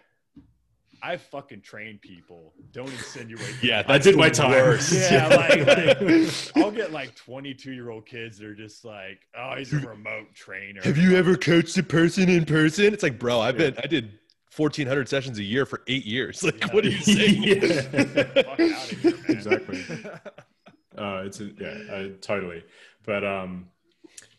I 1.01 1.17
fucking 1.17 1.61
train 1.61 1.99
people. 2.01 2.53
Don't 2.71 2.89
insinuate. 2.91 3.55
Yeah. 3.61 3.83
I 3.87 3.97
did 3.99 4.15
the 4.15 4.17
my 4.17 4.29
time. 4.29 4.51
worst. 4.51 4.91
yeah, 4.93 5.27
like, 5.27 5.65
like, 5.67 6.55
I'll 6.57 6.71
get 6.71 6.91
like 6.91 7.15
22 7.15 7.71
year 7.71 7.91
old 7.91 8.05
kids 8.07 8.39
that 8.39 8.47
are 8.47 8.55
just 8.55 8.83
like, 8.83 9.19
oh, 9.37 9.55
he's 9.57 9.71
a 9.73 9.79
remote 9.79 10.33
trainer. 10.33 10.81
Have 10.83 10.97
you 10.97 11.15
ever 11.15 11.35
coached 11.37 11.77
a 11.77 11.83
person 11.83 12.29
in 12.29 12.45
person? 12.45 12.93
It's 12.93 13.03
like, 13.03 13.19
bro, 13.19 13.39
I've 13.41 13.59
Yeah. 13.59 13.69
been, 13.71 13.83
I 13.83 13.87
did 13.87 14.19
1,400 14.55 15.07
sessions 15.07 15.37
a 15.37 15.43
year 15.43 15.65
for 15.67 15.83
eight 15.87 16.05
years. 16.05 16.41
Like, 16.43 16.59
Yeah. 16.61 16.73
what 16.73 16.83
are 16.85 16.89
you 16.89 17.01
saying? 17.01 17.61
Fuck 17.61 18.59
outta 18.59 18.95
here, 18.95 19.11
man. 19.11 19.23
Exactly. 19.29 19.85
uh, 20.97 21.23
it's 21.25 21.39
a, 21.39 21.51
yeah, 21.59 21.93
uh, 21.93 22.07
totally. 22.21 22.63
But 23.05 23.23
um, 23.23 23.67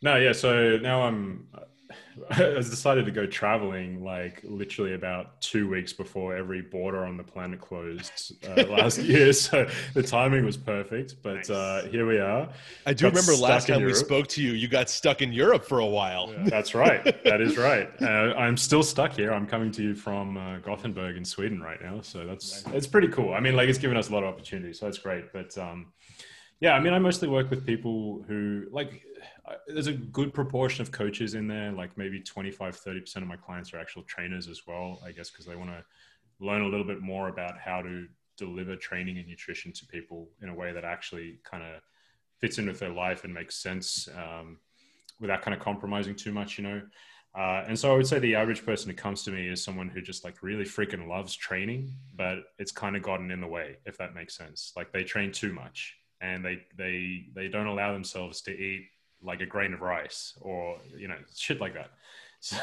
no, 0.02 0.16
yeah. 0.16 0.32
So 0.32 0.76
now 0.78 1.02
I'm. 1.02 1.46
I 2.30 2.54
decided 2.54 3.04
to 3.06 3.10
go 3.10 3.26
traveling 3.26 4.02
like 4.02 4.40
literally 4.44 4.94
about 4.94 5.40
two 5.40 5.68
weeks 5.68 5.92
before 5.92 6.36
every 6.36 6.62
border 6.62 7.04
on 7.04 7.16
the 7.16 7.22
planet 7.22 7.60
closed 7.60 8.32
uh, 8.46 8.62
last 8.68 8.98
year. 8.98 9.32
So 9.32 9.68
the 9.94 10.02
timing 10.02 10.44
was 10.44 10.56
perfect. 10.56 11.16
But 11.22 11.48
uh, 11.50 11.84
here 11.86 12.06
we 12.06 12.18
are. 12.18 12.48
I 12.86 12.92
do 12.92 13.04
Got 13.04 13.14
remember 13.14 13.32
last 13.34 13.68
time 13.68 13.82
we 13.84 13.94
spoke 13.94 14.26
to 14.28 14.42
you, 14.42 14.52
you 14.52 14.68
got 14.68 14.88
stuck 14.90 15.22
in 15.22 15.32
Europe 15.32 15.64
for 15.64 15.78
a 15.80 15.86
while. 15.86 16.32
Yeah. 16.32 16.44
That's 16.48 16.74
right. 16.74 17.04
That 17.24 17.40
is 17.40 17.56
right. 17.56 17.88
Uh, 18.08 18.32
I'm 18.36 18.56
still 18.56 18.82
stuck 18.82 19.12
here. 19.12 19.32
I'm 19.32 19.46
coming 19.46 19.70
to 19.72 19.82
you 19.82 19.94
from 19.94 20.36
uh, 20.38 20.58
Gothenburg 20.58 21.16
in 21.16 21.24
Sweden 21.24 21.60
right 21.60 21.80
now. 21.82 22.00
So 22.00 22.24
that's 22.24 22.64
Nice. 22.64 22.74
it's 22.74 22.86
pretty 22.86 23.08
cool. 23.08 23.34
I 23.34 23.40
mean, 23.40 23.54
like 23.54 23.68
it's 23.68 23.78
given 23.78 23.96
us 23.98 24.08
a 24.08 24.12
lot 24.12 24.22
of 24.22 24.30
opportunities, 24.32 24.78
so 24.80 24.86
that's 24.86 24.98
great. 24.98 25.30
But 25.32 25.56
um, 25.58 25.92
Yeah, 26.60 26.72
I 26.74 26.80
mean, 26.80 26.92
I 26.94 26.98
mostly 26.98 27.28
work 27.28 27.50
with 27.50 27.66
people 27.66 28.24
who 28.26 28.64
like. 28.70 29.02
There's 29.66 29.86
a 29.86 29.92
good 29.92 30.34
proportion 30.34 30.82
of 30.82 30.92
coaches 30.92 31.34
in 31.34 31.46
there, 31.46 31.72
like 31.72 31.96
maybe 31.96 32.20
25, 32.20 32.76
30 32.76 33.00
percent 33.00 33.22
of 33.22 33.28
my 33.28 33.36
clients 33.36 33.72
are 33.72 33.78
actual 33.78 34.02
trainers 34.02 34.48
as 34.48 34.66
well. 34.66 35.00
I 35.04 35.12
guess 35.12 35.30
because 35.30 35.46
they 35.46 35.56
want 35.56 35.70
to 35.70 35.84
learn 36.40 36.62
a 36.62 36.66
little 36.66 36.86
bit 36.86 37.00
more 37.00 37.28
about 37.28 37.58
how 37.58 37.82
to 37.82 38.06
deliver 38.36 38.76
training 38.76 39.18
and 39.18 39.26
nutrition 39.26 39.72
to 39.72 39.86
people 39.86 40.28
in 40.42 40.48
a 40.48 40.54
way 40.54 40.72
that 40.72 40.84
actually 40.84 41.40
kind 41.44 41.62
of 41.62 41.80
fits 42.38 42.58
in 42.58 42.66
with 42.66 42.78
their 42.78 42.92
life 42.92 43.24
and 43.24 43.34
makes 43.34 43.56
sense 43.56 44.08
um, 44.16 44.58
without 45.20 45.42
kind 45.42 45.54
of 45.54 45.60
compromising 45.60 46.14
too 46.14 46.32
much, 46.32 46.58
you 46.58 46.64
know. 46.64 46.80
Uh, 47.34 47.64
and 47.66 47.78
so 47.78 47.92
I 47.92 47.96
would 47.96 48.06
say 48.06 48.18
the 48.18 48.34
average 48.36 48.64
person 48.64 48.90
who 48.90 48.96
comes 48.96 49.22
to 49.24 49.30
me 49.30 49.48
is 49.48 49.62
someone 49.62 49.88
who 49.88 50.00
just 50.00 50.24
like 50.24 50.42
really 50.42 50.64
freaking 50.64 51.08
loves 51.08 51.34
training, 51.34 51.92
but 52.16 52.38
it's 52.58 52.72
kind 52.72 52.96
of 52.96 53.02
gotten 53.02 53.30
in 53.30 53.40
the 53.40 53.46
way, 53.46 53.76
if 53.84 53.98
that 53.98 54.14
makes 54.14 54.36
sense. 54.36 54.72
Like 54.76 54.92
they 54.92 55.04
train 55.04 55.32
too 55.32 55.52
much 55.52 55.96
and 56.20 56.44
they 56.44 56.62
they 56.76 57.26
they 57.34 57.48
don't 57.48 57.66
allow 57.66 57.92
themselves 57.92 58.40
to 58.42 58.50
eat 58.50 58.88
like 59.22 59.40
a 59.40 59.46
grain 59.46 59.74
of 59.74 59.80
rice 59.80 60.34
or 60.40 60.78
you 60.96 61.08
know 61.08 61.18
shit 61.34 61.60
like 61.60 61.74
that. 61.74 61.90
So, 62.40 62.56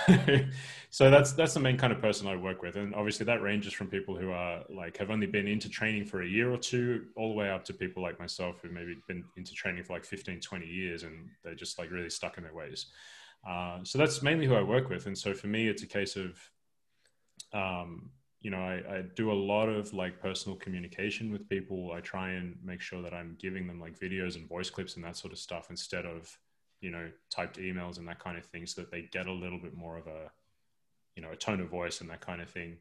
so 0.89 1.09
that's 1.09 1.33
that's 1.33 1.53
the 1.53 1.59
main 1.59 1.77
kind 1.77 1.91
of 1.91 1.99
person 1.99 2.27
I 2.27 2.37
work 2.37 2.61
with, 2.61 2.77
and 2.77 2.95
obviously 2.95 3.25
that 3.25 3.41
ranges 3.41 3.73
from 3.73 3.87
people 3.87 4.15
who 4.15 4.31
are 4.31 4.63
like 4.69 4.95
have 4.97 5.09
only 5.09 5.27
been 5.27 5.49
into 5.49 5.67
training 5.67 6.05
for 6.05 6.21
a 6.21 6.27
year 6.27 6.49
or 6.49 6.57
two, 6.57 7.07
all 7.17 7.27
the 7.27 7.35
way 7.35 7.49
up 7.49 7.65
to 7.65 7.73
people 7.73 8.01
like 8.01 8.17
myself 8.17 8.55
who 8.61 8.69
maybe 8.69 8.95
been 9.05 9.25
into 9.35 9.53
training 9.53 9.83
for 9.83 9.91
like 9.91 10.05
15, 10.05 10.39
20 10.39 10.65
years, 10.65 11.03
and 11.03 11.27
they're 11.43 11.55
just 11.55 11.77
like 11.77 11.91
really 11.91 12.09
stuck 12.09 12.37
in 12.37 12.43
their 12.43 12.53
ways. 12.53 12.85
Uh, 13.45 13.79
so 13.83 13.97
that's 13.97 14.21
mainly 14.21 14.45
who 14.45 14.55
I 14.55 14.63
work 14.63 14.87
with, 14.89 15.07
and 15.07 15.17
so 15.17 15.33
for 15.33 15.47
me, 15.47 15.67
it's 15.67 15.83
a 15.83 15.87
case 15.87 16.15
of, 16.15 16.39
um, 17.51 18.11
you 18.39 18.51
know, 18.51 18.59
I, 18.59 18.75
I 18.89 19.03
do 19.15 19.29
a 19.29 19.33
lot 19.33 19.67
of 19.67 19.93
like 19.93 20.21
personal 20.21 20.57
communication 20.57 21.33
with 21.33 21.49
people. 21.49 21.91
I 21.91 21.99
try 21.99 22.29
and 22.31 22.55
make 22.63 22.79
sure 22.79 23.01
that 23.01 23.13
I'm 23.13 23.35
giving 23.39 23.67
them 23.67 23.81
like 23.81 23.99
videos 23.99 24.35
and 24.37 24.47
voice 24.47 24.69
clips 24.69 24.95
and 24.95 25.03
that 25.03 25.17
sort 25.17 25.33
of 25.33 25.39
stuff 25.39 25.67
instead 25.69 26.05
of 26.05 26.37
you 26.81 26.91
know 26.91 27.09
typed 27.29 27.57
emails 27.57 27.97
and 27.97 28.07
that 28.07 28.19
kind 28.19 28.37
of 28.37 28.45
thing 28.45 28.65
so 28.65 28.81
that 28.81 28.91
they 28.91 29.03
get 29.11 29.27
a 29.27 29.31
little 29.31 29.59
bit 29.59 29.75
more 29.75 29.97
of 29.97 30.07
a 30.07 30.31
you 31.15 31.21
know 31.21 31.31
a 31.31 31.35
tone 31.35 31.61
of 31.61 31.69
voice 31.69 32.01
and 32.01 32.09
that 32.09 32.21
kind 32.21 32.41
of 32.41 32.49
thing. 32.49 32.77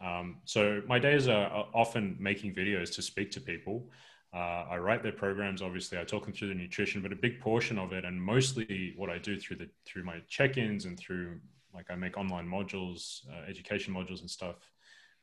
Um, 0.00 0.38
so 0.44 0.82
my 0.88 0.98
days 0.98 1.28
are 1.28 1.66
often 1.74 2.16
making 2.18 2.54
videos 2.54 2.94
to 2.96 3.02
speak 3.02 3.30
to 3.32 3.40
people. 3.40 3.90
Uh, 4.34 4.64
i 4.70 4.78
write 4.78 5.02
their 5.02 5.12
programs 5.12 5.60
obviously. 5.60 5.98
I 5.98 6.04
talk 6.04 6.24
them 6.24 6.32
through 6.32 6.48
the 6.48 6.54
nutrition 6.54 7.02
but 7.02 7.12
a 7.12 7.16
big 7.16 7.38
portion 7.40 7.78
of 7.78 7.92
it 7.92 8.04
and 8.06 8.20
mostly 8.20 8.94
what 8.96 9.10
i 9.10 9.18
do 9.18 9.38
through 9.38 9.56
the 9.56 9.68
through 9.84 10.04
my 10.04 10.20
check-ins 10.26 10.86
and 10.86 10.98
through 10.98 11.38
like 11.74 11.90
i 11.90 11.94
make 11.94 12.16
online 12.16 12.48
modules 12.48 13.28
uh, 13.30 13.42
education 13.46 13.92
modules 13.92 14.22
and 14.22 14.30
stuff 14.30 14.56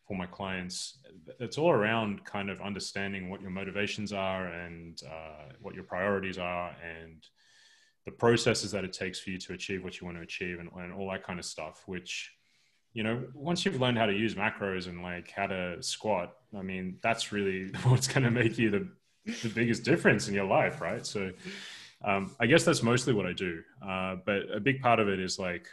for 0.09 0.17
my 0.17 0.25
clients. 0.25 0.97
It's 1.39 1.59
all 1.59 1.69
around 1.69 2.25
kind 2.25 2.49
of 2.49 2.59
understanding 2.61 3.29
what 3.29 3.41
your 3.41 3.51
motivations 3.51 4.11
are 4.11 4.47
and 4.47 4.99
uh, 5.07 5.53
what 5.61 5.75
your 5.75 5.83
priorities 5.83 6.39
are 6.39 6.75
and 6.83 7.23
the 8.09 8.15
processes 8.15 8.71
that 8.71 8.83
it 8.83 8.91
takes 8.91 9.19
for 9.19 9.29
you 9.29 9.37
to 9.37 9.53
achieve 9.53 9.83
what 9.83 9.99
you 9.99 10.05
want 10.05 10.17
to 10.17 10.23
achieve 10.23 10.59
and, 10.59 10.69
and 10.77 10.91
all 10.91 11.11
that 11.11 11.23
kind 11.23 11.37
of 11.37 11.45
stuff 11.45 11.83
which 11.85 12.31
you 12.93 13.03
know 13.03 13.23
once 13.35 13.63
you've 13.63 13.79
learned 13.79 13.99
how 13.99 14.07
to 14.07 14.13
use 14.13 14.33
macros 14.33 14.87
and 14.87 15.03
like 15.03 15.31
how 15.31 15.45
to 15.45 15.81
squat 15.83 16.33
i 16.57 16.61
mean 16.63 16.97
that's 17.03 17.31
really 17.31 17.67
what's 17.83 18.07
going 18.07 18.23
to 18.23 18.31
make 18.31 18.57
you 18.57 18.71
the, 18.71 18.89
the 19.43 19.49
biggest 19.49 19.83
difference 19.83 20.27
in 20.27 20.33
your 20.33 20.45
life 20.45 20.81
right? 20.81 21.05
So 21.05 21.31
um, 22.03 22.35
i 22.39 22.47
guess 22.47 22.63
that's 22.63 22.81
mostly 22.81 23.13
what 23.13 23.27
i 23.27 23.33
do. 23.33 23.61
Uh, 23.87 24.15
but 24.25 24.43
a 24.51 24.59
big 24.59 24.81
part 24.81 24.99
of 24.99 25.07
it 25.07 25.19
is 25.19 25.37
like 25.37 25.67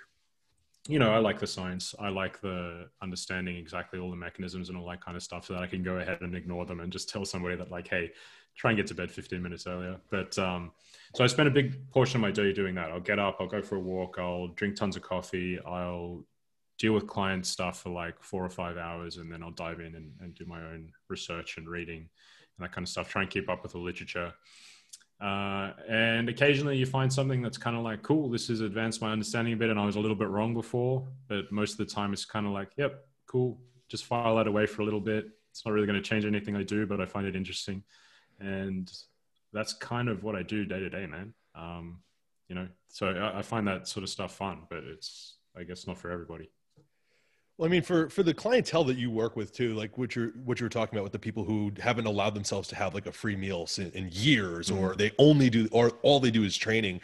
you 0.89 0.99
know 0.99 1.13
i 1.15 1.19
like 1.19 1.41
the 1.41 1.47
science. 1.47 1.95
I 1.99 2.11
like 2.11 2.41
the 2.43 2.89
understanding 3.01 3.57
exactly 3.57 3.99
all 3.99 4.11
the 4.11 4.17
mechanisms 4.17 4.69
and 4.69 4.77
all 4.77 4.89
that 4.91 5.03
kind 5.03 5.17
of 5.17 5.23
stuff 5.23 5.47
so 5.47 5.55
that 5.55 5.63
i 5.63 5.67
can 5.67 5.83
go 5.83 5.95
ahead 5.97 6.21
and 6.21 6.35
ignore 6.35 6.67
them 6.67 6.81
and 6.81 6.93
just 6.93 7.09
tell 7.09 7.25
somebody 7.25 7.57
that 7.57 7.71
like 7.71 7.89
hey 7.89 8.13
try 8.57 8.71
and 8.71 8.77
get 8.77 8.87
to 8.87 8.95
bed 8.95 9.11
15 9.11 9.43
minutes 9.43 9.67
earlier 9.67 9.97
but 10.11 10.39
um, 10.39 10.73
so 11.17 11.25
I 11.25 11.29
spend 11.29 11.49
a 11.49 11.51
big 11.51 11.91
portion 11.91 12.19
of 12.19 12.23
my 12.23 12.31
day 12.31 12.53
doing 12.53 12.75
that. 12.75 12.91
I'll 12.91 13.01
get 13.01 13.19
up, 13.19 13.39
I'll 13.41 13.47
go 13.47 13.63
for 13.63 13.77
a 13.77 13.81
walk, 13.81 14.17
I'll 14.19 14.49
drink 14.49 14.77
tons 14.77 14.97
of 14.97 15.03
coffee, 15.03 15.59
I'll 15.67 16.25
deal 16.79 16.93
with 16.93 17.07
client 17.07 17.47
stuff 17.47 17.81
for 17.83 17.89
like 17.89 18.23
four 18.23 18.45
or 18.45 18.51
five 18.51 18.77
hours, 18.77 19.17
and 19.17 19.33
then 19.33 19.43
I'll 19.43 19.51
dive 19.51 19.81
in 19.81 19.95
and, 19.95 20.13
and 20.21 20.35
do 20.35 20.45
my 20.45 20.61
own 20.61 20.93
research 21.09 21.57
and 21.57 21.69
reading 21.69 22.01
and 22.01 22.65
that 22.65 22.73
kind 22.73 22.85
of 22.85 22.91
stuff. 22.91 23.09
Try 23.09 23.23
and 23.23 23.31
keep 23.31 23.49
up 23.49 23.63
with 23.63 23.73
the 23.73 23.79
literature. 23.79 24.33
Uh, 25.19 25.71
and 25.89 26.29
occasionally 26.29 26.77
you 26.77 26.85
find 26.85 27.11
something 27.11 27.41
that's 27.41 27.57
kind 27.57 27.77
of 27.77 27.83
like, 27.83 28.03
cool, 28.03 28.29
this 28.29 28.49
has 28.49 28.61
advanced 28.61 29.01
my 29.01 29.11
understanding 29.11 29.55
a 29.55 29.57
bit, 29.57 29.71
and 29.71 29.81
I 29.81 29.87
was 29.87 29.97
a 29.97 30.01
little 30.01 30.17
bit 30.17 30.29
wrong 30.29 30.53
before. 30.53 31.09
But 31.29 31.51
most 31.51 31.73
of 31.73 31.79
the 31.79 31.87
time, 31.87 32.13
it's 32.13 32.27
kind 32.27 32.47
of 32.47 32.53
like, 32.53 32.73
yep, 32.77 33.07
cool, 33.27 33.59
just 33.89 34.05
file 34.05 34.37
that 34.37 34.47
away 34.47 34.67
for 34.67 34.83
a 34.83 34.85
little 34.85 35.01
bit. 35.01 35.29
It's 35.51 35.65
not 35.65 35.73
really 35.73 35.87
going 35.87 36.03
to 36.03 36.07
change 36.07 36.27
anything 36.27 36.55
I 36.57 36.63
do, 36.63 36.87
but 36.87 37.01
I 37.01 37.07
find 37.07 37.27
it 37.27 37.35
interesting. 37.35 37.83
And 38.41 38.91
that's 39.53 39.73
kind 39.73 40.09
of 40.09 40.23
what 40.23 40.37
I 40.37 40.43
do 40.43 40.65
day 40.65 40.81
to 40.81 40.91
day, 40.91 41.07
man. 41.07 41.35
Um, 41.55 42.01
you 42.49 42.55
know, 42.55 42.69
so 42.89 43.09
I, 43.09 43.39
I 43.39 43.43
find 43.43 43.67
that 43.67 43.89
sort 43.89 44.05
of 44.05 44.11
stuff 44.11 44.35
fun, 44.35 44.63
but 44.69 44.85
it's, 44.85 45.37
I 45.57 45.65
guess, 45.65 45.87
not 45.87 45.99
for 45.99 46.11
everybody. 46.11 46.51
Well, 47.59 47.67
I 47.67 47.71
mean, 47.71 47.83
for 47.83 48.11
for 48.11 48.23
the 48.23 48.35
clientele 48.35 48.85
that 48.85 48.99
you 48.99 49.11
work 49.11 49.35
with 49.35 49.53
too, 49.53 49.75
like 49.75 49.97
what 49.97 50.15
you're 50.15 50.33
what 50.45 50.61
you're 50.61 50.69
talking 50.69 50.95
about 50.95 51.05
with 51.05 51.13
the 51.13 51.19
people 51.19 51.43
who 51.43 51.73
haven't 51.81 52.07
allowed 52.07 52.35
themselves 52.35 52.69
to 52.69 52.77
have 52.77 52.93
like 52.93 53.07
a 53.07 53.13
free 53.13 53.37
meal 53.37 53.67
in, 53.79 53.91
in 53.93 54.11
years, 54.13 54.71
or 54.71 54.95
they 54.95 55.13
only 55.19 55.49
do, 55.49 55.67
or 55.73 55.93
all 56.03 56.21
they 56.21 56.31
do 56.31 56.45
is 56.45 56.57
training. 56.57 57.01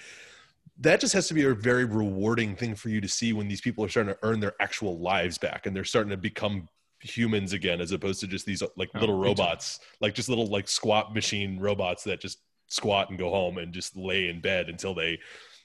That 0.79 1.01
just 1.01 1.15
has 1.15 1.27
to 1.29 1.35
be 1.35 1.45
a 1.45 1.55
very 1.55 1.85
rewarding 1.85 2.55
thing 2.55 2.75
for 2.75 2.91
you 2.91 3.01
to 3.01 3.09
see 3.09 3.33
when 3.33 3.49
these 3.49 3.61
people 3.61 3.85
are 3.85 3.89
starting 3.89 4.15
to 4.15 4.19
earn 4.23 4.41
their 4.41 4.55
actual 4.61 4.99
lives 4.99 5.39
back 5.39 5.67
and 5.67 5.75
they're 5.75 5.85
starting 5.85 6.11
to 6.11 6.17
become 6.17 6.69
humans 7.03 7.53
again, 7.53 7.81
as 7.81 7.93
opposed 7.93 8.21
to 8.21 8.27
just 8.27 8.47
these 8.47 8.63
like 8.77 8.91
Oh, 8.95 9.01
little 9.01 9.17
time. 9.21 9.21
robots, 9.21 9.81
like 10.01 10.15
just 10.15 10.29
little 10.29 10.47
like 10.47 10.69
squat 10.69 11.15
machine 11.15 11.59
robots 11.61 12.05
that 12.05 12.21
just 12.21 12.41
squat 12.69 13.11
and 13.11 13.19
go 13.19 13.31
home 13.31 13.59
and 13.59 13.73
just 13.75 13.97
lay 13.97 14.29
in 14.29 14.41
bed 14.41 14.69
until 14.69 14.95
they 14.95 15.19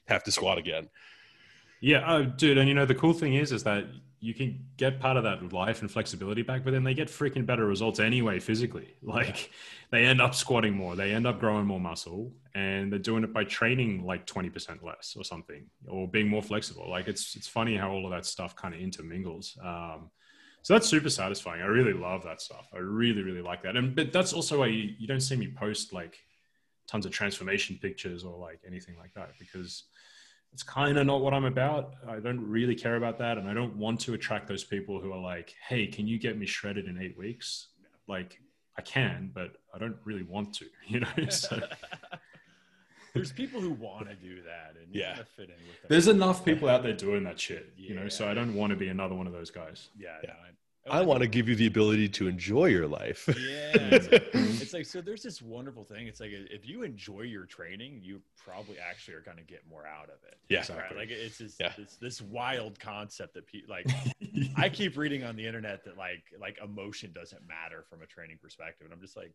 have 0.08 0.24
to 0.24 0.32
squat 0.32 0.58
again. 0.58 0.90
Yeah, 1.80 2.04
oh, 2.12 2.24
dude, 2.26 2.58
and 2.58 2.68
you 2.68 2.74
know 2.74 2.86
the 2.86 2.96
cool 2.96 3.14
thing 3.14 3.36
is, 3.36 3.52
is 3.52 3.64
that 3.64 3.86
you 4.20 4.34
can 4.34 4.66
get 4.78 5.00
part 5.00 5.16
of 5.16 5.24
that 5.26 5.54
life 5.54 5.82
and 5.82 5.92
flexibility 5.92 6.42
back, 6.42 6.64
but 6.64 6.72
then 6.72 6.84
they 6.84 6.96
get 6.96 7.08
freaking 7.08 7.46
better 7.46 7.66
results 7.68 8.00
anyway 8.00 8.40
physically. 8.40 8.96
Like 9.04 9.52
they 9.92 10.06
end 10.06 10.20
up 10.22 10.34
squatting 10.36 10.74
more, 10.74 10.96
they 10.96 11.14
end 11.14 11.28
up 11.28 11.40
growing 11.40 11.66
more 11.68 11.80
muscle, 11.80 12.34
and 12.56 12.92
they're 12.92 13.00
doing 13.00 13.24
it 13.24 13.32
by 13.34 13.44
training 13.44 14.06
like 14.06 14.26
twenty 14.26 14.50
percent 14.50 14.84
less 14.84 15.16
or 15.18 15.24
something, 15.24 15.68
or 15.88 16.08
being 16.08 16.28
more 16.28 16.42
flexible. 16.42 16.90
Like 16.90 17.08
it's 17.08 17.36
it's 17.36 17.48
funny 17.48 17.78
how 17.78 17.92
all 17.92 18.06
of 18.06 18.12
that 18.12 18.26
stuff 18.26 18.56
kind 18.56 18.74
of 18.74 18.82
intermingles. 18.82 19.56
Um, 19.64 20.10
so 20.68 20.74
that's 20.74 20.90
super 20.90 21.10
satisfying. 21.10 21.62
I 21.62 21.68
really 21.68 21.94
love 21.94 22.26
that 22.26 22.42
stuff. 22.42 22.68
I 22.74 22.80
really 22.80 23.24
really 23.24 23.42
like 23.42 23.64
that, 23.64 23.78
and 23.78 23.96
but 23.96 24.12
that's 24.12 24.34
also 24.34 24.60
why 24.60 24.66
you, 24.68 24.90
you 25.00 25.08
don't 25.08 25.22
see 25.22 25.38
me 25.38 25.48
post 25.48 25.94
like 25.94 26.18
tons 26.90 27.06
of 27.06 27.14
transformation 27.14 27.80
pictures 27.82 28.26
or 28.26 28.38
like 28.38 28.60
anything 28.68 28.98
like 29.00 29.14
that 29.14 29.30
because 29.40 29.86
it's 30.52 30.64
kind 30.64 30.98
of 30.98 31.06
not 31.06 31.22
what 31.22 31.34
I'm 31.34 31.46
about. 31.46 31.94
I 32.06 32.20
don't 32.20 32.42
really 32.42 32.76
care 32.76 32.98
about 32.98 33.18
that. 33.20 33.38
And 33.38 33.48
I 33.48 33.54
don't 33.54 33.78
want 33.78 34.02
to 34.02 34.14
attract 34.14 34.50
those 34.50 34.66
people 34.66 35.00
who 35.00 35.14
are 35.14 35.22
like, 35.22 35.56
hey, 35.70 35.88
can 35.88 36.06
you 36.06 36.20
get 36.20 36.38
me 36.38 36.46
shredded 36.46 36.88
in 36.88 37.02
eight 37.02 37.18
weeks? 37.18 37.70
Like, 38.10 38.38
I 38.78 38.82
can, 38.82 39.32
but 39.34 39.54
I 39.74 39.78
don't 39.78 39.96
really 40.04 40.24
want 40.24 40.54
to, 40.56 40.66
you 40.86 41.00
know? 41.00 41.30
So 41.30 41.62
There's 43.18 43.32
people 43.32 43.60
who 43.62 43.72
want 43.72 44.10
to 44.10 44.16
do 44.16 44.42
that, 44.44 44.76
and 44.82 44.94
Yeah. 44.94 45.14
gotta 45.14 45.26
fit 45.26 45.50
in 45.50 45.56
with 45.68 45.82
them. 45.82 45.88
there's 45.90 46.08
enough 46.08 46.46
people 46.46 46.70
out 46.70 46.84
there 46.84 46.94
doing 46.94 47.24
that 47.24 47.40
shit, 47.40 47.74
you 47.78 47.96
know? 47.96 48.08
So 48.10 48.28
I 48.28 48.34
don't 48.34 48.54
want 48.56 48.72
to 48.72 48.78
be 48.78 48.88
another 48.88 49.16
one 49.16 49.28
of 49.28 49.34
those 49.34 49.52
guys. 49.52 49.90
yeah, 49.98 50.18
Yeah. 50.24 50.30
no, 50.30 50.36
I, 50.40 51.00
I 51.00 51.02
want 51.02 51.20
to 51.22 51.28
give 51.28 51.50
you 51.50 51.56
the 51.56 51.68
ability 51.68 52.08
to 52.08 52.30
enjoy 52.30 52.68
your 52.68 52.88
life. 52.88 53.28
Yeah, 53.28 53.72
it's 53.92 54.10
like, 54.12 54.30
it's 54.34 54.74
like 54.74 54.86
so. 54.86 55.02
There's 55.02 55.22
this 55.22 55.42
wonderful 55.42 55.84
thing. 55.84 56.08
It's 56.08 56.22
like 56.22 56.30
if 56.32 56.66
you 56.66 56.84
enjoy 56.84 57.24
your 57.24 57.46
training, 57.46 58.00
you 58.02 58.22
probably 58.38 58.78
actually 58.80 59.16
are 59.16 59.22
going 59.22 59.36
to 59.36 59.44
get 59.44 59.64
more 59.70 59.86
out 59.86 60.06
of 60.06 60.16
it. 60.26 60.38
Yeah. 60.48 60.60
right? 60.60 60.70
Exactly. 60.70 60.98
Like 60.98 61.10
it's 61.10 61.38
this 61.40 61.58
Yeah. 61.60 61.74
this, 61.78 61.98
this 61.98 62.22
wild 62.22 62.80
concept 62.80 63.34
that 63.34 63.46
people 63.48 63.76
like. 63.76 63.86
I 64.56 64.70
keep 64.70 64.96
reading 64.96 65.26
on 65.26 65.36
the 65.36 65.46
internet 65.46 65.84
that 65.84 65.98
like 65.98 66.24
like 66.40 66.58
emotion 66.64 67.12
doesn't 67.14 67.46
matter 67.46 67.84
from 67.90 68.02
a 68.02 68.06
training 68.06 68.38
perspective, 68.42 68.86
and 68.86 68.94
I'm 68.94 69.02
just 69.02 69.18
like, 69.18 69.34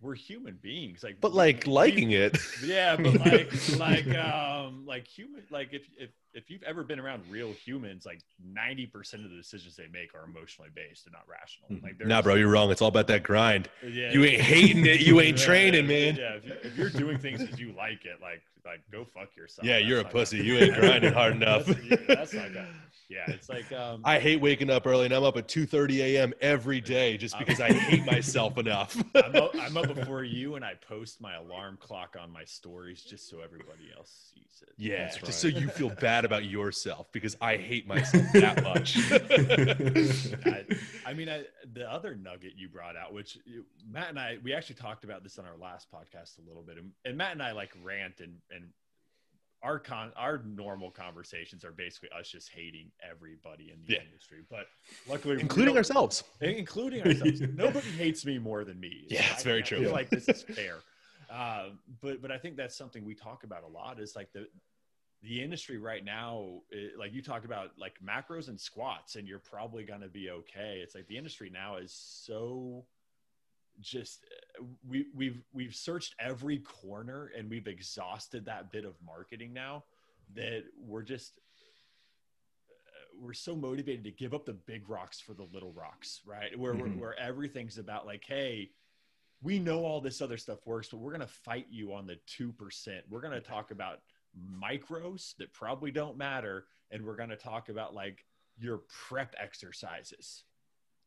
we're 0.00 0.14
human 0.14 0.58
beings. 0.60 1.02
Like, 1.02 1.20
But 1.20 1.34
like 1.34 1.64
we- 1.66 1.72
liking 1.72 2.10
it. 2.12 2.36
yeah, 2.64 2.96
but 2.96 3.14
like 3.20 3.52
like 3.78 4.08
um 4.16 4.84
like 4.86 5.06
human 5.06 5.42
like 5.50 5.70
if 5.72 5.82
if 5.98 6.10
if 6.34 6.50
you've 6.50 6.62
ever 6.64 6.82
been 6.84 6.98
around 7.00 7.22
real 7.30 7.52
humans, 7.52 8.04
like 8.04 8.20
ninety 8.44 8.86
percent 8.86 9.24
of 9.24 9.30
the 9.30 9.36
decisions 9.36 9.76
they 9.76 9.86
make 9.92 10.14
are 10.14 10.24
emotionally 10.24 10.70
based 10.74 11.06
and 11.06 11.12
not 11.12 11.22
rational. 11.28 11.68
Mhm. 11.70 11.82
Like 11.82 12.06
Nah, 12.06 12.22
bro, 12.22 12.34
you're 12.34 12.50
wrong. 12.50 12.70
It's 12.70 12.82
all 12.82 12.88
about 12.88 13.06
that 13.08 13.22
grind. 13.22 13.68
yeah, 13.82 14.12
You 14.12 14.24
ain't 14.24 14.40
hating 14.42 14.84
it. 14.86 15.00
You 15.00 15.20
ain't 15.20 15.38
training, 15.48 15.86
man. 15.86 16.16
Yeah, 16.16 16.34
if, 16.34 16.44
you, 16.44 16.52
if 16.62 16.76
you're 16.76 16.90
doing 16.90 17.18
things 17.18 17.40
because 17.42 17.58
you 17.60 17.72
like 17.72 18.04
it, 18.04 18.20
like 18.20 18.42
like 18.64 18.80
go 18.90 19.04
fuck 19.04 19.36
yourself. 19.36 19.66
Yeah, 19.66 19.74
That's 19.78 19.86
you're 19.86 20.00
a 20.00 20.04
pussy. 20.04 20.38
You 20.38 20.56
ain't 20.58 20.74
grinding 20.74 21.12
hard 21.12 21.36
enough. 21.42 21.66
That's, 21.66 22.32
yeah, 22.34 22.48
that's. 22.48 22.68
Yeah, 23.10 23.24
it's 23.28 23.50
like 23.50 23.70
um. 23.72 24.00
I 24.04 24.18
hate 24.18 24.40
waking 24.40 24.70
up 24.70 24.86
early, 24.86 25.04
and 25.04 25.12
I'm 25.14 25.22
up 25.24 25.36
at 25.36 25.46
2:30 25.46 25.98
a.m. 26.00 26.32
every 26.40 26.80
day 26.80 27.18
just 27.18 27.38
because 27.38 27.60
I 27.60 27.70
hate 27.72 28.04
myself 28.06 28.56
enough. 28.56 28.96
I'm 29.14 29.36
up, 29.36 29.54
I'm 29.60 29.76
up 29.76 29.94
before 29.94 30.24
you, 30.24 30.54
and 30.56 30.64
I 30.64 30.72
post 30.88 31.20
my 31.20 31.34
alarm 31.34 31.76
clock 31.80 32.16
on 32.20 32.30
my 32.32 32.44
stories 32.44 33.02
just 33.02 33.28
so 33.28 33.40
everybody 33.40 33.92
else 33.96 34.32
sees 34.34 34.62
it. 34.62 34.72
yeah, 34.78 35.04
That's 35.04 35.18
just 35.18 35.40
so 35.40 35.48
you 35.48 35.68
feel 35.68 35.90
bad 35.90 36.23
bad 36.24 36.38
about 36.38 36.44
yourself 36.50 37.10
because 37.12 37.36
I 37.40 37.56
hate 37.56 37.86
myself 37.86 38.24
that 38.34 38.62
much. 38.62 38.96
I, 40.46 40.64
I 41.06 41.14
mean, 41.14 41.28
I, 41.28 41.44
the 41.72 41.90
other 41.90 42.14
nugget 42.14 42.52
you 42.56 42.68
brought 42.68 42.96
out, 42.96 43.12
which 43.12 43.38
you, 43.44 43.64
Matt 43.90 44.10
and 44.10 44.18
I, 44.18 44.38
we 44.42 44.52
actually 44.52 44.76
talked 44.76 45.04
about 45.04 45.22
this 45.22 45.38
on 45.38 45.44
our 45.44 45.56
last 45.56 45.88
podcast 45.92 46.38
a 46.38 46.48
little 46.48 46.62
bit, 46.62 46.78
and, 46.78 46.90
and 47.04 47.16
Matt 47.16 47.32
and 47.32 47.42
I 47.42 47.52
like 47.52 47.72
rant 47.82 48.20
and 48.20 48.36
and 48.50 48.64
our 49.62 49.78
con 49.78 50.12
our 50.16 50.42
normal 50.44 50.90
conversations 50.90 51.64
are 51.64 51.72
basically 51.72 52.10
us 52.18 52.28
just 52.28 52.50
hating 52.50 52.90
everybody 53.08 53.70
in 53.72 53.80
the 53.86 53.94
Yeah. 53.94 54.00
industry, 54.02 54.40
but 54.50 54.66
luckily, 55.08 55.40
including 55.40 55.76
ourselves. 55.76 56.22
including 56.40 57.02
ourselves. 57.02 57.40
Nobody 57.54 57.88
hates 57.90 58.26
me 58.26 58.38
more 58.38 58.64
than 58.64 58.78
me. 58.78 59.06
Yeah, 59.08 59.24
it's 59.32 59.42
very 59.42 59.60
I, 59.60 59.62
true. 59.62 59.78
I 59.78 59.82
feel 59.82 59.92
like 59.92 60.10
this 60.10 60.28
is 60.28 60.42
fair. 60.42 60.76
Uh, 61.30 61.70
but 62.02 62.20
but 62.20 62.30
I 62.30 62.36
think 62.38 62.56
that's 62.56 62.76
something 62.76 63.04
we 63.04 63.14
talk 63.14 63.44
about 63.44 63.62
a 63.64 63.66
lot. 63.66 63.98
Is 63.98 64.14
like 64.14 64.32
the 64.32 64.46
the 65.24 65.42
industry 65.42 65.78
right 65.78 66.04
now. 66.04 66.60
It, 66.70 66.98
like 66.98 67.12
you 67.12 67.22
talk 67.22 67.44
about 67.44 67.70
like 67.78 67.94
macros 68.04 68.48
and 68.48 68.60
squats, 68.60 69.16
and 69.16 69.26
you're 69.26 69.38
probably 69.40 69.84
going 69.84 70.02
to 70.02 70.08
be 70.08 70.30
okay. 70.30 70.80
It's 70.82 70.94
like 70.94 71.06
the 71.08 71.16
industry 71.16 71.50
now 71.52 71.76
is 71.76 71.92
so 71.92 72.84
just 73.80 74.24
uh, 74.60 74.64
we 74.88 75.06
we've 75.14 75.42
we've 75.52 75.74
searched 75.74 76.14
every 76.20 76.58
corner 76.58 77.32
and 77.36 77.50
we've 77.50 77.66
exhausted 77.66 78.44
that 78.44 78.70
bit 78.70 78.84
of 78.84 78.94
marketing 79.04 79.52
now 79.52 79.82
that 80.34 80.62
we're 80.80 81.02
just 81.02 81.40
uh, 82.70 83.18
we're 83.20 83.32
so 83.32 83.56
motivated 83.56 84.04
to 84.04 84.12
give 84.12 84.32
up 84.32 84.44
the 84.44 84.52
big 84.52 84.88
rocks 84.88 85.20
for 85.20 85.34
the 85.34 85.46
little 85.52 85.72
rocks 85.72 86.20
right 86.24 86.56
where 86.56 86.74
Mhm. 86.74 86.80
where, 86.80 86.90
where 86.90 87.18
everything's 87.18 87.78
about 87.78 88.06
like 88.06 88.24
hey 88.24 88.70
we 89.42 89.58
know 89.58 89.84
all 89.84 90.00
this 90.00 90.22
other 90.22 90.36
stuff 90.36 90.64
works 90.66 90.88
but 90.88 90.98
we're 90.98 91.10
going 91.10 91.20
to 91.20 91.26
fight 91.26 91.66
you 91.68 91.92
on 91.92 92.06
the 92.06 92.16
2% 92.38 93.02
we're 93.10 93.20
going 93.20 93.32
to 93.32 93.40
talk 93.40 93.72
about 93.72 93.98
micros 94.62 95.36
that 95.36 95.52
probably 95.52 95.90
don't 95.90 96.16
matter 96.16 96.66
and 96.90 97.04
we're 97.04 97.16
going 97.16 97.28
to 97.30 97.36
talk 97.36 97.68
about 97.68 97.94
like 97.94 98.24
your 98.58 98.82
prep 99.08 99.34
exercises 99.40 100.44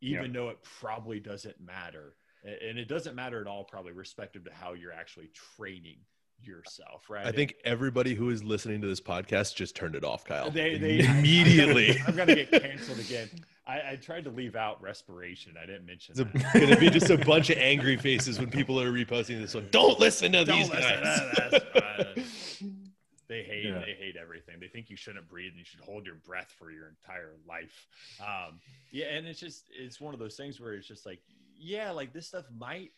even 0.01 0.31
though 0.31 0.49
it 0.49 0.57
probably 0.79 1.19
doesn't 1.19 1.59
matter 1.59 2.15
and 2.43 2.77
it 2.77 2.87
doesn't 2.87 3.15
matter 3.15 3.41
at 3.41 3.47
all 3.47 3.63
probably 3.63 3.91
respective 3.91 4.43
to 4.45 4.51
how 4.53 4.73
you're 4.73 4.93
actually 4.93 5.29
training 5.57 5.97
yourself 6.39 7.09
right 7.09 7.25
I 7.25 7.31
think 7.31 7.55
everybody 7.65 8.13
who 8.13 8.29
is 8.29 8.43
listening 8.43 8.79
to 8.81 8.87
this 8.87 9.01
podcast 9.01 9.55
just 9.55 9.75
turned 9.75 9.95
it 9.95 10.03
off, 10.03 10.23
Kyle. 10.23 10.51
they, 10.51 10.77
they 10.77 10.99
immediately. 10.99 11.97
I'm 12.07 12.15
gonna 12.15 12.35
get 12.35 12.51
canceled 12.51 12.99
again. 12.99 13.27
I, 13.65 13.91
I 13.91 13.95
tried 13.95 14.23
to 14.25 14.29
leave 14.29 14.55
out 14.55 14.79
respiration. 14.81 15.55
I 15.61 15.65
didn't 15.65 15.87
mention 15.87 16.13
It's 16.17 16.31
that. 16.43 16.53
going 16.53 16.69
to 16.69 16.77
be 16.79 16.89
just 16.89 17.09
a 17.09 17.17
bunch 17.17 17.49
of 17.49 17.57
angry 17.57 17.97
faces 17.97 18.39
when 18.39 18.49
people 18.49 18.79
are 18.79 18.91
reposting 18.91 19.41
this 19.41 19.55
one. 19.55 19.67
Don't 19.71 19.99
listen 19.99 20.31
to 20.31 20.45
Don't 20.45 20.57
these 20.59 20.69
listen 20.69 21.03
guys. 21.03 21.61
that. 21.73 22.17
That's 23.27 23.29
fine. 23.29 23.37
They 23.37 23.43
hate 23.43 23.65
Yeah. 23.65 23.79
they 23.79 23.93
hate 23.93 24.15
everything. 24.15 24.59
They 24.59 24.67
think 24.67 24.89
you 24.89 24.95
shouldn't 24.95 25.27
breathe 25.27 25.49
and 25.51 25.59
you 25.59 25.65
should 25.65 25.79
hold 25.81 26.05
your 26.05 26.15
breath 26.15 26.51
for 26.57 26.71
your 26.71 26.87
entire 26.89 27.33
life. 27.47 27.87
Um, 28.19 28.59
yeah, 28.91 29.07
and 29.07 29.27
it's 29.27 29.39
just 29.39 29.65
it's 29.71 29.99
one 29.99 30.13
of 30.13 30.19
those 30.19 30.35
things 30.35 30.59
where 30.59 30.73
it's 30.73 30.87
just 30.87 31.05
like, 31.05 31.21
yeah, 31.55 31.91
like 31.91 32.13
this 32.13 32.27
stuff 32.27 32.45
might 32.57 32.91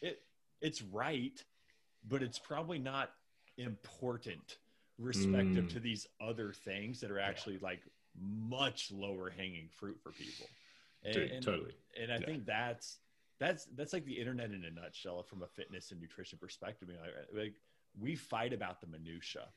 it 0.00 0.22
it's 0.60 0.80
right, 0.82 1.42
but 2.08 2.22
it's 2.22 2.38
probably 2.38 2.78
not 2.78 3.10
important 3.58 4.58
respective 4.98 5.64
Mm. 5.66 5.70
to 5.72 5.80
these 5.80 6.06
other 6.20 6.52
things 6.52 7.00
that 7.00 7.10
are 7.10 7.18
actually 7.18 7.58
like 7.58 7.82
much 8.16 8.92
lower 8.92 9.28
hanging 9.30 9.68
fruit 9.68 10.00
for 10.02 10.12
people. 10.12 10.46
And, 11.02 11.14
Dude, 11.14 11.30
and- 11.32 11.44
totally. 11.44 11.74
and 11.98 12.12
I 12.12 12.18
Yeah. 12.18 12.26
think 12.26 12.46
that's 12.46 12.98
that's 13.40 13.64
that's 13.66 13.92
like 13.92 14.04
the 14.04 14.16
internet 14.18 14.52
in 14.52 14.64
a 14.64 14.70
nutshell 14.70 15.24
from 15.24 15.42
a 15.42 15.48
fitness 15.48 15.90
and 15.90 16.00
nutrition 16.00 16.38
perspective. 16.38 16.88
You 16.88 16.94
know, 16.94 17.02
like, 17.02 17.28
like 17.32 17.54
we 17.98 18.14
fight 18.14 18.52
about 18.52 18.80
the 18.80 18.86
minutia 18.86 19.52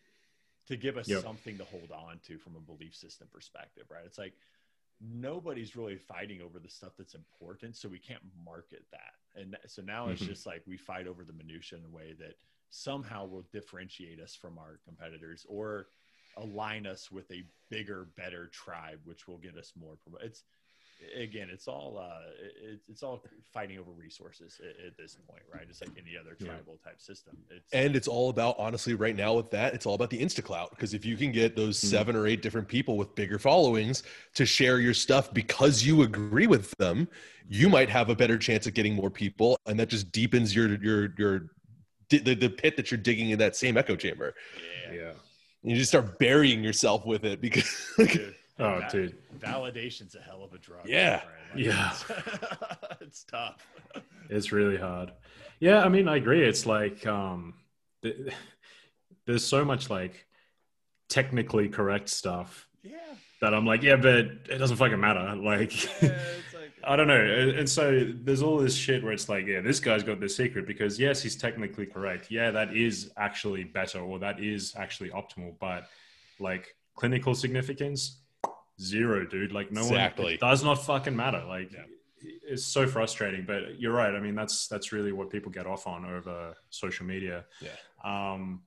to 0.68 0.78
give 0.78 0.98
us 0.98 1.08
Yep. 1.08 1.22
something 1.22 1.58
to 1.58 1.64
hold 1.66 1.92
on 1.92 2.20
to 2.20 2.38
from 2.38 2.56
a 2.56 2.60
belief 2.60 2.96
system 2.96 3.28
perspective, 3.32 3.86
right? 3.90 4.06
It's 4.06 4.18
like 4.18 4.34
nobody's 5.00 5.76
really 5.76 5.98
fighting 5.98 6.42
over 6.42 6.60
the 6.60 6.70
stuff 6.70 6.94
that's 6.98 7.16
important, 7.16 7.76
so 7.76 7.88
we 7.88 8.00
can't 8.00 8.24
market 8.44 8.86
that. 8.92 9.14
And 9.36 9.58
so 9.68 9.82
now 9.82 10.10
it's 10.10 10.22
Mhm. 10.22 10.28
just 10.28 10.46
like 10.46 10.66
we 10.66 10.78
fight 10.78 11.08
over 11.08 11.24
the 11.24 11.34
minutia 11.34 11.80
in 11.80 11.86
a 11.86 11.90
way 11.90 12.14
that 12.14 12.38
somehow 12.70 13.26
will 13.26 13.44
differentiate 13.44 14.20
us 14.20 14.36
from 14.36 14.58
our 14.58 14.78
competitors 14.78 15.46
or 15.48 15.90
align 16.36 16.86
us 16.86 17.12
with 17.12 17.32
a 17.32 17.50
bigger, 17.70 18.06
better 18.06 18.48
tribe, 18.48 19.00
which 19.06 19.28
will 19.28 19.38
get 19.38 19.56
us 19.56 19.76
more. 19.76 19.98
Promo- 19.98 20.22
it's 20.22 20.44
again, 21.16 21.50
it's 21.52 21.68
all 21.68 21.98
uh, 21.98 22.22
it, 22.64 22.80
it's 22.88 23.04
all 23.04 23.24
fighting 23.54 23.78
over 23.80 23.92
resources 23.92 24.60
at, 24.62 24.86
at 24.86 24.98
this 24.98 25.18
point, 25.30 25.44
right? 25.54 25.66
It's 25.70 25.82
like 25.82 25.92
any 25.98 26.18
other 26.20 26.36
Yeah. 26.40 26.48
tribal 26.48 26.80
type 26.84 27.00
system. 27.00 27.38
It's 27.50 27.72
And 27.74 27.96
it's 27.96 28.08
all 28.08 28.30
about, 28.30 28.56
honestly, 28.58 28.94
right 28.94 29.16
now 29.16 29.34
with 29.34 29.50
that, 29.52 29.74
it's 29.74 29.86
all 29.86 29.96
about 29.96 30.10
the 30.10 30.20
Instaclout. 30.20 30.72
Because 30.72 30.94
if 30.94 31.06
you 31.06 31.18
can 31.18 31.32
get 31.32 31.56
those 31.56 31.80
Mhm. 31.80 31.86
seven 31.90 32.16
or 32.16 32.28
eight 32.28 32.42
different 32.42 32.68
people 32.68 32.98
with 32.98 33.14
bigger 33.16 33.40
followings 33.40 34.04
to 34.36 34.46
share 34.46 34.80
your 34.80 34.94
stuff 34.94 35.34
because 35.34 35.84
you 35.84 36.02
agree 36.04 36.48
with 36.48 36.72
them, 36.78 37.08
you 37.50 37.70
might 37.70 37.90
have 37.90 38.10
a 38.10 38.16
better 38.16 38.38
chance 38.38 38.68
of 38.68 38.74
getting 38.74 38.94
more 38.94 39.10
people. 39.10 39.58
And 39.66 39.80
that 39.80 39.90
just 39.90 40.12
deepens 40.12 40.56
your, 40.56 40.82
your, 40.84 41.14
your, 41.18 41.52
the, 42.10 42.34
the 42.36 42.50
pit 42.50 42.78
that 42.78 42.90
you're 42.92 42.98
digging 43.00 43.30
in 43.32 43.40
that 43.40 43.56
same 43.56 43.78
echo 43.78 43.96
chamber. 43.96 44.34
yeah, 44.88 44.94
Yeah. 44.94 45.12
And 45.64 45.72
you 45.72 45.78
just 45.78 45.90
start 45.90 46.20
burying 46.20 46.64
yourself 46.64 47.06
with 47.06 47.26
it 47.26 47.42
because, 47.42 47.66
like, 47.98 48.14
dude. 48.14 48.36
Oh, 48.60 48.80
That- 48.80 48.92
dude. 48.92 49.16
Validation's 49.40 50.16
a 50.16 50.20
hell 50.22 50.44
of 50.44 50.54
a 50.54 50.58
drug. 50.58 50.88
Yeah. 50.88 51.22
Yeah. 51.56 51.92
It's, 51.92 52.06
it's 53.02 53.24
tough. 53.24 53.66
It's 54.30 54.52
really 54.52 54.78
hard. 54.78 55.12
Yeah, 55.60 55.84
I 55.84 55.90
mean, 55.90 56.08
I 56.08 56.16
agree. 56.18 56.44
It's 56.44 56.66
like 56.66 57.06
um, 57.08 57.54
th- 58.02 58.34
there's 59.26 59.46
so 59.46 59.64
much 59.64 59.90
like 59.90 60.26
technically 61.10 61.70
correct 61.70 62.10
stuff 62.10 62.68
Yeah. 62.84 62.98
that 63.42 63.54
I'm 63.54 63.66
like, 63.66 63.84
yeah, 63.84 63.96
but 63.96 64.16
it 64.50 64.58
doesn't 64.60 64.78
fucking 64.78 65.00
matter. 65.00 65.36
Like, 65.36 66.02
Yeah, 66.02 66.10
like 66.54 66.72
I 66.84 66.96
don't 66.96 67.08
know. 67.08 67.16
And 67.58 67.70
so 67.70 68.08
there's 68.24 68.42
all 68.42 68.58
this 68.58 68.76
shit 68.76 69.04
where 69.04 69.14
it's 69.14 69.30
like, 69.30 69.46
yeah, 69.46 69.62
this 69.62 69.80
guy's 69.80 70.04
got 70.04 70.20
the 70.20 70.30
secret 70.30 70.66
because 70.68 71.00
yes, 71.00 71.22
he's 71.22 71.36
technically 71.36 71.86
correct. 71.86 72.30
Yeah, 72.32 72.52
that 72.52 72.76
is 72.76 73.12
actually 73.18 73.64
better 73.66 74.00
or 74.00 74.20
that 74.20 74.44
is 74.44 74.74
actually 74.78 75.10
optimal, 75.12 75.54
but 75.60 75.88
like 76.40 76.76
clinical 76.96 77.34
significance, 77.36 78.18
zero, 78.82 79.26
dude. 79.26 79.52
Like 79.52 79.72
no 79.72 79.82
Exactly. 79.82 80.26
one 80.26 80.34
it 80.34 80.40
does 80.40 80.64
not 80.64 80.76
fucking 80.86 81.16
matter. 81.16 81.44
Like 81.48 81.72
Yeah. 81.72 81.84
it's 82.22 82.64
so 82.64 82.88
frustrating. 82.88 83.46
But 83.46 83.80
you're 83.80 83.94
right. 83.94 84.14
I 84.14 84.20
mean, 84.20 84.36
that's 84.36 84.68
that's 84.68 84.92
really 84.92 85.12
what 85.12 85.30
people 85.30 85.52
get 85.52 85.66
off 85.66 85.88
on 85.88 86.06
over 86.06 86.56
social 86.70 87.06
media. 87.06 87.46
Yeah. 87.62 87.72
Um, 88.04 88.62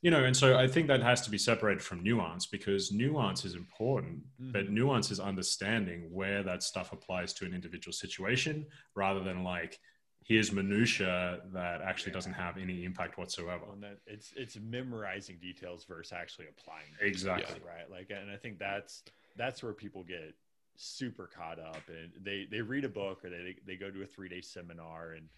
you 0.00 0.10
know, 0.10 0.24
and 0.24 0.36
so 0.36 0.58
I 0.58 0.66
think 0.66 0.88
that 0.88 1.00
has 1.00 1.20
to 1.22 1.30
be 1.30 1.38
separated 1.38 1.80
from 1.80 2.02
nuance 2.02 2.46
because 2.46 2.90
nuance 2.90 3.44
is 3.44 3.54
important, 3.54 4.22
but 4.40 4.64
Mm-hmm. 4.64 4.74
nuance 4.74 5.10
is 5.12 5.20
understanding 5.20 6.08
where 6.12 6.42
that 6.42 6.64
stuff 6.64 6.92
applies 6.92 7.32
to 7.34 7.44
an 7.44 7.54
individual 7.54 7.92
situation 7.92 8.66
rather 8.96 9.20
than 9.22 9.44
like 9.44 9.78
here's 10.24 10.52
minutia 10.52 11.40
that 11.52 11.82
actually 11.82 12.12
doesn't 12.12 12.32
have 12.32 12.56
any 12.56 12.84
impact 12.84 13.18
whatsoever. 13.18 13.64
on 13.70 13.80
that 13.80 13.98
it's 14.06 14.32
it's 14.36 14.56
memorizing 14.56 15.36
details 15.40 15.84
versus 15.84 16.12
actually 16.12 16.46
applying. 16.48 16.86
Exactly. 17.00 17.60
right 17.66 17.90
like 17.90 18.10
and 18.10 18.30
i 18.30 18.36
think 18.36 18.58
that's 18.58 19.02
that's 19.36 19.62
where 19.62 19.72
people 19.72 20.02
get 20.02 20.34
super 20.76 21.26
caught 21.26 21.58
up 21.58 21.82
and 21.88 22.10
they 22.24 22.46
they 22.50 22.60
read 22.60 22.84
a 22.84 22.88
book 22.88 23.24
or 23.24 23.30
they 23.30 23.54
they 23.66 23.76
go 23.76 23.90
to 23.90 24.02
a 24.02 24.06
three 24.06 24.28
day 24.28 24.40
seminar 24.40 25.12
and 25.12 25.28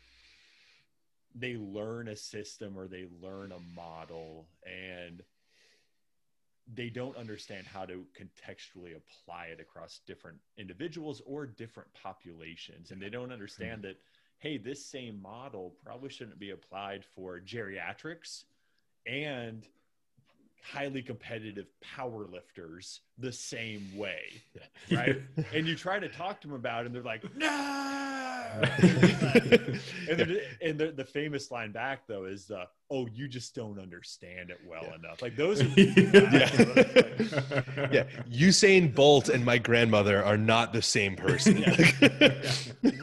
they 1.34 1.56
learn 1.56 2.08
a 2.08 2.16
system 2.16 2.78
or 2.78 2.86
they 2.86 3.06
learn 3.20 3.52
a 3.52 3.58
model 3.74 4.46
and 4.64 5.22
they 6.72 6.88
don't 6.88 7.16
understand 7.16 7.66
how 7.66 7.84
to 7.84 8.06
contextually 8.18 8.96
apply 8.96 9.46
it 9.46 9.60
across 9.60 10.00
different 10.06 10.38
individuals 10.56 11.20
or 11.26 11.44
different 11.46 11.92
populations 11.94 12.90
and 12.90 13.02
they 13.02 13.10
don't 13.10 13.32
understand 13.32 13.80
hmm. 13.80 13.88
that 13.88 13.96
hey 14.38 14.56
this 14.56 14.84
same 14.84 15.20
model 15.20 15.74
probably 15.84 16.08
shouldn't 16.08 16.38
be 16.38 16.50
applied 16.50 17.04
for 17.04 17.40
geriatrics 17.40 18.44
and 19.06 19.66
highly 20.64 21.02
competitive 21.02 21.66
power 21.82 22.26
lifters 22.32 23.00
the 23.18 23.30
same 23.30 23.86
way 23.96 24.22
right? 24.90 25.20
And 25.52 25.66
you 25.66 25.76
try 25.76 25.98
to 25.98 26.08
talk 26.08 26.40
to 26.40 26.48
them 26.48 26.56
about 26.56 26.82
it 26.82 26.86
and 26.86 26.94
they're 26.94 27.02
like 27.02 27.22
no! 27.36 28.62
And, 30.08 30.18
they're- 30.20 30.42
and 30.62 30.78
the, 30.78 30.92
the 30.92 31.04
famous 31.04 31.50
line 31.50 31.72
back 31.72 32.06
though 32.06 32.24
is 32.24 32.50
uh, 32.50 32.66
oh 32.90 33.06
you 33.12 33.28
just 33.28 33.54
don't 33.54 33.78
understand 33.78 34.50
it 34.50 34.58
well 34.68 34.82
Yeah. 34.84 34.94
enough 34.96 35.22
like 35.22 35.36
those 35.36 35.60
are 35.62 35.64
Yeah. 35.76 36.50
yeah, 37.90 38.04
Usain 38.30 38.94
Bolt 38.94 39.28
and 39.28 39.44
my 39.44 39.58
grandmother 39.58 40.22
are 40.22 40.36
not 40.36 40.72
the 40.72 40.82
same 40.82 41.16
person. 41.26 41.56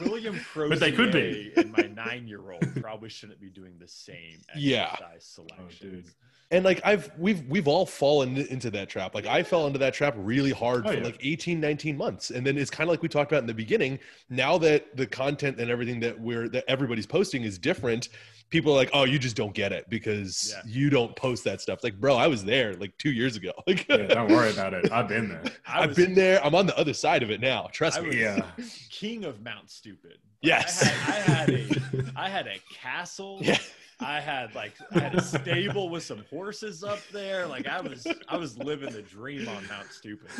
William 0.00 0.38
Crozier 0.38 0.68
But 0.68 0.80
they 0.80 0.92
could 0.92 1.12
be. 1.12 1.52
and 1.56 1.72
my 1.72 1.88
nine-year-old 1.94 2.80
probably 2.80 3.08
shouldn't 3.08 3.40
be 3.40 3.48
doing 3.50 3.74
the 3.78 3.88
same 3.88 4.40
Yeah. 4.56 4.90
exercise 4.92 5.38
oh, 5.40 5.46
selections. 5.56 5.78
dude. 5.80 6.04
and 6.50 6.64
like 6.64 6.80
i've 6.84 7.10
we've 7.18 7.42
we've 7.48 7.68
all 7.68 7.86
fallen 7.86 8.36
into 8.36 8.70
that 8.70 8.88
trap 8.88 9.14
like 9.14 9.26
i 9.26 9.42
fell 9.42 9.66
into 9.66 9.78
that 9.78 9.94
trap 9.94 10.14
really 10.16 10.50
hard 10.52 10.86
Oh, 10.86 10.90
for 10.92 10.98
yeah. 10.98 11.04
like 11.04 11.18
18 11.22 11.60
19 11.60 11.96
months 11.96 12.30
and 12.30 12.46
then 12.46 12.58
it's 12.58 12.70
kind 12.70 12.88
of 12.88 12.92
like 12.92 13.02
we 13.02 13.08
talked 13.08 13.32
about 13.32 13.40
in 13.42 13.46
the 13.46 13.54
beginning 13.54 13.98
now 14.28 14.58
that 14.58 14.96
the 14.96 15.06
content 15.06 15.58
and 15.60 15.70
everything 15.70 16.00
that 16.00 16.18
we're 16.20 16.48
that 16.50 16.64
everybody's 16.68 17.06
posting 17.06 17.42
is 17.44 17.58
different 17.58 18.08
people 18.52 18.72
are 18.72 18.76
like 18.76 18.90
oh 18.92 19.02
you 19.04 19.18
just 19.18 19.34
don't 19.34 19.54
get 19.54 19.72
it 19.72 19.88
because 19.88 20.54
Yeah. 20.54 20.62
you 20.66 20.90
don't 20.90 21.16
post 21.16 21.42
that 21.44 21.60
stuff 21.60 21.82
like 21.82 21.98
bro 21.98 22.14
i 22.16 22.26
was 22.28 22.44
there 22.44 22.74
like 22.74 22.96
two 22.98 23.10
years 23.10 23.34
ago 23.34 23.50
like 23.66 23.88
Yeah, 23.88 23.96
don't 24.06 24.30
worry 24.30 24.52
about 24.52 24.74
it. 24.74 24.92
I've 24.92 25.08
been 25.08 25.28
there. 25.30 25.42
I 25.66 25.80
i've 25.82 25.88
was, 25.88 25.96
been 25.96 26.14
there 26.14 26.44
i'm 26.44 26.54
on 26.54 26.66
the 26.66 26.78
other 26.78 26.92
side 26.94 27.22
of 27.24 27.30
it 27.30 27.40
now 27.40 27.68
trust 27.72 27.98
I 27.98 28.02
me 28.02 28.08
was 28.08 28.16
Yeah. 28.16 28.44
king 28.90 29.24
of 29.24 29.42
Mount 29.42 29.68
Stupid. 29.70 30.18
Yes. 30.42 30.82
I 30.84 30.88
had, 30.88 31.10
I 31.10 31.34
had 31.34 31.50
a 31.50 32.12
I 32.16 32.28
had 32.28 32.46
a 32.46 32.56
castle. 32.74 33.38
yeah 33.42 33.58
I 34.00 34.20
had 34.20 34.54
like 34.54 34.74
I 34.94 34.98
had 34.98 35.14
a 35.14 35.22
stable 35.22 35.88
with 35.88 36.02
some 36.02 36.24
horses 36.28 36.82
up 36.82 36.98
there. 37.12 37.46
Like 37.46 37.66
I 37.68 37.80
was 37.80 38.06
I 38.28 38.36
was 38.36 38.58
living 38.58 38.92
the 38.92 39.02
dream 39.02 39.48
on 39.48 39.66
Mount 39.68 39.92
Stupid 39.92 40.30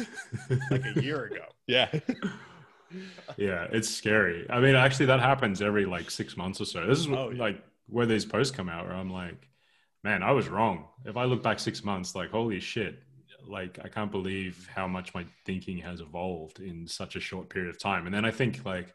like 0.70 0.84
a 0.96 1.00
year 1.02 1.24
ago. 1.26 1.44
yeah 1.68 1.88
yeah, 3.38 3.66
it's 3.72 3.88
scary. 3.88 4.46
I 4.50 4.60
mean, 4.60 4.74
actually, 4.74 5.06
that 5.06 5.20
happens 5.20 5.62
every 5.62 5.86
like 5.86 6.10
six 6.10 6.36
months 6.36 6.60
or 6.60 6.66
so. 6.66 6.86
This 6.86 6.98
is 6.98 7.06
Oh, 7.08 7.30
yeah. 7.30 7.40
like 7.40 7.62
where 7.87 8.07
these 8.07 8.24
posts 8.24 8.55
come 8.55 8.68
out, 8.68 8.87
where 8.87 8.97
I'm 8.97 9.12
like, 9.12 9.49
man, 10.05 10.22
I 10.22 10.33
was 10.33 10.49
wrong. 10.49 10.87
If 11.05 11.16
I 11.16 11.24
look 11.24 11.43
back 11.43 11.59
six 11.59 11.85
months, 11.85 12.14
like, 12.14 12.30
holy 12.30 12.61
shit, 12.61 13.03
like, 13.47 13.78
I 13.85 13.89
can't 13.89 14.11
believe 14.11 14.68
how 14.74 14.87
much 14.87 15.14
my 15.14 15.24
thinking 15.45 15.78
has 15.78 16.01
evolved 16.01 16.61
in 16.61 16.87
such 16.87 17.16
a 17.16 17.20
short 17.20 17.49
period 17.49 17.70
of 17.70 17.78
time. 17.78 18.07
And 18.07 18.14
then 18.14 18.24
I 18.24 18.30
think, 18.30 18.64
like, 18.64 18.95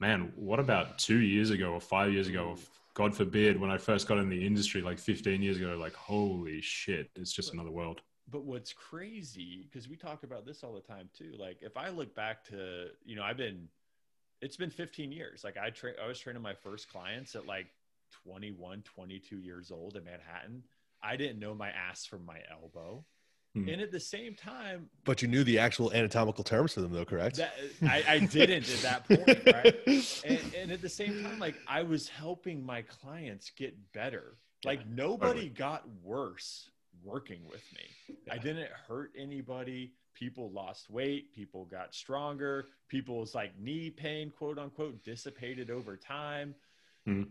man, 0.00 0.32
what 0.36 0.60
about 0.60 0.98
two 0.98 1.20
years 1.20 1.50
ago 1.50 1.72
or 1.72 1.80
five 1.80 2.12
years 2.12 2.28
ago? 2.28 2.50
Or 2.50 2.56
God 2.94 3.14
forbid, 3.14 3.60
when 3.60 3.70
I 3.70 3.78
first 3.78 4.06
got 4.06 4.18
in 4.18 4.28
the 4.28 4.46
industry, 4.46 4.82
like 4.82 4.98
15 4.98 5.42
years 5.42 5.56
ago, 5.56 5.76
like, 5.80 5.94
holy 5.94 6.60
shit, 6.60 7.10
it's 7.16 7.32
just 7.32 7.52
another 7.52 7.70
world. 7.70 8.00
But 8.30 8.44
what's 8.44 8.72
crazy, 8.72 9.68
because 9.70 9.88
we 9.88 9.96
talk 9.96 10.22
about 10.22 10.46
this 10.46 10.62
all 10.64 10.72
the 10.72 10.80
time 10.80 11.10
too. 11.16 11.34
Like 11.38 11.58
if 11.60 11.76
I 11.76 11.90
look 11.90 12.14
back 12.14 12.42
to, 12.46 12.86
you 13.04 13.16
know, 13.16 13.22
I've 13.22 13.36
been, 13.36 13.68
it's 14.40 14.56
been 14.56 14.70
15 14.70 15.12
years. 15.12 15.44
Like 15.44 15.56
I 15.58 15.70
tra- 15.70 16.02
I 16.02 16.08
was 16.08 16.18
training 16.18 16.42
my 16.42 16.54
first 16.54 16.88
clients 16.88 17.34
at 17.34 17.46
like 17.46 17.66
21, 18.22 18.82
22 18.82 19.38
years 19.38 19.70
old 19.70 19.96
in 19.96 20.04
Manhattan. 20.04 20.62
I 21.02 21.16
didn't 21.16 21.38
know 21.38 21.54
my 21.54 21.70
ass 21.70 22.06
from 22.06 22.24
my 22.24 22.38
elbow. 22.50 23.04
Hmm. 23.54 23.68
And 23.68 23.80
at 23.80 23.92
the 23.92 24.00
same 24.00 24.34
time, 24.34 24.88
but 25.04 25.22
you 25.22 25.28
knew 25.28 25.44
the 25.44 25.60
actual 25.60 25.92
anatomical 25.92 26.42
terms 26.42 26.74
for 26.74 26.80
them 26.80 26.92
though 26.92 27.04
correct 27.04 27.36
that 27.36 27.54
I, 27.82 28.04
I 28.08 28.18
didn't 28.18 28.68
at 28.68 28.82
that 28.82 29.08
point, 29.08 29.46
right? 29.46 29.76
And, 30.24 30.40
and 30.56 30.72
at 30.72 30.82
the 30.82 30.88
same 30.88 31.22
time, 31.22 31.38
like 31.38 31.54
I 31.68 31.82
was 31.82 32.08
helping 32.08 32.64
my 32.64 32.82
clients 32.82 33.50
get 33.50 33.76
better. 33.92 34.38
Like 34.64 34.88
nobody 34.88 35.50
got 35.50 35.84
worse 36.02 36.70
working 37.04 37.40
with 37.48 37.62
me. 37.74 38.16
I 38.30 38.38
didn't 38.38 38.70
hurt 38.88 39.12
anybody. 39.16 39.92
People 40.14 40.50
lost 40.50 40.90
weight. 40.90 41.32
People 41.32 41.66
got 41.66 41.94
stronger. 41.94 42.66
People's 42.88 43.34
like 43.34 43.52
knee 43.58 43.90
pain, 43.90 44.32
quote 44.36 44.58
unquote, 44.58 45.04
dissipated 45.04 45.70
over 45.70 45.96
time. 45.96 46.54
Mhm. 47.06 47.28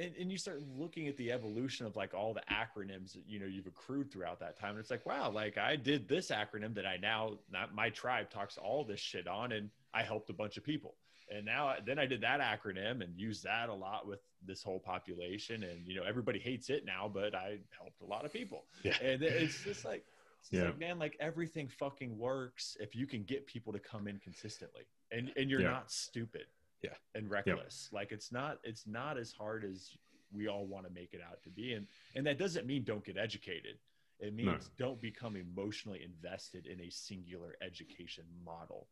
And, 0.00 0.14
and 0.18 0.32
you 0.32 0.38
start 0.38 0.62
looking 0.78 1.08
at 1.08 1.16
the 1.18 1.30
evolution 1.30 1.84
of 1.84 1.94
like 1.94 2.14
all 2.14 2.32
the 2.32 2.42
acronyms 2.50 3.12
that 3.12 3.22
you 3.26 3.38
know 3.38 3.46
you've 3.46 3.66
accrued 3.66 4.10
throughout 4.10 4.40
that 4.40 4.58
time. 4.58 4.70
And 4.70 4.78
it's 4.78 4.90
like, 4.90 5.04
wow, 5.04 5.30
like 5.30 5.58
I 5.58 5.76
did 5.76 6.08
this 6.08 6.30
acronym 6.30 6.74
that 6.74 6.86
I 6.86 6.96
now 6.96 7.38
not 7.52 7.74
my 7.74 7.90
tribe 7.90 8.30
talks 8.30 8.56
all 8.56 8.82
this 8.84 9.00
shit 9.00 9.28
on, 9.28 9.52
and 9.52 9.68
I 9.92 10.02
helped 10.02 10.30
a 10.30 10.32
bunch 10.32 10.56
of 10.56 10.64
people. 10.64 10.94
And 11.32 11.44
now 11.44 11.74
then 11.86 11.98
I 11.98 12.06
did 12.06 12.22
that 12.22 12.40
acronym 12.40 13.02
and 13.02 13.16
used 13.16 13.44
that 13.44 13.68
a 13.68 13.74
lot 13.74 14.06
with 14.06 14.20
this 14.44 14.62
whole 14.62 14.80
population. 14.80 15.64
And 15.64 15.86
you 15.86 15.94
know 15.96 16.02
everybody 16.08 16.38
hates 16.38 16.70
it 16.70 16.84
now, 16.86 17.10
but 17.12 17.34
I 17.34 17.58
helped 17.78 18.00
a 18.00 18.06
lot 18.06 18.24
of 18.24 18.32
people. 18.32 18.64
Yeah. 18.82 18.96
And 19.02 19.22
it's 19.22 19.62
just 19.62 19.84
like, 19.84 20.04
it's 20.40 20.50
Yeah. 20.50 20.64
like 20.64 20.78
man, 20.78 20.98
like 20.98 21.16
everything 21.20 21.68
fucking 21.68 22.16
works 22.16 22.76
if 22.80 22.96
you 22.96 23.06
can 23.06 23.24
get 23.24 23.46
people 23.46 23.72
to 23.74 23.78
come 23.78 24.08
in 24.08 24.18
consistently, 24.18 24.86
and 25.12 25.30
and 25.36 25.50
you're 25.50 25.60
Yeah. 25.60 25.70
not 25.72 25.90
stupid. 25.92 26.46
Yeah. 26.82 26.90
And 27.14 27.30
reckless. 27.30 27.88
Like 27.92 28.12
it's 28.12 28.32
not 28.32 28.58
it's 28.64 28.86
not 28.86 29.18
as 29.18 29.32
hard 29.32 29.64
as 29.64 29.90
we 30.32 30.48
all 30.48 30.64
want 30.66 30.86
to 30.86 30.92
make 30.92 31.12
it 31.12 31.20
out 31.28 31.42
to 31.42 31.50
be. 31.50 31.74
And 31.74 31.86
and 32.14 32.26
that 32.26 32.38
doesn't 32.38 32.66
mean 32.66 32.84
don't 32.84 33.04
get 33.04 33.16
educated. 33.18 33.76
It 34.18 34.34
means 34.34 34.70
No. 34.78 34.86
don't 34.86 35.00
become 35.00 35.36
emotionally 35.36 36.02
invested 36.04 36.66
in 36.66 36.80
a 36.80 36.90
singular 36.90 37.56
education 37.62 38.24
model. 38.44 38.86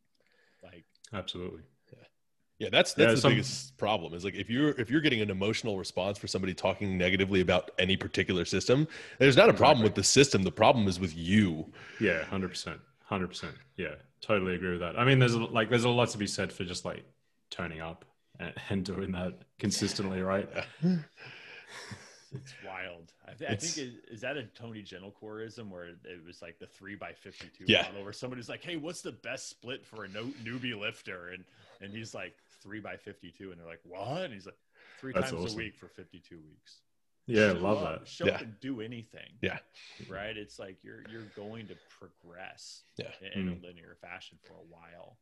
Like 0.63 0.85
Absolutely. 1.13 1.63
Yeah, 2.61 2.71
that's 2.73 2.93
Yeah, 2.99 3.07
that's 3.07 3.19
the 3.19 3.21
some- 3.23 3.31
biggest 3.33 3.77
problem. 3.79 4.15
Is 4.15 4.25
like 4.25 4.35
if 4.35 4.51
you're 4.51 4.71
if 4.81 4.91
you're 4.91 5.01
getting 5.01 5.21
an 5.21 5.31
emotional 5.31 5.79
response 5.79 6.19
for 6.19 6.27
somebody 6.27 6.55
talking 6.55 6.99
negatively 6.99 7.41
about 7.41 7.71
any 7.79 7.97
particular 7.97 8.45
system, 8.45 8.89
there's 9.21 9.37
not 9.37 9.49
a 9.49 9.53
problem 9.53 9.85
Exactly. 9.85 9.85
with 9.85 9.95
the 9.95 10.03
system. 10.03 10.43
The 10.43 10.51
problem 10.51 10.89
is 10.89 10.99
with 10.99 11.17
you. 11.17 11.73
Yeah, 12.01 12.25
hundred 12.25 12.49
percent, 12.49 12.81
hundred 13.05 13.29
percent. 13.29 13.55
Yeah, 13.77 13.95
totally 14.21 14.57
agree 14.57 14.73
with 14.73 14.81
that. 14.81 14.99
I 14.99 15.05
mean, 15.05 15.21
there's 15.21 15.37
like 15.37 15.71
there's 15.71 15.85
a 15.85 15.89
lot 15.89 16.09
to 16.09 16.19
be 16.19 16.27
said 16.27 16.53
for 16.53 16.65
just 16.65 16.85
like 16.85 17.05
turning 17.51 17.81
up 17.81 18.05
and, 18.39 18.53
and 18.71 18.85
doing 18.85 19.13
that 19.13 19.35
consistently, 19.59 20.21
right? 20.23 20.49
it's 22.33 22.53
wild. 22.67 23.13
I, 23.27 23.33
th- 23.33 23.51
I 23.51 23.55
think 23.57 23.79
is, 23.79 23.95
is 24.11 24.21
that 24.21 24.37
a 24.37 24.45
Tony 24.45 24.83
Gentilcoreism 24.83 25.71
where 25.71 25.85
it 25.85 26.25
was 26.27 26.43
like 26.43 26.59
the 26.59 26.67
three 26.67 26.95
by 26.95 27.13
fifty 27.13 27.49
two 27.57 27.65
Yeah. 27.67 27.83
model 27.83 28.05
where 28.05 28.13
somebody's 28.13 28.49
like, 28.49 28.63
Hey, 28.63 28.77
what's 28.77 29.01
the 29.03 29.13
best 29.13 29.49
split 29.49 29.85
for 29.87 30.05
a 30.05 30.09
no, 30.09 30.25
newbie 30.45 30.79
lifter? 30.79 31.29
And 31.29 31.45
and 31.81 31.93
he's 31.93 32.15
like 32.15 32.35
three 32.63 32.81
by 32.81 32.97
fifty 32.97 33.31
two 33.37 33.51
and 33.51 33.61
they're 33.61 33.67
like, 33.67 33.81
What? 33.85 34.23
And 34.23 34.35
he's 34.35 34.47
like, 34.47 34.59
three 35.01 35.13
That's 35.15 35.31
times 35.31 35.45
awesome. 35.45 35.59
a 35.59 35.63
week 35.65 35.77
for 35.77 35.89
fifty 35.89 36.19
two 36.19 36.39
weeks. 36.47 36.81
Yeah, 37.27 37.53
Show 37.53 37.59
love 37.61 37.83
up, 37.83 37.99
that. 38.01 38.09
Show 38.09 38.27
Yeah. 38.27 38.35
up 38.37 38.41
and 38.43 38.59
do 38.61 38.81
anything. 38.81 39.29
Yeah. 39.43 39.59
Right. 40.09 40.37
It's 40.37 40.59
like 40.59 40.77
you're 40.83 41.03
you're 41.11 41.27
going 41.37 41.67
to 41.69 41.77
progress 41.99 42.83
Yeah. 42.99 43.07
in, 43.35 43.41
in 43.49 43.49
Mm. 43.55 43.63
a 43.63 43.67
linear 43.67 43.97
fashion 44.01 44.39
for 44.45 44.55
a 44.55 44.67
while. 44.69 45.19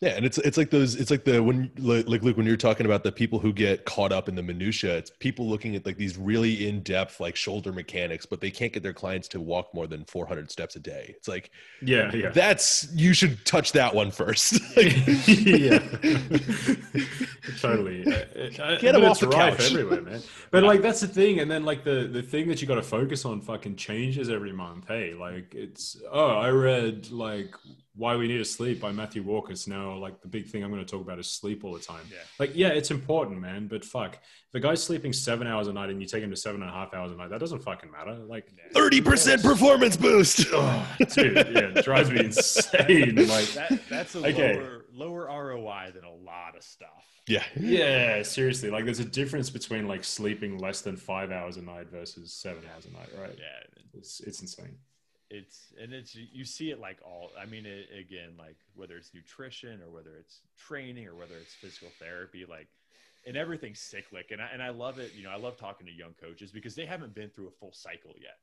Yeah, 0.00 0.10
and 0.10 0.24
it's 0.24 0.38
it's 0.38 0.56
like 0.56 0.70
those 0.70 0.94
it's 0.94 1.10
like 1.10 1.24
the 1.24 1.42
when 1.42 1.72
like 1.76 2.08
like, 2.08 2.22
Luke 2.22 2.36
when 2.36 2.46
you're 2.46 2.56
talking 2.56 2.86
about 2.86 3.02
the 3.02 3.10
people 3.10 3.40
who 3.40 3.52
get 3.52 3.84
caught 3.84 4.12
up 4.12 4.28
in 4.28 4.36
the 4.36 4.42
minutia, 4.44 4.96
it's 4.96 5.10
people 5.18 5.48
looking 5.48 5.74
at 5.74 5.84
like 5.84 5.96
these 5.96 6.16
really 6.16 6.68
in 6.68 6.82
depth 6.82 7.18
like 7.18 7.34
shoulder 7.34 7.72
mechanics, 7.72 8.24
but 8.24 8.40
they 8.40 8.50
can't 8.50 8.72
get 8.72 8.84
their 8.84 8.92
clients 8.92 9.26
to 9.28 9.40
walk 9.40 9.74
more 9.74 9.88
than 9.88 10.04
400 10.04 10.52
steps 10.52 10.76
a 10.76 10.78
day. 10.78 11.14
It's 11.16 11.26
like 11.26 11.50
Yeah, 11.82 12.14
yeah, 12.14 12.30
that's 12.30 12.88
you 12.94 13.12
should 13.12 13.44
touch 13.44 13.72
that 13.72 13.92
one 13.92 14.12
first. 14.12 14.60
yeah. 14.76 15.78
totally. 17.58 18.06
Uh, 18.06 18.10
uh, 18.10 18.62
uh, 18.62 18.78
get 18.78 18.88
Get 18.92 18.94
him 18.94 19.04
off 19.04 19.18
the 19.20 19.28
couch. 19.28 19.60
everywhere, 19.72 20.02
man. 20.02 20.22
But 20.50 20.62
like 20.62 20.80
that's 20.80 21.00
the 21.00 21.08
thing, 21.08 21.40
and 21.40 21.50
then 21.50 21.64
like 21.64 21.82
the 21.84 22.08
the 22.10 22.22
thing 22.22 22.48
that 22.48 22.62
you 22.62 22.68
got 22.68 22.76
to 22.76 22.82
focus 22.82 23.24
on 23.24 23.40
fucking 23.40 23.76
changes 23.76 24.30
every 24.30 24.52
month. 24.52 24.86
Hey, 24.88 25.14
like 25.14 25.54
it's 25.54 26.00
oh, 26.10 26.36
I 26.36 26.50
read 26.50 27.10
like 27.10 27.54
Why 27.98 28.14
We 28.14 28.28
Need 28.28 28.38
to 28.38 28.44
Sleep 28.44 28.80
by 28.80 28.92
Matthew 28.92 29.24
Walker. 29.24 29.54
So 29.56 29.72
now 29.72 29.96
like 29.98 30.22
the 30.22 30.28
big 30.28 30.46
thing 30.46 30.62
I'm 30.62 30.70
going 30.70 30.84
to 30.84 30.88
talk 30.90 31.00
about 31.02 31.18
is 31.18 31.26
sleep 31.26 31.64
all 31.64 31.74
the 31.74 31.80
time. 31.80 32.04
Yeah. 32.10 32.18
Like 32.38 32.52
yeah, 32.54 32.68
it's 32.68 32.92
important, 32.92 33.40
man. 33.40 33.66
But 33.66 33.84
fuck, 33.84 34.14
if 34.14 34.54
a 34.54 34.60
guy's 34.60 34.82
sleeping 34.82 35.12
seven 35.12 35.48
hours 35.48 35.66
a 35.66 35.72
night 35.72 35.90
and 35.90 36.00
you 36.00 36.06
take 36.06 36.22
him 36.22 36.30
to 36.30 36.36
seven 36.36 36.62
and 36.62 36.70
a 36.70 36.72
half 36.72 36.94
hours 36.94 37.10
a 37.10 37.16
night, 37.16 37.30
that 37.30 37.40
doesn't 37.40 37.58
fucking 37.58 37.90
matter. 37.90 38.14
Like. 38.14 38.52
30% 38.74 39.42
performance 39.42 39.96
boost. 39.96 40.46
Oh, 40.52 40.96
dude, 41.14 41.34
yeah, 41.36 41.72
it 41.74 41.84
drives 41.84 42.10
me 42.10 42.20
insane. 42.24 43.16
Like, 43.26 43.46
That 43.54 43.80
that's 43.90 44.14
a 44.14 44.18
Okay. 44.26 44.54
lower 44.56 44.84
lower 44.92 45.24
ROI 45.26 45.90
than 45.94 46.04
a 46.04 46.12
lot 46.14 46.56
of 46.56 46.62
stuff. 46.62 47.04
yeah. 47.26 47.42
Yeah, 47.58 48.22
seriously. 48.22 48.70
Like, 48.70 48.84
there's 48.84 49.00
a 49.00 49.04
difference 49.04 49.50
between 49.50 49.86
like 49.88 50.04
sleeping 50.04 50.58
less 50.58 50.82
than 50.82 50.96
five 50.96 51.30
hours 51.32 51.56
a 51.56 51.62
night 51.62 51.90
versus 51.90 52.32
seven 52.32 52.62
hours 52.72 52.86
a 52.86 52.90
night, 52.92 53.08
right? 53.20 53.34
Yeah, 53.36 53.80
It's 53.98 54.20
it's 54.20 54.40
insane. 54.40 54.76
It's 55.30 55.74
and 55.80 55.92
it's 55.92 56.14
you 56.14 56.44
see 56.44 56.70
it 56.70 56.80
like 56.80 56.98
all 57.04 57.30
i 57.40 57.44
mean 57.44 57.66
it, 57.66 57.86
again 57.98 58.30
like 58.38 58.56
whether 58.74 58.96
it's 58.96 59.12
nutrition 59.14 59.80
or 59.82 59.90
whether 59.90 60.16
it's 60.18 60.40
training 60.56 61.06
or 61.06 61.14
whether 61.14 61.34
it's 61.36 61.52
physical 61.54 61.88
therapy 61.98 62.46
like 62.48 62.68
and 63.26 63.36
everything's 63.36 63.78
cyclic 63.80 64.30
and 64.30 64.40
I, 64.40 64.48
and 64.52 64.62
I 64.62 64.70
love 64.70 64.98
it 64.98 65.12
you 65.14 65.24
know 65.24 65.30
i 65.30 65.36
love 65.36 65.56
talking 65.58 65.86
to 65.86 65.92
young 65.92 66.14
coaches 66.20 66.50
because 66.50 66.74
they 66.74 66.86
haven't 66.86 67.14
been 67.14 67.28
through 67.30 67.48
a 67.48 67.50
full 67.50 67.72
cycle 67.72 68.14
yet 68.18 68.38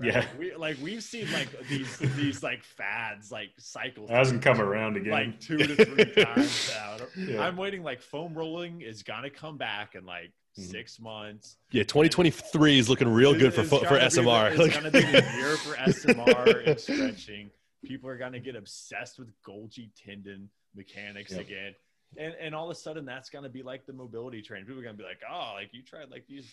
Yeah. 0.00 0.18
Like, 0.20 0.38
we 0.38 0.54
like 0.54 0.76
we've 0.82 1.02
seen 1.02 1.30
like 1.32 1.48
these 1.68 1.98
these 2.16 2.42
like 2.44 2.62
fads 2.62 3.32
like 3.32 3.50
cycle 3.58 4.04
It 4.04 4.10
hasn't 4.10 4.40
come 4.42 4.60
around 4.60 4.96
again. 4.96 5.12
like 5.12 5.40
two 5.40 5.56
to 5.56 5.84
three 5.84 6.24
times 6.24 6.70
out 6.80 7.02
Yeah. 7.16 7.42
i'm 7.42 7.56
waiting 7.56 7.82
like 7.82 8.00
foam 8.02 8.34
rolling 8.34 8.82
is 8.82 9.02
gonna 9.02 9.30
come 9.30 9.56
back 9.58 9.94
and 9.96 10.06
like. 10.06 10.32
Mm-hmm. 10.58 10.70
six 10.70 11.00
months 11.00 11.56
Yeah, 11.72 11.82
2023 11.82 12.78
is 12.78 12.88
looking 12.88 13.08
real 13.08 13.34
good 13.36 13.52
for 13.52 13.64
for 13.64 13.80
gonna 13.80 13.98
be 13.98 14.04
SMR. 14.06 14.52
it's 14.52 14.74
to 14.76 14.90
be 14.92 15.00
the 15.00 15.32
year 15.36 15.56
for 15.56 15.74
SMR 15.74 16.68
and 16.68 16.78
stretching. 16.78 17.50
People 17.84 18.08
are 18.08 18.16
going 18.16 18.32
to 18.32 18.38
get 18.40 18.54
obsessed 18.54 19.18
with 19.18 19.28
Golgi 19.42 19.90
tendon 19.96 20.48
mechanics 20.76 21.32
Yep. 21.32 21.40
again. 21.40 21.74
And, 22.16 22.34
and 22.40 22.54
all 22.54 22.70
of 22.70 22.70
a 22.70 22.78
sudden, 22.78 23.04
that's 23.04 23.28
going 23.30 23.42
to 23.42 23.50
be 23.50 23.62
like 23.64 23.84
the 23.84 23.92
mobility 23.92 24.40
training. 24.42 24.66
People 24.66 24.80
are 24.80 24.84
going 24.84 24.96
to 24.96 25.02
be 25.02 25.06
like, 25.08 25.20
oh, 25.28 25.52
like 25.54 25.70
you 25.72 25.82
tried 25.82 26.08
like 26.10 26.24
these 26.28 26.48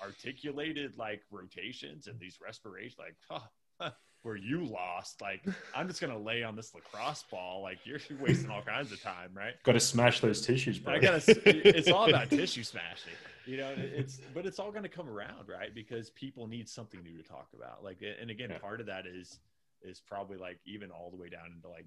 articulated 0.00 0.92
like 0.96 1.22
rotations 1.30 2.06
and 2.06 2.18
these 2.18 2.38
respirations, 2.44 2.96
like, 2.98 3.16
huh, 3.30 3.40
huh, 3.80 3.90
where 4.22 4.36
you 4.36 4.64
lost. 4.64 5.20
Like, 5.20 5.44
I'm 5.74 5.88
just 5.88 6.00
going 6.00 6.12
to 6.12 6.18
lay 6.18 6.42
on 6.42 6.54
this 6.56 6.74
lacrosse 6.74 7.24
ball. 7.30 7.62
Like, 7.62 7.78
you're 7.84 7.98
wasting 8.20 8.50
all 8.50 8.62
kinds 8.62 8.92
of 8.92 9.00
time, 9.02 9.30
right? 9.34 9.54
Got 9.64 9.72
to 9.72 9.80
smash 9.80 10.20
those 10.20 10.40
tissues, 10.44 10.78
bro. 10.78 10.94
I 10.94 10.98
gotta. 10.98 11.22
It's 11.76 11.90
all 11.90 12.08
about 12.08 12.30
tissue 12.30 12.62
smashing. 12.62 13.12
you 13.46 13.56
know 13.56 13.74
it's 13.76 14.20
but 14.34 14.46
it's 14.46 14.58
all 14.60 14.70
going 14.70 14.84
to 14.84 14.88
come 14.88 15.08
around 15.08 15.48
right 15.48 15.74
because 15.74 16.10
people 16.10 16.46
need 16.46 16.68
something 16.68 17.02
new 17.02 17.16
to 17.20 17.24
talk 17.28 17.48
about 17.56 17.82
like 17.82 17.98
and 18.20 18.30
again 18.30 18.50
Yeah. 18.50 18.58
part 18.58 18.80
of 18.80 18.86
that 18.86 19.04
is 19.06 19.40
is 19.82 20.00
probably 20.00 20.36
like 20.38 20.60
even 20.64 20.92
all 20.92 21.10
the 21.10 21.16
way 21.16 21.28
down 21.28 21.50
into 21.56 21.68
like 21.68 21.86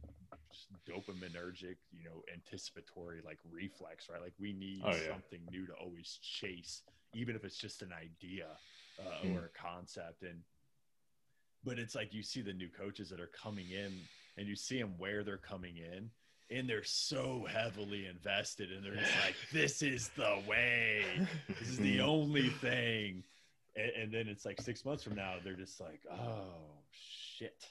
dopaminergic 0.88 1.78
you 1.92 2.04
know 2.04 2.22
anticipatory 2.34 3.22
like 3.26 3.40
reflex 3.50 4.08
right 4.12 4.22
like 4.22 4.34
we 4.40 4.54
need 4.54 4.82
Oh, 4.86 4.90
yeah. 4.92 5.12
something 5.14 5.40
new 5.50 5.66
to 5.68 5.74
always 5.74 6.20
chase 6.22 6.82
even 7.14 7.36
if 7.36 7.44
it's 7.46 7.58
just 7.58 7.82
an 7.82 7.92
idea 7.94 8.48
uh, 9.00 9.26
Mm. 9.26 9.36
or 9.36 9.46
a 9.54 9.60
concept 9.60 10.24
and 10.24 10.40
but 11.66 11.80
it's 11.80 11.96
like 11.96 12.14
you 12.14 12.24
see 12.24 12.42
the 12.42 12.54
new 12.54 12.70
coaches 12.70 13.10
that 13.10 13.20
are 13.20 13.32
coming 13.42 13.70
in 13.72 13.94
and 14.38 14.48
you 14.48 14.56
see 14.56 14.80
them 14.80 14.94
where 14.98 15.24
they're 15.24 15.38
coming 15.38 15.78
in 15.78 16.10
and 16.56 16.70
they're 16.70 16.84
so 16.84 17.46
heavily 17.52 18.06
invested 18.06 18.72
and 18.72 18.84
they're 18.86 18.96
just 18.96 19.12
like 19.26 19.36
this 19.52 19.82
is 19.82 20.10
the 20.16 20.40
way. 20.48 21.04
This 21.60 21.70
is 21.70 21.78
the 21.78 22.02
only 22.16 22.50
thing. 22.50 23.24
And, 23.76 23.92
and 24.04 24.12
then 24.14 24.28
it's 24.28 24.46
like 24.46 24.62
six 24.62 24.86
months 24.86 25.04
from 25.04 25.16
now 25.16 25.36
they're 25.44 25.54
just 25.56 25.80
like 25.82 26.02
oh 26.12 26.44
shit. 26.92 27.66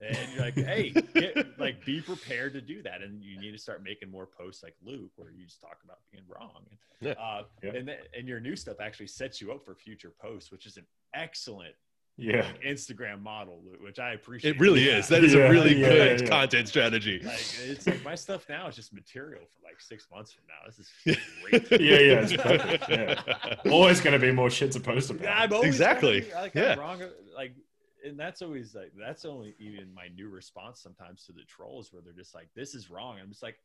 And 0.00 0.16
you're 0.34 0.44
like 0.44 0.54
hey 0.54 0.90
get, 1.14 1.58
like 1.58 1.84
be 1.84 2.00
prepared 2.00 2.52
to 2.54 2.60
do 2.60 2.82
that. 2.82 3.02
And 3.02 3.22
you 3.22 3.38
need 3.40 3.52
to 3.52 3.58
start 3.58 3.82
making 3.82 4.10
more 4.10 4.26
posts 4.26 4.62
like 4.62 4.74
luke 4.84 5.10
where 5.16 5.30
you 5.30 5.44
just 5.44 5.60
talk 5.60 5.78
about 5.84 5.98
being 6.10 6.24
wrong. 6.28 6.64
Yeah. 7.00 7.12
uh, 7.12 7.42
Yeah. 7.62 7.70
and 7.74 7.86
th- 7.88 8.00
and 8.16 8.26
your 8.26 8.40
new 8.40 8.56
stuff 8.56 8.76
actually 8.80 9.08
sets 9.08 9.40
you 9.40 9.52
up 9.52 9.64
for 9.64 9.74
future 9.74 10.12
posts 10.20 10.50
which 10.50 10.64
is 10.66 10.76
an 10.78 10.86
excellent 11.14 11.74
Yeah. 12.18 12.46
like, 12.46 12.62
instagram 12.62 13.20
model 13.22 13.60
which 13.80 13.98
i 13.98 14.12
appreciate 14.14 14.56
It 14.56 14.60
really 14.60 14.86
Yeah. 14.86 14.98
is. 14.98 15.08
That 15.08 15.22
is 15.22 15.34
Yeah, 15.34 15.40
a 15.40 15.50
really 15.50 15.76
yeah, 15.76 15.88
good 15.88 16.20
yeah. 16.22 16.26
content 16.28 16.66
strategy. 16.68 17.20
like 17.22 17.44
it's 17.64 17.86
like 17.86 18.02
my 18.04 18.14
stuff 18.14 18.48
now 18.48 18.66
is 18.68 18.74
just 18.76 18.92
material 18.94 19.42
for 19.42 19.62
like 19.68 19.80
six 19.80 20.06
months 20.10 20.32
from 20.32 20.44
now. 20.48 20.66
This 20.66 20.78
is 20.78 20.90
great. 21.42 21.80
Yeah, 21.80 21.98
yeah, 21.98 22.24
it's 22.24 22.32
perfect. 22.36 22.88
Yeah. 22.88 23.70
Always 23.70 24.00
going 24.00 24.18
to 24.18 24.24
be 24.26 24.32
more 24.32 24.48
shit 24.50 24.72
to 24.72 24.80
post 24.80 25.10
about. 25.10 25.24
Yeah, 25.24 25.38
I'm 25.42 25.52
always 25.52 25.68
Exactly. 25.74 26.20
be, 26.22 26.32
like 26.32 26.54
Yeah. 26.54 26.72
I'm 26.72 26.78
wrong. 26.78 27.02
Like, 27.36 27.52
and 28.04 28.18
that's 28.18 28.40
always 28.40 28.74
like 28.74 28.92
that's 28.98 29.24
only 29.26 29.54
even 29.58 29.92
my 29.92 30.08
new 30.08 30.28
response 30.30 30.80
sometimes 30.80 31.24
to 31.26 31.32
the 31.32 31.42
trolls 31.46 31.92
where 31.92 32.00
they're 32.02 32.12
just 32.14 32.34
like, 32.34 32.48
"This 32.54 32.74
is 32.74 32.88
wrong." 32.88 33.18
I'm 33.20 33.28
just 33.28 33.42
like, 33.42 33.58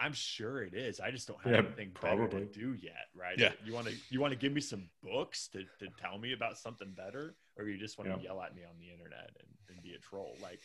I'm 0.00 0.12
sure 0.14 0.62
it 0.62 0.74
is. 0.74 1.00
I 1.00 1.10
just 1.10 1.28
don't 1.28 1.40
have 1.42 1.52
Yeah, 1.52 1.58
anything 1.58 1.90
better 2.00 2.16
probably. 2.16 2.46
to 2.46 2.52
do 2.52 2.72
yet, 2.80 3.08
right? 3.14 3.38
Yeah. 3.38 3.52
You 3.64 3.72
want 3.74 3.86
to 3.88 3.94
you 4.10 4.20
want 4.20 4.32
to 4.32 4.38
give 4.38 4.52
me 4.52 4.60
some 4.60 4.84
books 5.02 5.48
to, 5.48 5.60
to 5.80 5.86
tell 6.00 6.18
me 6.18 6.32
about 6.32 6.56
something 6.58 6.92
better, 6.96 7.34
or 7.58 7.68
you 7.68 7.76
just 7.78 7.98
want 7.98 8.10
to 8.10 8.16
Yeah. 8.16 8.22
yell 8.32 8.42
at 8.42 8.54
me 8.54 8.62
on 8.64 8.78
the 8.78 8.90
internet 8.90 9.30
and, 9.40 9.48
and 9.74 9.82
be 9.82 9.94
a 9.94 9.98
troll? 9.98 10.36
Like, 10.42 10.60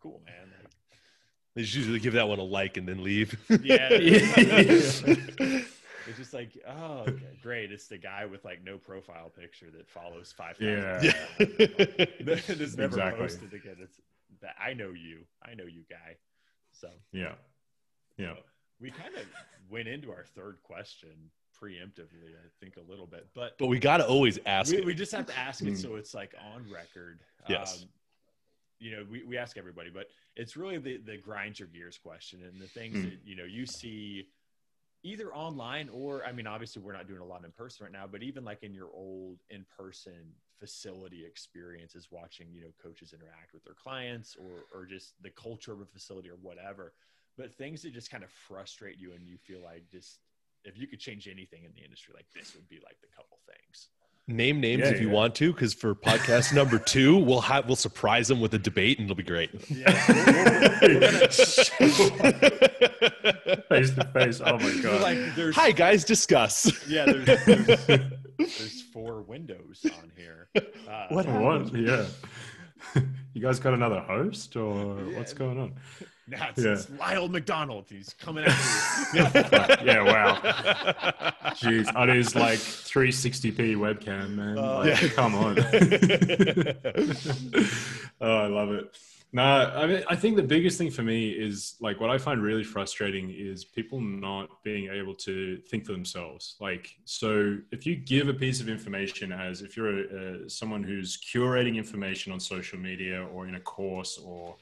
cool, 0.00 0.20
man. 0.26 0.48
Like, 0.62 0.72
They 1.54 1.62
just 1.62 1.74
usually 1.74 2.00
give 2.00 2.14
that 2.14 2.28
one 2.28 2.38
a 2.38 2.42
like 2.44 2.76
and 2.76 2.86
then 2.88 3.02
leave. 3.02 3.38
yeah. 3.62 3.88
It's 6.08 6.18
just 6.18 6.32
like, 6.34 6.50
oh, 6.68 6.98
okay, 7.08 7.36
great. 7.42 7.72
It's 7.72 7.88
the 7.88 7.98
guy 7.98 8.26
with 8.26 8.44
like 8.44 8.62
no 8.62 8.78
profile 8.78 9.28
picture 9.28 9.66
that 9.76 9.88
follows 9.88 10.32
five. 10.36 10.56
Yeah. 10.60 11.00
Yeah. 11.02 11.12
it's 11.40 12.76
never 12.76 12.84
Exactly. 12.84 13.20
posted 13.20 13.52
again. 13.52 13.74
It's 13.80 14.00
that 14.40 14.54
I 14.64 14.72
know 14.74 14.90
you. 14.90 15.22
I 15.44 15.54
know 15.54 15.64
you, 15.64 15.82
guy. 15.90 16.14
So 16.70 16.90
Yeah. 17.10 17.32
Yeah. 18.18 18.34
we 18.80 18.92
kind 18.92 19.16
of 19.16 19.22
went 19.68 19.88
into 19.88 20.12
our 20.12 20.24
third 20.36 20.58
question 20.62 21.10
preemptively, 21.62 22.34
I 22.34 22.48
think 22.60 22.76
a 22.76 22.90
little 22.90 23.06
bit, 23.06 23.28
but 23.34 23.56
but 23.58 23.66
we 23.66 23.78
got 23.78 23.98
to 23.98 24.06
always 24.06 24.38
ask 24.46 24.70
we, 24.70 24.78
it. 24.78 24.84
we 24.84 24.94
just 24.94 25.12
have 25.12 25.26
to 25.26 25.38
ask 25.38 25.62
it 25.62 25.74
Mm. 25.74 25.82
so 25.82 25.96
it's 25.96 26.14
like 26.14 26.34
on 26.52 26.64
record. 26.70 27.20
Yes. 27.48 27.82
Um, 27.82 27.88
you 28.78 28.90
know, 28.94 29.06
we, 29.10 29.24
we 29.24 29.38
ask 29.38 29.56
everybody, 29.56 29.88
but 29.90 30.08
it's 30.36 30.56
really 30.56 30.78
the, 30.78 30.98
the 30.98 31.16
grind 31.16 31.58
your 31.58 31.68
gears 31.68 31.96
question 31.96 32.42
and 32.42 32.60
the 32.60 32.66
things 32.66 32.98
Mm. 32.98 33.04
that, 33.04 33.18
you 33.24 33.34
know, 33.34 33.44
you 33.44 33.64
see 33.64 34.28
either 35.02 35.32
online 35.34 35.88
or, 35.88 36.24
I 36.26 36.32
mean, 36.32 36.46
obviously 36.46 36.82
we're 36.82 36.92
not 36.92 37.06
doing 37.08 37.20
a 37.20 37.24
lot 37.24 37.44
in 37.44 37.52
person 37.52 37.84
right 37.84 37.92
now, 37.92 38.06
but 38.06 38.22
even 38.22 38.44
like 38.44 38.62
in 38.62 38.74
your 38.74 38.90
old 38.92 39.38
in-person 39.50 40.34
facility 40.58 41.24
experiences, 41.24 42.08
watching, 42.10 42.48
you 42.52 42.62
know, 42.62 42.72
coaches 42.82 43.14
interact 43.14 43.54
with 43.54 43.64
their 43.64 43.74
clients 43.74 44.36
or, 44.36 44.66
or 44.74 44.84
just 44.84 45.14
the 45.22 45.30
culture 45.30 45.72
of 45.72 45.80
a 45.80 45.86
facility 45.86 46.28
or 46.28 46.36
whatever, 46.42 46.92
but 47.38 47.54
things 47.54 47.82
that 47.82 47.92
just 47.92 48.10
kind 48.10 48.24
of 48.24 48.30
frustrate 48.30 48.98
you 48.98 49.12
and 49.12 49.26
you 49.26 49.38
feel 49.38 49.62
like 49.62 49.88
just, 49.90 50.18
if 50.66 50.76
you 50.78 50.86
could 50.86 51.00
change 51.00 51.26
anything 51.28 51.64
in 51.64 51.72
the 51.74 51.82
industry, 51.82 52.12
like 52.14 52.26
this 52.34 52.54
would 52.54 52.68
be 52.68 52.76
like 52.84 52.96
the 53.00 53.06
couple 53.16 53.38
things. 53.46 53.88
Name 54.28 54.60
names 54.60 54.80
Yeah, 54.82 54.88
if 54.88 55.00
you 55.00 55.06
yeah. 55.06 55.14
want 55.14 55.36
to, 55.36 55.52
because 55.52 55.72
for 55.72 55.94
podcast 55.94 56.52
number 56.52 56.78
two, 56.80 57.16
we'll 57.16 57.40
have 57.42 57.66
we'll 57.66 57.76
surprise 57.76 58.26
them 58.26 58.40
with 58.40 58.52
a 58.54 58.58
debate 58.58 58.98
and 58.98 59.06
it'll 59.08 59.14
be 59.16 59.22
great. 59.22 59.50
Face 63.68 63.90
to 63.94 64.08
face. 64.14 64.40
Oh 64.44 64.58
my 64.58 64.80
god. 64.82 65.00
like 65.02 65.18
Hi 65.54 65.70
guys, 65.72 66.04
discuss. 66.04 66.70
yeah 66.88 67.04
there's, 67.06 67.44
there's, 67.44 67.66
there's 68.38 68.82
four 68.92 69.22
windows 69.22 69.84
on 69.84 70.10
here 70.16 70.48
uh, 70.88 71.06
What 71.10 71.26
what? 71.26 71.74
Yeah. 71.74 72.06
You 73.34 73.42
guys 73.42 73.58
got 73.60 73.74
another 73.74 74.00
host 74.00 74.56
or 74.56 74.98
Yeah. 75.10 75.18
what's 75.18 75.34
going 75.34 75.58
on? 75.58 75.74
Now 76.28 76.48
it's, 76.50 76.64
Yeah. 76.64 76.72
it's 76.72 76.90
lyle 76.90 77.28
mcdonald 77.28 77.86
he's 77.88 78.14
coming 78.18 78.44
after 78.44 79.16
you. 79.16 79.22
yeah, 79.86 80.02
wow. 80.02 80.40
Jeez, 81.54 81.94
on 81.94 82.08
his 82.08 82.34
like 82.34 82.58
360p 82.58 83.76
webcam, 83.76 84.30
man. 84.34 84.58
Oh. 84.58 84.78
like, 84.78 85.00
Yeah. 85.02 85.08
come 85.08 85.34
on. 85.34 85.58
oh, 88.20 88.36
I 88.38 88.46
love 88.46 88.70
it. 88.72 88.96
No, 89.32 89.42
I 89.42 89.86
mean, 89.86 90.02
I 90.08 90.16
think 90.16 90.36
the 90.36 90.42
biggest 90.42 90.78
thing 90.78 90.90
for 90.90 91.02
me 91.02 91.30
is 91.30 91.74
like 91.80 92.00
what 92.00 92.10
I 92.10 92.16
find 92.16 92.42
really 92.42 92.64
frustrating 92.64 93.30
is 93.30 93.64
people 93.64 94.00
not 94.00 94.48
being 94.62 94.88
able 94.88 95.14
to 95.16 95.58
think 95.68 95.84
for 95.84 95.92
themselves. 95.92 96.56
Like, 96.60 96.96
so 97.04 97.58
if 97.70 97.84
you 97.84 97.96
give 97.96 98.28
a 98.28 98.34
piece 98.34 98.60
of 98.60 98.68
information 98.68 99.32
as 99.32 99.62
if 99.62 99.76
you're 99.76 99.98
a, 99.98 100.44
a, 100.46 100.50
someone 100.50 100.82
who's 100.82 101.18
curating 101.18 101.76
information 101.76 102.32
on 102.32 102.40
social 102.40 102.78
media 102.78 103.26
or 103.26 103.46
in 103.48 103.56
a 103.56 103.60
course 103.60 104.18
or 104.24 104.56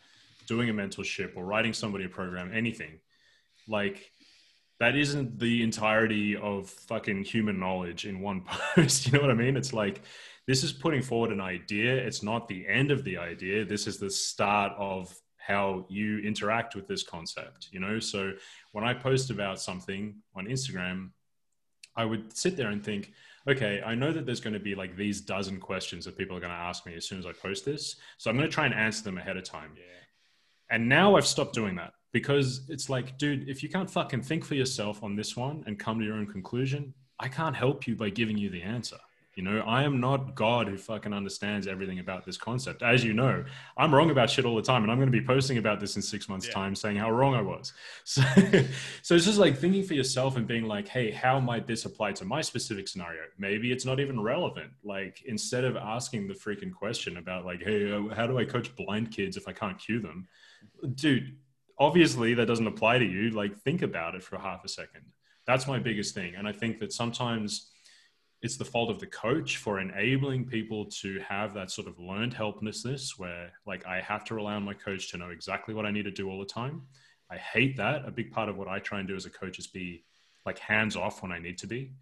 doing 0.47 0.71
a 0.71 0.75
mentorship 0.75 1.37
or 1.37 1.45
writing 1.45 1.73
somebody 1.73 2.05
a 2.05 2.09
program, 2.09 2.51
anything, 2.55 3.01
like 3.69 4.11
that 4.81 4.97
isn't 4.97 5.39
the 5.39 5.63
entirety 5.63 6.37
of 6.37 6.69
fucking 6.69 7.25
human 7.25 7.59
knowledge 7.59 8.07
in 8.07 8.21
one 8.21 8.43
post. 8.75 9.07
You 9.07 9.13
know 9.13 9.21
what 9.21 9.31
I 9.31 9.35
mean? 9.35 9.57
It's 9.57 9.73
like 9.73 10.03
this 10.47 10.63
is 10.63 10.73
putting 10.73 11.03
forward 11.03 11.31
an 11.31 11.41
idea. 11.41 11.95
It's 11.95 12.23
not 12.23 12.49
the 12.49 12.67
end 12.69 12.91
of 12.91 13.05
the 13.05 13.17
idea. 13.17 13.65
This 13.65 13.87
is 13.87 13.99
the 13.99 14.11
start 14.11 14.73
of 14.77 15.15
how 15.39 15.87
you 15.89 16.19
interact 16.21 16.75
with 16.75 16.87
this 16.87 17.03
concept, 17.03 17.69
you 17.71 17.81
know? 17.81 17.99
So 17.99 18.33
when 18.73 18.85
I 18.85 18.95
post 18.95 19.31
about 19.31 19.61
something 19.61 20.17
on 20.35 20.47
Instagram, 20.47 21.11
I 21.97 22.05
would 22.05 22.37
sit 22.37 22.57
there 22.57 22.71
and 22.71 22.83
think, 22.83 23.13
okay, 23.49 23.83
I 23.85 23.95
know 23.95 24.11
that 24.11 24.27
there's 24.27 24.41
going 24.41 24.55
to 24.55 24.61
be 24.61 24.75
like 24.75 24.97
these 24.97 25.21
dozen 25.21 25.61
questions 25.61 26.05
that 26.07 26.17
people 26.17 26.37
are 26.37 26.41
going 26.41 26.53
to 26.53 26.59
ask 26.59 26.87
me 26.87 26.95
as 26.95 27.07
soon 27.07 27.19
as 27.19 27.27
I 27.27 27.33
post 27.33 27.65
this. 27.65 27.97
So 28.17 28.31
I'm 28.31 28.37
going 28.37 28.49
to 28.49 28.55
try 28.55 28.65
and 28.65 28.75
answer 28.75 29.05
them 29.05 29.19
ahead 29.19 29.37
of 29.37 29.45
time. 29.45 29.73
yeah 29.77 30.04
And 30.71 30.89
now 30.89 31.17
I've 31.17 31.27
stopped 31.27 31.55
doing 31.55 31.77
that 31.77 31.93
because 32.13 32.63
it's 32.69 32.89
like, 32.89 33.19
dude, 33.19 33.49
if 33.49 33.63
you 33.63 33.69
can't 33.69 33.91
fucking 33.91 34.23
think 34.23 34.45
for 34.45 34.55
yourself 34.55 35.03
on 35.03 35.17
this 35.17 35.37
one 35.37 35.65
and 35.67 35.79
come 35.79 35.99
to 35.99 36.05
your 36.05 36.15
own 36.17 36.27
conclusion, 36.27 36.95
I 37.21 37.29
can't 37.29 37.57
help 37.57 37.87
you 37.87 37.97
by 37.97 38.11
giving 38.11 38.39
you 38.39 38.51
the 38.51 38.63
answer. 38.63 38.97
You 39.37 39.43
know, 39.43 39.61
I 39.67 39.83
am 39.83 39.99
not 39.99 40.37
God 40.37 40.69
who 40.69 40.77
fucking 40.77 41.13
understands 41.13 41.67
everything 41.67 41.99
about 41.99 42.25
this 42.25 42.37
concept. 42.37 42.83
As 42.85 43.03
you 43.03 43.13
know, 43.15 43.45
I'm 43.77 43.93
wrong 43.93 44.11
about 44.11 44.31
shit 44.31 44.45
all 44.45 44.55
the 44.55 44.63
time, 44.63 44.85
and 44.85 44.93
I'm 44.93 44.99
going 44.99 45.11
to 45.11 45.19
be 45.21 45.25
posting 45.27 45.59
about 45.59 45.81
this 45.81 45.97
in 45.97 46.03
six 46.03 46.29
months' 46.29 46.47
Yeah. 46.47 46.53
time, 46.55 46.77
saying 46.77 46.97
how 46.99 47.11
wrong 47.11 47.35
I 47.35 47.43
was. 47.43 47.73
So, 48.05 48.23
so 49.03 49.15
it's 49.17 49.25
just 49.25 49.39
like 49.39 49.57
thinking 49.59 49.83
for 49.83 49.95
yourself 49.95 50.37
and 50.37 50.47
being 50.47 50.67
like, 50.67 50.87
hey, 50.87 51.11
how 51.11 51.41
might 51.41 51.67
this 51.67 51.85
apply 51.85 52.13
to 52.13 52.25
my 52.25 52.43
specific 52.43 52.87
scenario? 52.87 53.23
Maybe 53.37 53.73
it's 53.73 53.85
not 53.85 53.99
even 53.99 54.21
relevant. 54.21 54.71
Like, 54.85 55.23
instead 55.27 55.65
of 55.65 55.77
asking 55.77 56.29
the 56.29 56.35
freaking 56.35 56.73
question 56.73 57.17
about 57.17 57.45
like, 57.45 57.61
hey, 57.63 57.91
how 58.15 58.29
do 58.29 58.39
I 58.39 58.45
coach 58.45 58.75
blind 58.77 59.11
kids 59.11 59.37
if 59.37 59.49
I 59.49 59.53
can't 59.53 59.79
cue 59.79 60.01
them? 60.01 60.29
Dude, 60.95 61.37
obviously 61.79 62.35
that 62.35 62.47
doesn't 62.47 62.67
apply 62.67 62.99
to 62.99 63.05
you. 63.05 63.31
Like, 63.31 63.57
think 63.57 63.83
about 63.83 64.15
it 64.15 64.23
for 64.23 64.39
half 64.39 64.65
a 64.65 64.69
second. 64.69 65.03
That's 65.47 65.67
my 65.67 65.79
biggest 65.79 66.15
thing. 66.15 66.35
And 66.37 66.49
I 66.49 66.53
think 66.53 66.79
that 66.81 66.93
sometimes 66.93 67.71
it's 68.45 68.57
the 68.59 68.65
fault 68.65 68.91
of 68.91 69.01
the 69.01 69.07
coach 69.07 69.57
for 69.57 69.81
enabling 69.81 70.45
people 70.45 70.85
to 70.85 71.19
have 71.21 71.55
that 71.55 71.71
sort 71.71 71.89
of 71.89 71.99
learned 71.99 72.35
helplessness 72.35 73.19
where 73.19 73.51
like 73.67 73.87
I 73.87 74.03
have 74.03 74.23
to 74.27 74.35
rely 74.35 74.53
on 74.53 74.63
my 74.63 74.75
coach 74.75 75.11
to 75.11 75.17
know 75.17 75.31
exactly 75.31 75.73
what 75.75 75.87
I 75.87 75.91
need 75.91 76.03
to 76.03 76.11
do 76.11 76.29
all 76.29 76.39
the 76.39 76.45
time. 76.45 76.83
I 77.31 77.37
hate 77.37 77.79
that. 77.79 78.07
A 78.07 78.11
big 78.11 78.33
part 78.33 78.51
of 78.51 78.59
what 78.59 78.69
I 78.69 78.81
try 78.81 78.99
and 78.99 79.09
do 79.09 79.17
as 79.17 79.25
a 79.25 79.31
coach 79.31 79.59
is 79.59 79.67
be 79.67 80.05
like 80.45 80.59
hands 80.59 80.95
off 80.95 81.23
when 81.23 81.33
I 81.33 81.39
need 81.39 81.57
to 81.59 81.67
be. 81.67 81.93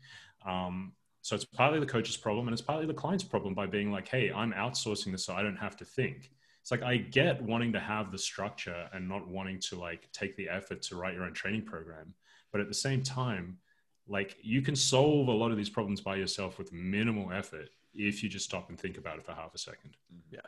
Um, 0.45 0.95
so 1.21 1.37
it's 1.37 1.45
partly 1.45 1.79
the 1.79 1.87
coach's 1.87 2.17
problem 2.17 2.49
and 2.49 2.53
it's 2.53 2.61
partly 2.61 2.87
the 2.87 2.95
client's 2.95 3.23
problem 3.23 3.55
by 3.55 3.67
being 3.67 3.93
like, 3.93 4.09
hey, 4.09 4.33
I'm 4.33 4.53
outsourcing 4.53 5.13
this 5.13 5.25
so 5.25 5.35
I 5.35 5.43
don't 5.43 5.57
have 5.57 5.77
to 5.77 5.85
think. 5.85 6.33
It's 6.63 6.71
like 6.71 6.83
I 6.83 6.97
get 6.97 7.43
wanting 7.43 7.73
to 7.73 7.81
have 7.81 8.13
the 8.13 8.19
structure 8.19 8.89
and 8.93 9.09
not 9.09 9.27
wanting 9.27 9.59
to 9.69 9.77
like 9.77 10.11
take 10.13 10.37
the 10.37 10.49
effort 10.49 10.81
to 10.83 10.97
write 10.97 11.15
your 11.15 11.25
own 11.25 11.35
training 11.35 11.63
program. 11.63 12.15
But 12.53 12.61
at 12.61 12.69
the 12.69 12.75
same 12.75 13.03
time, 13.03 13.59
like 14.07 14.37
you 14.43 14.63
can 14.63 14.77
solve 14.77 15.27
a 15.27 15.33
lot 15.33 15.51
of 15.51 15.57
these 15.57 15.69
problems 15.69 16.01
by 16.01 16.17
yourself 16.17 16.59
with 16.59 16.73
minimal 16.73 17.33
effort 17.33 17.69
if 17.95 18.23
you 18.23 18.29
just 18.29 18.45
stop 18.45 18.69
and 18.69 18.79
think 18.79 18.97
about 18.97 19.19
it 19.19 19.25
for 19.25 19.33
half 19.33 19.55
a 19.55 19.59
second. 19.59 19.97
Yeah. 20.31 20.41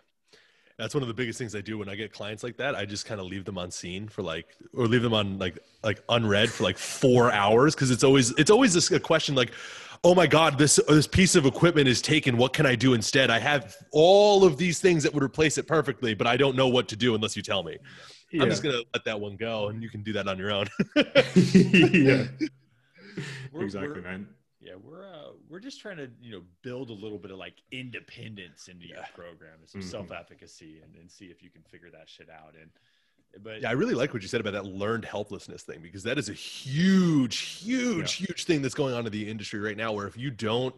That's 0.79 0.95
one 0.95 1.03
of 1.03 1.09
the 1.09 1.15
biggest 1.15 1.39
things 1.39 1.55
I 1.55 1.61
do 1.61 1.79
when 1.79 1.89
I 1.89 1.97
get 1.97 2.13
clients 2.13 2.43
like 2.45 2.57
that. 2.59 2.77
I 2.77 2.85
just 2.85 3.07
kind 3.07 3.21
of 3.21 3.27
leave 3.27 3.45
them 3.45 3.59
on 3.59 3.71
seen 3.71 4.09
for 4.09 4.23
like, 4.23 4.57
or 4.73 4.87
leave 4.87 5.03
them 5.03 5.15
on 5.15 5.39
like, 5.39 5.59
like 5.83 6.03
unread 6.09 6.49
for 6.51 6.63
like 6.63 6.79
four 6.79 7.33
hours. 7.33 7.75
Cause 7.75 7.91
it's 7.91 8.05
always, 8.05 8.31
it's 8.39 8.51
always 8.51 8.91
a 8.91 9.01
question 9.01 9.35
like, 9.35 9.53
oh 10.05 10.15
my 10.15 10.27
god, 10.27 10.59
this 10.59 10.77
this 10.89 11.07
piece 11.07 11.35
of 11.35 11.47
equipment 11.47 11.89
is 11.89 12.01
taken. 12.03 12.37
What 12.37 12.53
can 12.53 12.67
I 12.67 12.75
do 12.75 12.95
instead? 12.95 13.31
I 13.31 13.39
have 13.39 13.75
all 13.91 14.45
of 14.45 14.57
these 14.57 14.79
things 14.81 15.03
that 15.03 15.13
would 15.15 15.23
replace 15.23 15.59
it 15.59 15.67
perfectly, 15.67 16.15
but 16.15 16.27
I 16.27 16.37
don't 16.37 16.57
know 16.57 16.69
what 16.69 16.89
to 16.89 16.97
do 16.97 17.15
unless 17.15 17.37
you 17.37 17.43
tell 17.43 17.63
me. 17.63 17.79
I'm 18.41 18.49
just 18.51 18.63
gonna 18.63 18.83
let 18.93 19.05
that 19.05 19.21
one 19.21 19.37
go, 19.37 19.69
and 19.69 19.83
you 19.83 19.89
can 19.89 20.03
do 20.03 20.13
that 20.15 20.27
on 20.29 20.39
your 20.39 20.51
own. 20.53 20.67
yeah. 20.97 22.25
We're- 23.53 23.65
exactly, 23.65 23.91
we're- 23.91 24.03
man. 24.03 24.29
Yeah, 24.61 24.77
we're 24.83 25.07
uh, 25.07 25.33
we're 25.49 25.61
just 25.61 25.79
trying 25.81 25.99
to 25.99 26.11
you 26.23 26.33
know 26.33 26.41
build 26.63 26.89
a 26.89 26.95
little 26.95 27.19
bit 27.19 27.31
of 27.31 27.37
like 27.37 27.55
independence 27.71 28.69
into 28.69 28.89
your 28.89 29.05
program 29.15 29.59
and 29.61 29.69
some 29.69 29.83
Mhm. 29.83 29.91
self 29.91 30.11
efficacy 30.11 30.81
and, 30.83 30.97
and 30.97 31.11
see 31.11 31.27
if 31.27 31.43
you 31.43 31.51
can 31.51 31.63
figure 31.65 31.91
that 31.93 32.09
shit 32.09 32.29
out. 32.31 32.55
And 32.61 32.71
but 33.43 33.61
Yeah, 33.63 33.71
I 33.71 33.73
really 33.73 33.95
like 33.95 34.13
what 34.13 34.23
you 34.23 34.29
said 34.29 34.41
about 34.41 34.53
that 34.53 34.67
learned 34.67 35.05
helplessness 35.05 35.63
thing 35.63 35.81
because 35.83 36.03
that 36.05 36.19
is 36.19 36.29
a 36.29 36.33
huge, 36.33 37.39
huge, 37.39 38.15
huge 38.15 38.45
thing 38.45 38.63
that's 38.63 38.75
going 38.75 38.95
on 38.95 39.07
in 39.07 39.13
the 39.13 39.29
industry 39.29 39.61
right 39.61 39.77
now. 39.77 39.93
Where 39.93 40.07
if 40.07 40.17
you 40.17 40.31
don't 40.31 40.75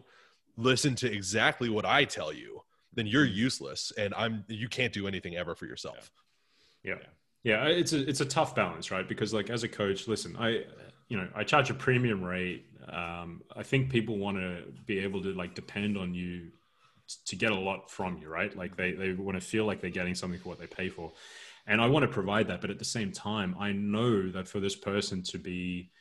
listen 0.55 0.95
to 0.95 1.11
exactly 1.11 1.69
what 1.69 1.85
I 1.85 2.05
tell 2.05 2.33
you, 2.33 2.61
then 2.93 3.07
you're 3.07 3.25
useless, 3.25 3.91
and 3.97 4.13
I'm 4.15 4.43
you 4.47 4.67
can't 4.67 4.93
do 4.93 5.07
anything 5.07 5.35
ever 5.35 5.55
for 5.55 5.65
yourself. 5.65 6.11
Yeah. 6.83 6.95
Yeah, 7.43 7.65
it's 7.65 7.93
a 7.93 8.07
it's 8.09 8.21
a 8.21 8.25
tough 8.25 8.55
balance, 8.55 8.91
right? 8.91 9.07
Because 9.07 9.33
like 9.33 9.49
as 9.49 9.63
a 9.63 9.69
coach, 9.69 10.07
listen, 10.07 10.35
I 10.37 10.65
you 11.07 11.17
know 11.17 11.29
I 11.35 11.43
charge 11.43 11.69
a 11.69 11.73
premium 11.73 12.23
rate. 12.23 12.65
Um, 12.89 13.41
I 13.55 13.63
think 13.63 13.89
people 13.89 14.17
want 14.17 14.37
to 14.37 14.63
be 14.85 14.99
able 14.99 15.21
to 15.23 15.33
like 15.33 15.55
depend 15.55 15.97
on 15.97 16.13
you 16.13 16.51
to 17.25 17.35
get 17.35 17.51
a 17.51 17.55
lot 17.55 17.89
from 17.89 18.17
you, 18.17 18.27
right? 18.27 18.55
Like 18.55 18.75
they 18.75 18.91
they 18.91 19.13
want 19.13 19.39
to 19.39 19.45
feel 19.45 19.65
like 19.65 19.81
they're 19.81 19.89
getting 19.89 20.15
something 20.15 20.39
for 20.39 20.49
what 20.49 20.59
they 20.59 20.67
pay 20.67 20.89
for, 20.89 21.13
and 21.67 21.81
I 21.81 21.87
want 21.87 22.03
to 22.03 22.11
provide 22.11 22.47
that. 22.47 22.61
But 22.61 22.69
at 22.69 22.79
the 22.79 22.85
same 22.85 23.11
time, 23.11 23.55
I 23.59 23.71
know 23.71 24.29
that 24.31 24.47
for 24.47 24.59
this 24.59 24.75
person 24.75 25.21
to 25.23 25.37
be 25.37 25.91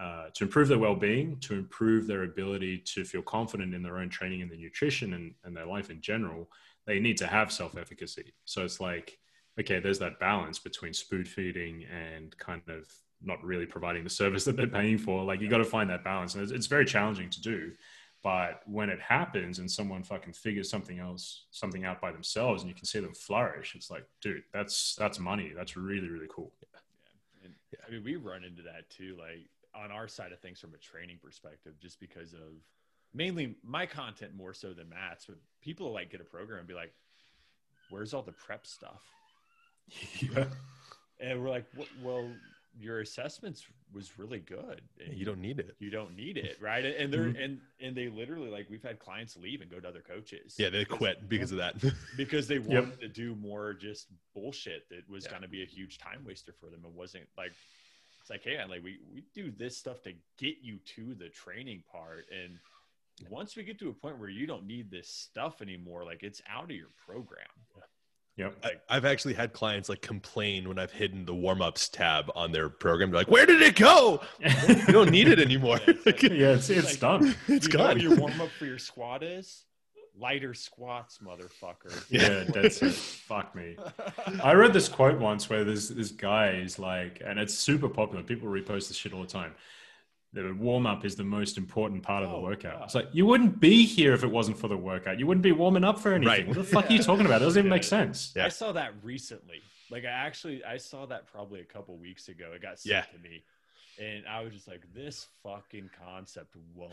uh, 0.00 0.28
to 0.34 0.44
improve 0.44 0.68
their 0.68 0.78
well-being, 0.78 1.38
to 1.40 1.54
improve 1.54 2.06
their 2.06 2.22
ability 2.22 2.78
to 2.78 3.04
feel 3.04 3.22
confident 3.22 3.74
in 3.74 3.82
their 3.82 3.98
own 3.98 4.08
training 4.08 4.42
and 4.42 4.50
their 4.50 4.58
nutrition 4.58 5.14
and, 5.14 5.34
and 5.42 5.56
their 5.56 5.66
life 5.66 5.90
in 5.90 6.00
general, 6.00 6.48
they 6.86 7.00
need 7.00 7.16
to 7.16 7.26
have 7.26 7.50
self-efficacy. 7.50 8.32
So 8.44 8.64
it's 8.64 8.80
like 8.80 9.18
okay, 9.58 9.80
there's 9.80 9.98
that 9.98 10.20
balance 10.20 10.58
between 10.58 10.92
spoon 10.92 11.24
feeding 11.24 11.84
and 11.84 12.36
kind 12.38 12.62
of 12.68 12.88
not 13.20 13.42
really 13.42 13.66
providing 13.66 14.04
the 14.04 14.10
service 14.10 14.44
that 14.46 14.56
they're 14.56 14.66
paying 14.66 14.98
for. 14.98 15.24
Like 15.24 15.40
you 15.40 15.48
got 15.48 15.58
to 15.58 15.64
find 15.64 15.90
that 15.90 16.04
balance, 16.04 16.34
and 16.34 16.42
it's, 16.42 16.52
it's 16.52 16.66
very 16.66 16.84
challenging 16.84 17.30
to 17.30 17.40
do. 17.40 17.72
But 18.28 18.60
when 18.66 18.90
it 18.90 19.00
happens 19.00 19.58
and 19.58 19.70
someone 19.70 20.02
fucking 20.02 20.34
figures 20.34 20.68
something 20.68 20.98
else, 20.98 21.46
something 21.50 21.86
out 21.86 21.98
by 21.98 22.12
themselves, 22.12 22.62
and 22.62 22.68
you 22.68 22.74
can 22.74 22.84
see 22.84 23.00
them 23.00 23.14
flourish, 23.14 23.74
it's 23.74 23.90
like, 23.90 24.04
dude, 24.20 24.42
that's 24.52 24.94
that's 24.96 25.18
money. 25.18 25.54
That's 25.56 25.78
really 25.78 26.10
really 26.10 26.26
cool. 26.28 26.52
And, 27.42 27.54
I 27.86 27.90
mean, 27.90 28.04
we 28.04 28.16
run 28.16 28.44
into 28.44 28.60
that 28.64 28.90
too, 28.90 29.16
like 29.18 29.48
on 29.74 29.90
our 29.90 30.06
side 30.08 30.32
of 30.32 30.40
things 30.40 30.60
from 30.60 30.74
a 30.74 30.76
training 30.76 31.20
perspective, 31.24 31.72
just 31.80 32.00
because 32.00 32.34
of 32.34 32.52
mainly 33.14 33.54
my 33.64 33.86
content 33.86 34.34
more 34.36 34.52
so 34.52 34.74
than 34.74 34.90
Matt's. 34.90 35.24
But 35.24 35.38
people 35.62 35.90
like 35.90 36.10
get 36.10 36.20
a 36.20 36.24
program 36.24 36.58
and 36.58 36.68
be 36.68 36.74
like, 36.74 36.92
"Where's 37.88 38.12
all 38.12 38.20
the 38.20 38.32
prep 38.32 38.66
stuff?" 38.66 39.10
yeah. 40.20 40.44
And 41.18 41.42
we're 41.42 41.48
like, 41.48 41.64
"Well, 42.02 42.28
your 42.78 43.00
assessments 43.00 43.64
was 43.92 44.18
really 44.18 44.38
good. 44.40 44.82
and 45.04 45.16
You 45.16 45.24
don't 45.24 45.40
need 45.40 45.58
it. 45.58 45.76
you 45.78 45.90
don't 45.90 46.14
need 46.16 46.36
it, 46.36 46.58
right?" 46.60 46.84
And 46.84 47.12
they're 47.12 47.24
mm-hmm. 47.24 47.42
and 47.42 47.60
and 47.80 47.96
they 47.96 48.08
literally 48.08 48.50
like 48.50 48.68
we've 48.70 48.82
had 48.82 48.98
clients 48.98 49.36
leave 49.36 49.60
and 49.60 49.70
go 49.70 49.80
to 49.80 49.88
other 49.88 50.02
coaches. 50.02 50.54
Yeah, 50.58 50.70
they 50.70 50.80
because- 50.80 50.98
quit 50.98 51.28
because 51.28 51.52
of 51.52 51.58
that. 51.58 51.74
because 52.16 52.46
they 52.48 52.58
wanted 52.58 53.00
to 53.00 53.08
do 53.08 53.34
more 53.34 53.74
just 53.74 54.08
bullshit 54.34 54.88
that 54.90 55.08
was 55.08 55.24
Yeah. 55.24 55.30
going 55.30 55.42
to 55.42 55.48
be 55.48 55.62
a 55.62 55.66
huge 55.66 55.98
time 55.98 56.24
waster 56.26 56.52
for 56.52 56.66
them. 56.70 56.80
It 56.84 56.92
wasn't 56.92 57.26
like 57.36 57.52
it's 58.20 58.30
like, 58.30 58.44
hey, 58.44 58.62
like 58.68 58.82
we 58.82 58.98
we 59.12 59.24
do 59.34 59.50
this 59.50 59.76
stuff 59.78 60.02
to 60.02 60.12
get 60.38 60.56
you 60.62 60.78
to 60.96 61.14
the 61.14 61.28
training 61.30 61.82
part, 61.90 62.26
and 62.30 62.58
once 63.30 63.56
we 63.56 63.62
get 63.64 63.78
to 63.80 63.88
a 63.88 63.92
point 63.92 64.18
where 64.18 64.28
you 64.28 64.46
don't 64.46 64.66
need 64.66 64.90
this 64.90 65.08
stuff 65.08 65.60
anymore, 65.62 66.04
like 66.04 66.22
it's 66.22 66.42
out 66.48 66.64
of 66.64 66.70
your 66.70 66.90
program. 67.06 67.46
Yep. 68.38 68.64
I, 68.64 68.70
I've 68.88 69.04
actually 69.04 69.34
had 69.34 69.52
clients 69.52 69.88
like 69.88 70.00
complain 70.00 70.68
when 70.68 70.78
I've 70.78 70.92
hidden 70.92 71.24
the 71.26 71.34
warm 71.34 71.60
ups 71.60 71.88
tab 71.88 72.30
on 72.34 72.52
their 72.52 72.68
program. 72.68 73.10
They're 73.10 73.20
like, 73.20 73.30
"Where 73.30 73.44
did 73.46 73.60
it 73.60 73.74
go? 73.76 74.20
You 74.68 74.86
don't 74.86 75.10
need 75.10 75.28
it 75.28 75.38
anymore. 75.40 75.80
yeah, 75.86 76.54
it's 76.54 76.70
it's 76.70 76.92
Like- 76.92 77.00
done. 77.00 77.34
it's 77.48 77.66
you 77.66 77.72
gone." 77.72 77.88
what 77.88 78.00
your 78.00 78.16
warm 78.16 78.40
up 78.40 78.50
for 78.58 78.64
your 78.64 78.78
squat 78.78 79.22
is 79.22 79.64
lighter 80.20 80.54
squats, 80.54 81.18
motherfucker. 81.18 82.04
Yeah, 82.10 82.44
that's 82.48 82.82
it. 82.82 82.92
Fuck 82.92 83.54
me. 83.54 83.76
I 84.42 84.52
read 84.54 84.72
this 84.72 84.88
quote 84.88 85.18
once 85.18 85.48
where 85.48 85.64
this 85.64 85.88
this 85.88 86.10
guy 86.10 86.50
is 86.50 86.78
like, 86.78 87.20
and 87.24 87.38
it's 87.38 87.54
super 87.54 87.88
popular. 87.88 88.22
People 88.22 88.48
repost 88.48 88.88
this 88.88 88.96
shit 88.96 89.12
all 89.12 89.20
the 89.22 89.28
time. 89.28 89.54
The 90.34 90.52
warm 90.52 90.86
up 90.86 91.04
is 91.06 91.16
the 91.16 91.24
most 91.24 91.56
important 91.56 92.02
part 92.02 92.22
of 92.22 92.28
the 92.30 92.36
Oh, 92.36 92.42
workout. 92.42 92.78
God. 92.78 92.84
It's 92.84 92.94
like 92.94 93.08
you 93.12 93.24
wouldn't 93.24 93.60
be 93.60 93.86
here 93.86 94.12
if 94.12 94.22
it 94.24 94.30
wasn't 94.30 94.58
for 94.58 94.68
the 94.68 94.76
workout. 94.76 95.18
You 95.18 95.26
wouldn't 95.26 95.42
be 95.42 95.52
warming 95.52 95.84
up 95.84 95.98
for 95.98 96.12
anything. 96.12 96.28
Right. 96.28 96.46
What 96.46 96.56
the 96.56 96.64
fuck 96.64 96.90
are 96.90 96.92
you 96.92 97.02
talking 97.02 97.24
about? 97.24 97.40
It 97.40 97.46
doesn't 97.46 97.60
even 97.60 97.70
make 97.70 97.82
sense. 97.84 98.32
Yeah. 98.36 98.44
I 98.44 98.48
saw 98.50 98.72
that 98.72 98.92
recently. 99.02 99.62
Like 99.90 100.04
I 100.04 100.08
actually 100.10 100.62
I 100.64 100.76
saw 100.76 101.06
that 101.06 101.26
probably 101.26 101.60
a 101.60 101.64
couple 101.64 101.96
weeks 101.96 102.28
ago. 102.28 102.52
It 102.54 102.60
got 102.60 102.78
sent 102.78 102.92
Yeah. 102.92 103.00
to 103.16 103.18
me. 103.26 103.42
And 104.00 104.24
I 104.28 104.42
was 104.42 104.52
just 104.52 104.68
like, 104.68 104.82
this 104.94 105.26
fucking 105.42 105.90
concept 106.06 106.54
won't 106.74 106.92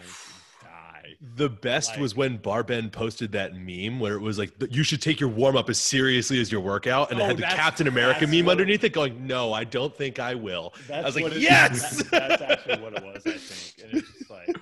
die. 0.63 1.13
The 1.35 1.49
best 1.49 1.91
Like- 1.91 1.99
was 1.99 2.15
when 2.15 2.39
Barben 2.39 2.91
posted 2.91 3.33
that 3.33 3.53
meme 3.55 3.99
where 3.99 4.15
it 4.15 4.21
was 4.21 4.39
like, 4.39 4.53
you 4.71 4.81
should 4.83 5.01
take 5.03 5.19
your 5.19 5.29
warm 5.29 5.55
up 5.55 5.69
as 5.69 5.77
seriously 5.77 6.41
as 6.41 6.51
your 6.51 6.61
workout. 6.61 7.11
And 7.11 7.19
it 7.19 7.23
Oh, 7.23 7.27
had 7.27 7.37
the 7.37 7.43
Captain 7.43 7.87
America 7.87 8.25
meme 8.25 8.45
what 8.45 8.51
it- 8.53 8.61
underneath 8.61 8.83
it 8.83 8.93
going, 8.93 9.27
no, 9.27 9.53
I 9.53 9.65
don't 9.65 9.95
think 9.95 10.17
I 10.17 10.33
will. 10.33 10.73
That's 10.87 11.03
I 11.03 11.05
was 11.05 11.15
like, 11.15 11.23
what 11.25 11.39
yes! 11.39 12.01
that- 12.03 12.11
that's 12.11 12.41
actually 12.41 12.81
what 12.81 12.93
it 12.93 13.03
was, 13.03 13.21
I 13.27 13.37
think. 13.37 13.87
And 13.91 13.99
it's 14.01 14.11
just 14.11 14.29
like, 14.31 14.55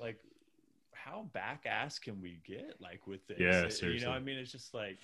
like, 0.00 0.16
how 0.92 1.24
back 1.32 1.64
ass 1.66 1.98
can 1.98 2.20
we 2.22 2.38
get 2.46 2.76
like 2.80 3.06
with 3.08 3.26
this? 3.26 3.38
Yeah, 3.40 3.60
It- 3.62 3.64
You 3.64 3.70
seriously. 3.70 4.06
know, 4.08 4.14
I 4.14 4.20
mean, 4.20 4.38
it's 4.38 4.52
just 4.52 4.72
like 4.72 4.98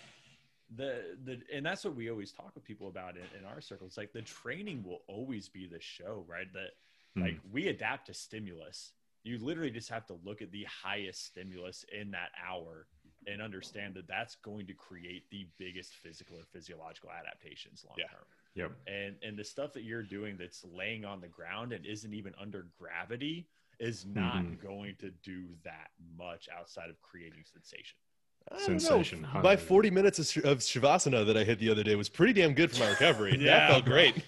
the 0.77 1.17
the 1.25 1.41
and 1.53 1.65
that's 1.65 1.85
what 1.85 1.97
we 1.97 2.11
always 2.11 2.33
talk 2.33 2.55
with 2.55 2.65
people 2.65 2.89
about 2.89 3.17
in, 3.17 3.23
in 3.39 3.45
our 3.47 3.61
circles. 3.61 3.97
Like 3.97 4.13
the 4.13 4.23
training 4.23 4.83
will 4.85 5.03
always 5.09 5.49
be 5.49 5.67
the 5.67 5.81
show, 5.81 6.25
right? 6.29 6.53
That 6.53 6.71
Hmm. 7.17 7.23
like 7.23 7.41
we 7.51 7.69
adapt 7.69 8.07
to 8.09 8.15
stimulus. 8.15 8.93
You 9.25 9.39
literally 9.39 9.71
just 9.71 9.89
have 9.89 10.07
to 10.07 10.19
look 10.25 10.43
at 10.43 10.53
the 10.53 10.65
highest 10.65 11.25
stimulus 11.25 11.85
in 11.93 12.11
that 12.13 12.31
hour 12.47 12.87
and 13.27 13.43
understand 13.43 13.95
that 13.95 14.07
that's 14.07 14.37
going 14.37 14.67
to 14.69 14.75
create 14.75 15.29
the 15.31 15.47
biggest 15.59 15.95
physical 15.95 16.37
or 16.39 16.45
physiological 16.53 17.11
adaptations 17.11 17.85
long 17.87 17.97
Yeah. 17.99 18.07
term 18.09 18.25
Yep. 18.55 18.73
and 18.87 19.17
and 19.23 19.39
the 19.39 19.45
stuff 19.45 19.73
that 19.73 19.83
you're 19.85 20.03
doing 20.03 20.37
that's 20.37 20.65
laying 20.65 21.05
on 21.05 21.21
the 21.21 21.29
ground 21.29 21.73
and 21.73 21.85
isn't 21.87 22.13
even 22.15 22.35
under 22.41 22.69
gravity 22.79 23.49
is 23.81 24.05
not 24.05 24.43
Mhm. 24.43 24.61
going 24.61 24.97
to 24.97 25.11
do 25.11 25.57
that 25.63 25.91
much 26.17 26.49
outside 26.49 26.91
of 26.91 27.01
creating 27.01 27.45
sensation. 27.45 27.99
I 28.51 28.57
don't 28.59 28.69
know. 28.69 28.79
Sensation, 28.79 29.27
My 29.43 29.57
40 29.57 29.91
minutes 29.91 30.19
of, 30.19 30.27
sh- 30.27 30.39
of 30.39 30.59
Shavasana 30.59 31.27
that 31.27 31.37
I 31.37 31.45
hit 31.45 31.59
the 31.59 31.69
other 31.71 31.83
day 31.83 31.95
was 31.97 32.09
pretty 32.09 32.33
damn 32.33 32.55
good 32.55 32.73
for 32.73 32.81
my 32.85 32.91
recovery. 32.91 33.37
Yeah, 33.41 33.59
that 33.59 33.71
felt 33.71 33.85
great. 33.85 34.23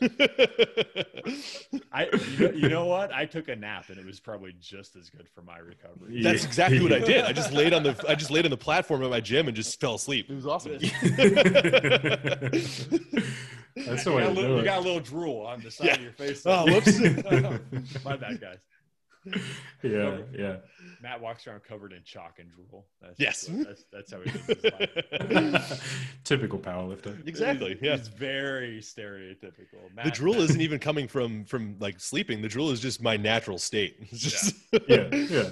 I 1.92 2.08
you 2.38 2.38
know, 2.38 2.50
you 2.54 2.68
know 2.68 2.84
what? 2.86 3.12
I 3.12 3.24
took 3.26 3.48
a 3.48 3.56
nap 3.56 3.88
and 3.88 3.98
it 3.98 4.04
was 4.06 4.20
probably 4.20 4.54
just 4.60 4.94
as 4.96 5.10
good 5.10 5.28
for 5.34 5.42
my 5.42 5.58
recovery. 5.58 6.22
That's 6.22 6.44
exactly 6.50 6.80
what 6.80 6.92
I 6.92 6.98
did. 7.00 7.24
I 7.24 7.32
just 7.32 7.52
laid 7.52 7.72
on 7.72 7.82
the 7.82 7.94
I 8.08 8.14
just 8.14 8.30
laid 8.30 8.44
on 8.44 8.50
the 8.50 8.56
platform 8.56 9.02
at 9.02 9.10
my 9.10 9.20
gym 9.20 9.48
and 9.48 9.56
just 9.56 9.80
fell 9.80 9.94
asleep. 9.96 10.30
It 10.30 10.34
was 10.34 10.46
awesome. 10.46 10.72
That's 13.76 14.04
the 14.04 14.10
you, 14.10 14.16
way 14.16 14.22
got 14.22 14.26
to 14.26 14.28
a 14.28 14.32
little, 14.40 14.56
you 14.58 14.64
got 14.64 14.78
a 14.78 14.80
little 14.82 15.00
drool 15.00 15.46
on 15.46 15.60
the 15.60 15.70
side 15.70 15.86
Yeah. 15.86 15.94
of 15.94 16.02
your 16.02 16.12
face. 16.12 16.42
Oh, 16.44 16.64
whoops. 16.66 16.98
My 18.04 18.16
bad, 18.16 18.40
guys. 18.40 18.58
yeah, 19.82 20.18
yeah. 20.32 20.56
Matt 21.02 21.20
walks 21.20 21.46
around 21.46 21.62
covered 21.62 21.92
in 21.92 22.02
chalk 22.04 22.38
and 22.38 22.50
drool. 22.50 22.86
That's 23.02 23.18
Yes. 23.20 23.48
what- 23.48 23.66
that's, 23.66 23.84
that's 23.92 24.12
how 24.12 24.20
he 24.20 24.30
lives 24.30 24.46
his 24.46 24.64
life. 24.64 26.14
Typical 26.24 26.58
powerlifter. 26.58 27.26
exactly. 27.28 27.78
Yeah. 27.82 27.94
It's 27.94 28.08
very 28.08 28.80
stereotypical. 28.80 29.88
The 29.90 29.94
Matt- 30.04 30.14
drool 30.14 30.36
isn't 30.40 30.60
even 30.60 30.78
coming 30.78 31.06
from 31.08 31.44
from 31.44 31.76
like 31.80 32.00
sleeping. 32.00 32.40
The 32.42 32.48
drool 32.48 32.70
is 32.70 32.80
just 32.80 33.02
my 33.02 33.16
natural 33.16 33.58
state. 33.58 33.96
It's 34.10 34.20
just 34.20 34.54
Yeah, 34.88 35.08
yeah. 35.14 35.50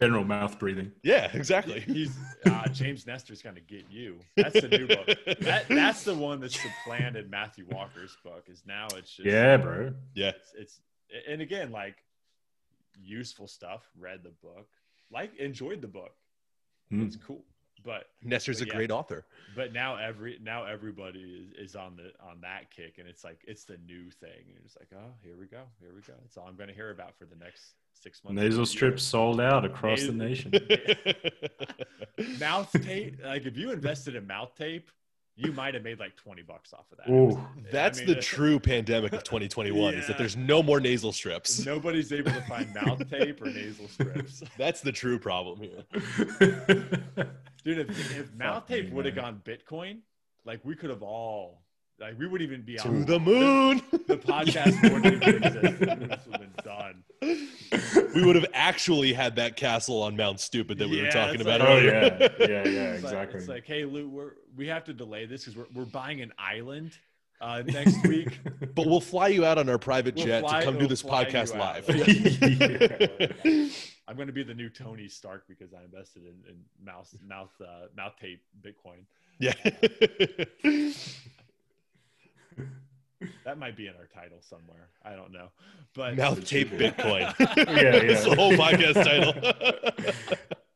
General 0.00 0.24
mouth 0.24 0.58
breathing. 0.58 0.90
yeah, 1.04 1.28
exactly. 1.34 1.80
He's 1.80 2.16
uh, 2.46 2.66
James 2.68 3.06
Nestor's 3.06 3.42
going 3.42 3.54
to 3.56 3.60
get 3.60 3.84
you. 3.90 4.18
That's 4.36 4.58
the 4.60 4.66
new 4.68 4.86
book. 4.88 5.06
That, 5.40 5.68
that's 5.68 6.02
the 6.02 6.14
one 6.14 6.40
that's 6.40 6.58
supplanted 6.60 7.30
Matthew 7.30 7.66
Walker's 7.70 8.16
book. 8.24 8.44
Is 8.48 8.62
now 8.66 8.86
it's 8.96 9.14
just 9.14 9.26
Yeah, 9.26 9.58
bro. 9.58 9.92
Yeah. 10.14 10.30
It's, 10.30 10.52
it's 10.58 10.80
and 11.28 11.40
again 11.42 11.70
like 11.72 11.96
useful 13.00 13.46
stuff. 13.48 13.88
Read 13.98 14.22
the 14.22 14.30
book, 14.30 14.68
like 15.10 15.36
enjoyed 15.38 15.80
the 15.80 15.88
book. 15.88 16.14
Mm. 16.92 17.06
It's 17.06 17.16
cool, 17.16 17.44
but 17.84 18.10
Nestor's 18.22 18.60
a 18.60 18.66
Yeah. 18.66 18.74
great 18.74 18.90
author. 18.90 19.24
but 19.56 19.72
now 19.72 19.96
every 19.96 20.38
now 20.42 20.64
everybody 20.64 21.20
is, 21.56 21.70
is 21.70 21.76
on 21.76 21.96
the 21.96 22.12
on 22.22 22.40
that 22.42 22.70
kick, 22.70 22.98
and 22.98 23.08
it's 23.08 23.24
like 23.24 23.40
it's 23.46 23.64
the 23.64 23.78
new 23.86 24.10
thing. 24.10 24.44
And 24.54 24.58
it's 24.64 24.76
like 24.78 24.88
oh 24.94 25.12
here 25.22 25.36
we 25.38 25.46
go, 25.46 25.62
here 25.80 25.92
we 25.94 26.00
go. 26.02 26.14
That's 26.20 26.36
all 26.36 26.46
I'm 26.46 26.56
going 26.56 26.68
to 26.68 26.74
hear 26.74 26.90
about 26.90 27.16
for 27.16 27.24
the 27.24 27.36
next 27.36 27.74
six 27.94 28.22
months. 28.24 28.40
Nasal 28.40 28.66
strips 28.66 29.02
sold 29.02 29.40
out 29.40 29.64
across 29.64 30.02
the 30.02 30.12
nation. 30.12 30.52
mouth 32.38 32.70
tape 32.82 33.18
like 33.24 33.46
if 33.46 33.56
you 33.56 33.70
invested 33.72 34.14
in 34.14 34.26
mouth 34.26 34.54
tape 34.54 34.90
you 35.36 35.52
might 35.52 35.74
have 35.74 35.82
made 35.82 35.98
like 35.98 36.14
20 36.16 36.42
bucks 36.42 36.72
off 36.72 36.84
of 36.92 36.98
that. 36.98 37.10
Ooh. 37.10 37.40
That's 37.70 37.98
I 37.98 38.02
mean, 38.02 38.10
uh, 38.10 38.12
the 38.12 38.18
it's- 38.18 38.26
true 38.26 38.58
pandemic 38.60 39.12
of 39.12 39.24
2021 39.24 39.94
is 39.94 40.06
that 40.06 40.18
there's 40.18 40.36
no 40.36 40.62
more 40.62 40.78
nasal 40.80 41.12
strips. 41.12 41.64
Nobody's 41.64 42.12
able 42.12 42.32
to 42.32 42.42
find 42.42 42.72
mouth 42.74 43.08
tape 43.10 43.40
or 43.40 43.46
nasal 43.46 43.88
strips. 43.88 44.42
That's 44.58 44.80
the 44.80 44.92
true 44.92 45.18
problem 45.18 45.60
here. 45.60 45.84
Dude, 47.64 47.78
if, 47.78 48.18
if 48.18 48.34
mouth 48.34 48.68
me, 48.68 48.82
tape 48.82 48.92
would 48.92 49.06
have 49.06 49.14
gone 49.14 49.40
Bitcoin, 49.44 49.98
like 50.44 50.60
we 50.64 50.74
could 50.74 50.90
have 50.90 51.02
all, 51.02 51.61
like 52.00 52.18
we 52.18 52.26
would 52.26 52.42
even 52.42 52.62
be 52.62 52.76
To 52.76 52.88
on 52.88 53.04
the 53.04 53.18
moon. 53.20 53.80
the 54.06 54.16
podcast 54.16 54.82
wouldn't 54.82 55.22
even 55.22 55.42
exist. 55.44 55.78
This 55.80 56.26
would 56.26 56.40
have 56.40 56.40
been 56.40 56.52
done. 56.64 57.04
we 58.14 58.24
would 58.24 58.34
have 58.36 58.46
actually 58.54 59.12
had 59.12 59.36
that 59.36 59.56
castle 59.56 60.02
on 60.02 60.16
Mount 60.16 60.40
Stupid 60.40 60.78
that 60.78 60.88
we 60.88 61.00
were 61.02 61.10
talking 61.10 61.34
it's 61.34 61.42
about 61.42 61.60
like- 61.60 61.68
oh 61.68 61.72
earlier. 61.76 61.92
yeah, 62.20 62.28
yeah, 62.40 62.46
yeah, 62.48 62.60
It's 62.92 63.04
like, 63.04 63.12
exactly. 63.12 63.38
it's 63.38 63.48
like, 63.48 63.64
hey, 63.66 63.84
Lou, 63.84 64.08
we're, 64.08 64.32
we 64.56 64.66
have 64.68 64.84
to 64.84 64.92
delay 64.92 65.26
this 65.26 65.44
because 65.44 65.56
we're, 65.56 65.66
we're 65.82 65.84
buying 65.88 66.20
an 66.22 66.32
island 66.38 66.98
uh, 67.40 67.62
next 67.66 68.04
week. 68.08 68.40
But 68.74 68.86
we'll 68.86 69.00
fly 69.00 69.28
you 69.28 69.44
out 69.44 69.58
on 69.58 69.68
our 69.68 69.78
private 69.78 70.16
We'll 70.16 70.26
jet 70.26 70.40
fly- 70.42 70.60
to 70.60 70.64
come 70.64 70.74
do 70.74 70.80
we'll 70.80 70.88
this 70.88 71.02
fly 71.02 71.20
you 71.22 71.26
podcast 71.28 71.54
out. 71.54 71.88
live. 71.88 73.72
I'm 74.08 74.16
going 74.16 74.26
to 74.26 74.32
be 74.32 74.42
the 74.42 74.54
new 74.54 74.68
Tony 74.68 75.06
Stark 75.08 75.44
because 75.48 75.72
I 75.72 75.84
invested 75.84 76.22
in, 76.24 76.34
in 76.50 76.56
mouse 76.84 77.14
mouth 77.26 77.52
uh, 77.60 77.86
mouth 77.96 78.14
tape 78.20 78.42
Bitcoin. 78.60 79.04
yeah. 79.38 79.52
That 83.44 83.58
might 83.58 83.76
be 83.76 83.86
in 83.86 83.94
our 83.94 84.06
title 84.12 84.38
somewhere. 84.40 84.88
I 85.04 85.14
don't 85.14 85.32
know, 85.32 85.48
but 85.94 86.16
Mouth 86.16 86.44
tape 86.44 86.70
Bitcoin. 86.70 87.32
yeah, 87.40 88.04
That's 88.04 88.24
the 88.24 88.30
yeah. 88.30 88.34
whole 88.34 88.52
podcast 88.52 88.94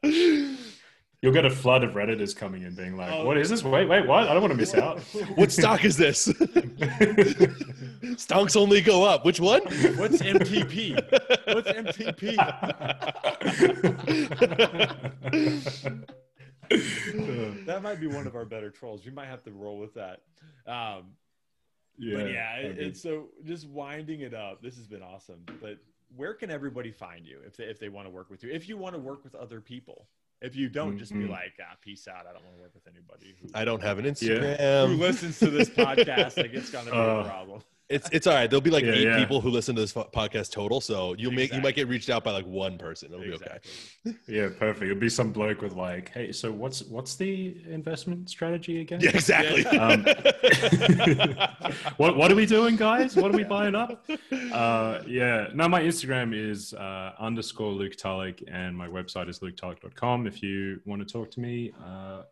title. 0.02 0.56
You'll 1.22 1.32
get 1.32 1.44
a 1.46 1.50
flood 1.50 1.82
of 1.82 1.94
redditors 1.94 2.36
coming 2.36 2.62
in, 2.62 2.74
being 2.76 2.96
like, 2.96 3.10
Oh. 3.12 3.24
"What 3.24 3.36
is 3.38 3.48
this? 3.48 3.64
Wait, 3.64 3.88
wait, 3.88 4.06
what? 4.06 4.28
I 4.28 4.32
don't 4.32 4.42
want 4.42 4.52
to 4.52 4.56
miss 4.56 4.74
out." 4.74 5.00
what 5.34 5.50
stock 5.50 5.84
is 5.84 5.96
this? 5.96 6.30
Stocks 8.16 8.54
only 8.54 8.80
go 8.80 9.02
up. 9.04 9.24
Which 9.24 9.40
one? 9.40 9.62
What's 9.96 10.18
MTP? 10.22 10.94
What's 11.52 11.68
MTP? 11.68 12.36
that 17.66 17.82
might 17.82 18.00
be 18.00 18.06
one 18.06 18.26
of 18.26 18.36
our 18.36 18.44
better 18.44 18.70
trolls. 18.70 19.04
We 19.04 19.10
might 19.10 19.26
have 19.26 19.42
to 19.44 19.50
roll 19.50 19.78
with 19.78 19.94
that. 19.94 20.20
Um, 20.66 21.14
yeah, 21.98 22.16
but 22.18 22.30
yeah, 22.32 22.56
it, 22.56 22.70
okay. 22.72 22.84
it's 22.86 23.02
so 23.02 23.28
just 23.44 23.68
winding 23.68 24.20
it 24.20 24.34
up. 24.34 24.62
This 24.62 24.76
has 24.76 24.86
been 24.86 25.02
awesome. 25.02 25.44
But 25.60 25.78
where 26.16 26.34
can 26.34 26.50
everybody 26.50 26.92
find 26.92 27.26
you 27.26 27.38
if 27.46 27.56
they, 27.56 27.64
if 27.64 27.78
they 27.78 27.88
want 27.88 28.06
to 28.06 28.10
work 28.10 28.30
with 28.30 28.42
you? 28.42 28.50
If 28.50 28.68
you 28.68 28.76
want 28.76 28.94
to 28.94 29.00
work 29.00 29.24
with 29.24 29.34
other 29.34 29.60
people, 29.60 30.06
if 30.42 30.54
you 30.54 30.68
don't, 30.68 30.98
just 30.98 31.12
be 31.12 31.20
Mhm. 31.20 31.30
like, 31.30 31.54
ah, 31.60 31.76
peace 31.80 32.06
out. 32.06 32.26
I 32.28 32.32
don't 32.32 32.44
want 32.44 32.56
to 32.56 32.62
work 32.62 32.74
with 32.74 32.86
anybody 32.86 33.34
who, 33.40 33.48
I 33.54 33.64
don't 33.64 33.82
have 33.82 33.98
an 33.98 34.04
Instagram. 34.04 34.86
who 34.88 34.94
listens 34.96 35.38
to 35.40 35.50
this 35.50 35.68
podcast. 35.84 36.36
Like 36.36 36.52
it's 36.52 36.70
gonna 36.70 36.90
be 36.90 36.96
Uh, 36.96 37.20
a 37.20 37.24
problem. 37.24 37.62
It's 37.88 38.08
it's 38.10 38.26
all 38.26 38.34
right. 38.34 38.50
There'll 38.50 38.60
be 38.60 38.70
like 38.70 38.84
Yeah, 38.84 38.92
eight 38.92 39.04
yeah. 39.04 39.18
people 39.18 39.40
who 39.40 39.48
listen 39.48 39.76
to 39.76 39.80
this 39.80 39.92
podcast 39.92 40.50
total, 40.50 40.80
so 40.80 41.14
you'll 41.16 41.30
make 41.32 41.52
you 41.52 41.60
might 41.60 41.76
get 41.76 41.86
reached 41.86 42.10
out 42.10 42.24
by 42.24 42.32
like 42.32 42.44
one 42.44 42.78
person. 42.78 43.12
It'll 43.12 43.24
be 43.24 43.32
okay. 43.34 43.58
Yeah, 44.26 44.48
perfect. 44.58 44.82
It'll 44.90 44.96
be 45.00 45.08
some 45.08 45.30
bloke 45.30 45.62
with 45.62 45.74
like, 45.74 46.10
"Hey, 46.10 46.32
so 46.32 46.50
what's 46.50 46.82
what's 46.84 47.14
the 47.14 47.56
investment 47.68 48.28
strategy 48.28 48.80
again?" 48.80 49.00
Yeah, 49.00 49.10
exactly. 49.10 49.64
Um, 49.66 50.04
what 51.96 52.16
what 52.16 52.32
are 52.32 52.34
we 52.34 52.46
doing, 52.46 52.74
guys? 52.74 53.14
What 53.16 53.32
are 53.32 53.36
we 53.36 53.44
buying 53.44 53.74
up? 53.74 54.04
Uh, 54.52 55.00
yeah, 55.06 55.48
no, 55.54 55.68
my 55.68 55.82
Instagram 55.82 56.34
is 56.34 56.74
uh, 56.74 57.12
underscore 57.20 57.72
Luke 57.72 57.96
Tulloch, 57.96 58.42
and 58.50 58.76
my 58.76 58.88
website 58.88 59.28
is 59.28 59.38
luketulloch.com. 59.40 60.26
If 60.26 60.42
you 60.42 60.80
want 60.86 61.06
to 61.06 61.12
talk 61.12 61.30
to 61.32 61.40
me, 61.40 61.72
uh, 61.84 62.22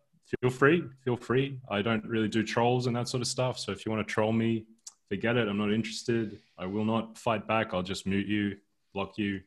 feel 0.40 0.50
free. 0.50 0.82
Feel 1.04 1.16
free. 1.16 1.58
I 1.70 1.82
don't 1.82 2.04
really 2.04 2.28
do 2.28 2.42
trolls 2.42 2.86
and 2.86 2.96
that 2.96 3.08
sort 3.08 3.20
of 3.20 3.26
stuff. 3.28 3.58
So 3.58 3.72
if 3.72 3.86
you 3.86 3.92
want 3.92 4.06
to 4.06 4.12
troll 4.12 4.32
me, 4.32 4.64
forget 5.08 5.36
it. 5.36 5.48
I'm 5.48 5.58
not 5.58 5.72
interested. 5.72 6.38
I 6.58 6.66
will 6.66 6.84
not 6.84 7.18
fight 7.18 7.46
back. 7.46 7.72
I'll 7.72 7.82
just 7.82 8.06
mute 8.06 8.26
you, 8.26 8.56
block 8.92 9.18
you, 9.18 9.40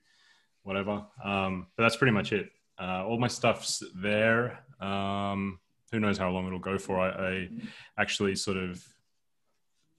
whatever. 0.63 1.03
Um, 1.23 1.67
but 1.75 1.83
that's 1.83 1.95
pretty 1.95 2.13
much 2.13 2.33
it. 2.33 2.49
Uh, 2.79 3.05
all 3.05 3.17
my 3.19 3.27
stuff's 3.27 3.83
there. 3.95 4.59
Um, 4.79 5.59
who 5.91 5.99
knows 5.99 6.17
how 6.17 6.29
long 6.29 6.45
it'll 6.45 6.59
go 6.59 6.77
for? 6.77 6.99
I, 6.99 7.09
I 7.09 7.49
actually 7.97 8.35
sort 8.35 8.57
of 8.57 8.85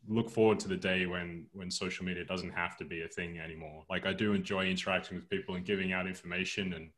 look 0.07 0.31
forward 0.31 0.59
to 0.61 0.69
the 0.69 0.77
day 0.77 1.07
when 1.07 1.47
when 1.53 1.71
social 1.71 2.05
media 2.05 2.25
doesn't 2.25 2.51
have 2.51 2.77
to 2.79 2.85
be 2.85 3.03
a 3.03 3.09
thing 3.09 3.39
anymore. 3.39 3.85
Like 3.91 4.07
I 4.07 4.13
do 4.13 4.33
enjoy 4.33 4.67
interacting 4.67 5.17
with 5.17 5.29
people 5.29 5.55
and 5.55 5.65
giving 5.65 5.93
out 5.93 6.07
information 6.07 6.73
and 6.75 6.91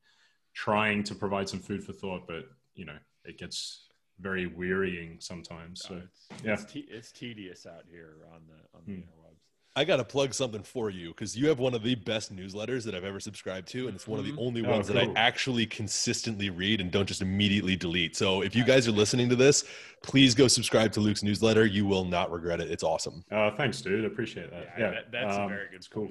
trying 0.55 1.03
to 1.05 1.15
provide 1.15 1.49
some 1.49 1.61
food 1.61 1.83
for 1.83 1.93
thought, 1.93 2.27
but 2.27 2.45
you 2.75 2.85
know 2.85 2.97
it 3.25 3.39
gets 3.39 3.90
very 4.21 4.47
wearying 4.47 5.17
sometimes. 5.21 5.83
So 5.87 6.01
it's, 6.05 6.45
yeah. 6.45 6.53
it's, 6.53 6.65
te- 6.65 6.87
it's 6.91 7.13
tedious 7.13 7.67
out 7.67 7.85
here 7.91 8.15
on 8.35 8.41
the 8.49 8.79
on 8.79 8.83
the 8.87 8.93
Hmm. 8.95 9.01
interwebs. 9.01 9.17
I 9.77 9.85
got 9.85 9.99
to 9.99 10.05
plug 10.05 10.35
something 10.35 10.65
for 10.65 10.91
you 10.91 11.09
because 11.11 11.37
you 11.37 11.47
have 11.49 11.61
one 11.61 11.75
of 11.75 11.85
the 11.85 11.95
best 11.95 12.35
newsletters 12.35 12.85
that 12.85 12.95
I've 12.95 13.05
ever 13.05 13.21
subscribed 13.21 13.69
to, 13.69 13.87
and 13.87 13.95
it's 13.95 14.07
one 14.07 14.19
of 14.19 14.27
the 14.27 14.35
only 14.37 14.65
Oh, 14.67 14.71
ones 14.71 14.89
that 14.89 14.97
I 14.99 15.13
actually 15.15 15.65
consistently 15.65 16.51
read 16.51 16.81
and 16.81 16.91
don't 16.91 17.07
just 17.07 17.23
immediately 17.23 17.77
delete. 17.77 18.17
So 18.17 18.43
if 18.43 18.57
you 18.57 18.65
guys 18.65 18.89
are 18.89 18.93
listening 18.93 19.29
to 19.29 19.37
this, 19.37 19.65
please 20.03 20.35
go 20.35 20.49
subscribe 20.49 20.91
to 20.95 21.01
Luke's 21.01 21.23
newsletter. 21.23 21.67
You 21.67 21.87
will 21.87 22.05
not 22.05 22.33
regret 22.33 22.61
it. 22.61 22.69
It's 22.69 22.83
awesome. 22.83 23.25
uh, 23.31 23.53
thanks, 23.53 23.81
dude. 23.81 24.05
Appreciate 24.05 24.51
that. 24.51 24.75
Yeah, 24.77 24.85
Yeah, 24.87 24.91
that- 24.91 25.13
that's 25.13 25.37
um, 25.37 25.49
very 25.49 25.69
good 25.69 25.77
It's 25.77 25.89
cool. 25.89 26.11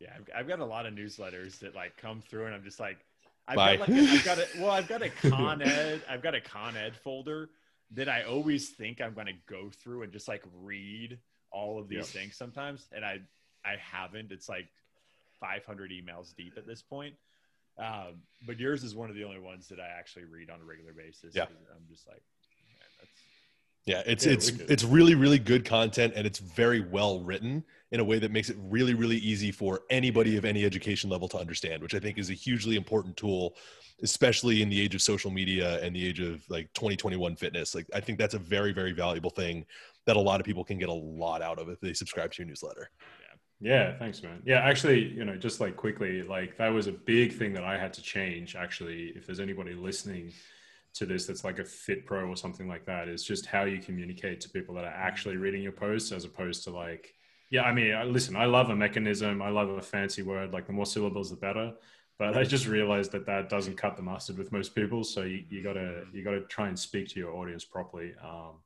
Yeah, 0.00 0.14
I've, 0.16 0.28
I've 0.34 0.48
got 0.48 0.60
a 0.60 0.64
lot 0.64 0.86
of 0.86 0.94
newsletters 0.94 1.58
that 1.60 1.74
like 1.74 1.96
come 1.98 2.22
through, 2.22 2.46
and 2.46 2.54
I'm 2.54 2.64
just 2.64 2.80
like, 2.80 2.98
I've 3.46 3.56
Bye. 3.56 3.76
got 3.76 3.88
like, 3.88 3.98
a, 3.98 4.10
I've 4.10 4.24
got 4.24 4.38
a, 4.38 4.46
well, 4.58 4.70
I've 4.70 4.88
got 4.88 5.02
a 5.02 5.10
Con 5.10 5.62
Ed, 5.62 6.02
I've 6.08 6.22
got 6.22 6.34
a 6.34 6.40
Con 6.40 6.76
Ed 6.76 6.96
folder 6.96 7.50
that 7.92 8.08
I 8.08 8.22
always 8.22 8.70
think 8.70 9.00
I'm 9.00 9.14
going 9.14 9.26
to 9.26 9.34
go 9.46 9.70
through 9.70 10.02
and 10.02 10.12
just 10.12 10.28
like 10.28 10.42
read 10.62 11.18
all 11.50 11.78
of 11.78 11.88
these 11.88 11.98
Yep. 11.98 12.06
things 12.06 12.36
sometimes, 12.36 12.86
and 12.92 13.04
I, 13.04 13.20
I 13.64 13.76
haven't. 13.78 14.32
It's 14.32 14.48
like 14.48 14.68
500 15.40 15.90
emails 15.90 16.34
deep 16.34 16.54
at 16.56 16.66
this 16.66 16.82
point. 16.82 17.14
Um, 17.78 18.22
but 18.46 18.58
yours 18.58 18.84
is 18.84 18.94
one 18.94 19.10
of 19.10 19.16
the 19.16 19.24
only 19.24 19.40
ones 19.40 19.68
that 19.68 19.80
I 19.80 19.88
actually 19.98 20.24
read 20.24 20.48
on 20.48 20.60
a 20.60 20.64
regular 20.64 20.92
basis. 20.92 21.34
Yeah. 21.34 21.44
I'm 21.44 21.86
just 21.88 22.06
like, 22.06 22.22
Yeah, 23.86 24.02
it's 24.06 24.24
Yeah, 24.24 24.32
it's 24.32 24.48
it's 24.48 24.84
really 24.84 25.14
really 25.14 25.38
good 25.38 25.64
content 25.64 26.14
and 26.16 26.26
it's 26.26 26.38
very 26.38 26.80
well 26.80 27.20
written 27.20 27.64
in 27.92 28.00
a 28.00 28.04
way 28.04 28.18
that 28.18 28.30
makes 28.30 28.48
it 28.48 28.56
really 28.60 28.94
really 28.94 29.18
easy 29.18 29.52
for 29.52 29.82
anybody 29.90 30.36
of 30.36 30.44
any 30.44 30.64
education 30.64 31.10
level 31.10 31.28
to 31.28 31.38
understand, 31.38 31.82
which 31.82 31.94
I 31.94 31.98
think 31.98 32.18
is 32.18 32.30
a 32.30 32.34
hugely 32.34 32.76
important 32.76 33.16
tool, 33.16 33.56
especially 34.02 34.62
in 34.62 34.70
the 34.70 34.80
age 34.80 34.94
of 34.94 35.02
social 35.02 35.30
media 35.30 35.82
and 35.84 35.94
the 35.94 36.06
age 36.06 36.20
of 36.20 36.42
like 36.48 36.72
2021 36.72 37.36
fitness. 37.36 37.74
Like 37.74 37.86
I 37.94 38.00
think 38.00 38.18
that's 38.18 38.34
a 38.34 38.38
very 38.38 38.72
very 38.72 38.92
valuable 38.92 39.30
thing 39.30 39.66
that 40.06 40.16
a 40.16 40.20
lot 40.20 40.40
of 40.40 40.46
people 40.46 40.64
can 40.64 40.78
get 40.78 40.88
a 40.88 40.92
lot 40.92 41.42
out 41.42 41.58
of 41.58 41.68
if 41.68 41.80
they 41.80 41.92
subscribe 41.92 42.32
to 42.32 42.42
your 42.42 42.48
newsletter. 42.48 42.90
Yeah, 43.60 43.96
thanks, 43.98 44.22
man. 44.22 44.42
Yeah, 44.44 44.58
actually, 44.58 45.04
you 45.04 45.24
know, 45.24 45.36
just 45.36 45.60
like 45.60 45.76
quickly, 45.76 46.22
like 46.22 46.58
that 46.58 46.68
was 46.68 46.86
a 46.86 46.92
big 46.92 47.32
thing 47.32 47.54
that 47.54 47.64
I 47.64 47.78
had 47.78 47.94
to 47.94 48.02
change. 48.02 48.56
Actually, 48.56 49.12
if 49.16 49.26
there's 49.26 49.40
anybody 49.40 49.72
listening 49.74 50.32
to 50.94 51.06
this 51.06 51.26
that's 51.26 51.44
like 51.44 51.58
a 51.58 51.64
fit 51.64 52.06
pro 52.06 52.26
or 52.26 52.36
something 52.36 52.68
like 52.68 52.86
that, 52.86 53.08
is 53.08 53.24
just 53.24 53.46
how 53.46 53.64
you 53.64 53.78
communicate 53.78 54.40
to 54.40 54.50
people 54.50 54.74
that 54.76 54.84
are 54.84 54.94
actually 54.94 55.36
reading 55.36 55.62
your 55.62 55.72
posts 55.72 56.12
as 56.12 56.24
opposed 56.24 56.64
to 56.64 56.70
like, 56.70 57.14
yeah, 57.50 57.62
I 57.62 57.72
mean, 57.72 57.94
I- 57.94 58.04
listen, 58.04 58.36
I 58.36 58.46
love 58.46 58.70
a 58.70 58.76
mechanism, 58.76 59.42
I 59.42 59.50
love 59.50 59.68
a 59.68 59.82
fancy 59.82 60.22
word, 60.22 60.52
like 60.52 60.66
the 60.66 60.72
more 60.72 60.86
syllables, 60.86 61.30
the 61.30 61.36
better. 61.36 61.72
But 62.16 62.36
I 62.36 62.44
just 62.44 62.68
realized 62.68 63.10
that 63.12 63.26
that 63.26 63.48
doesn't 63.48 63.76
cut 63.76 63.96
the 63.96 64.02
mustard 64.02 64.38
with 64.38 64.52
most 64.52 64.72
people. 64.74 65.02
So 65.02 65.22
you, 65.22 65.44
you 65.48 65.64
gotta 65.64 66.04
you 66.12 66.22
gotta 66.22 66.42
try 66.42 66.68
and 66.68 66.78
speak 66.78 67.08
to 67.08 67.18
your 67.18 67.34
audience 67.34 67.64
properly. 67.64 68.12
Um, 68.22 68.60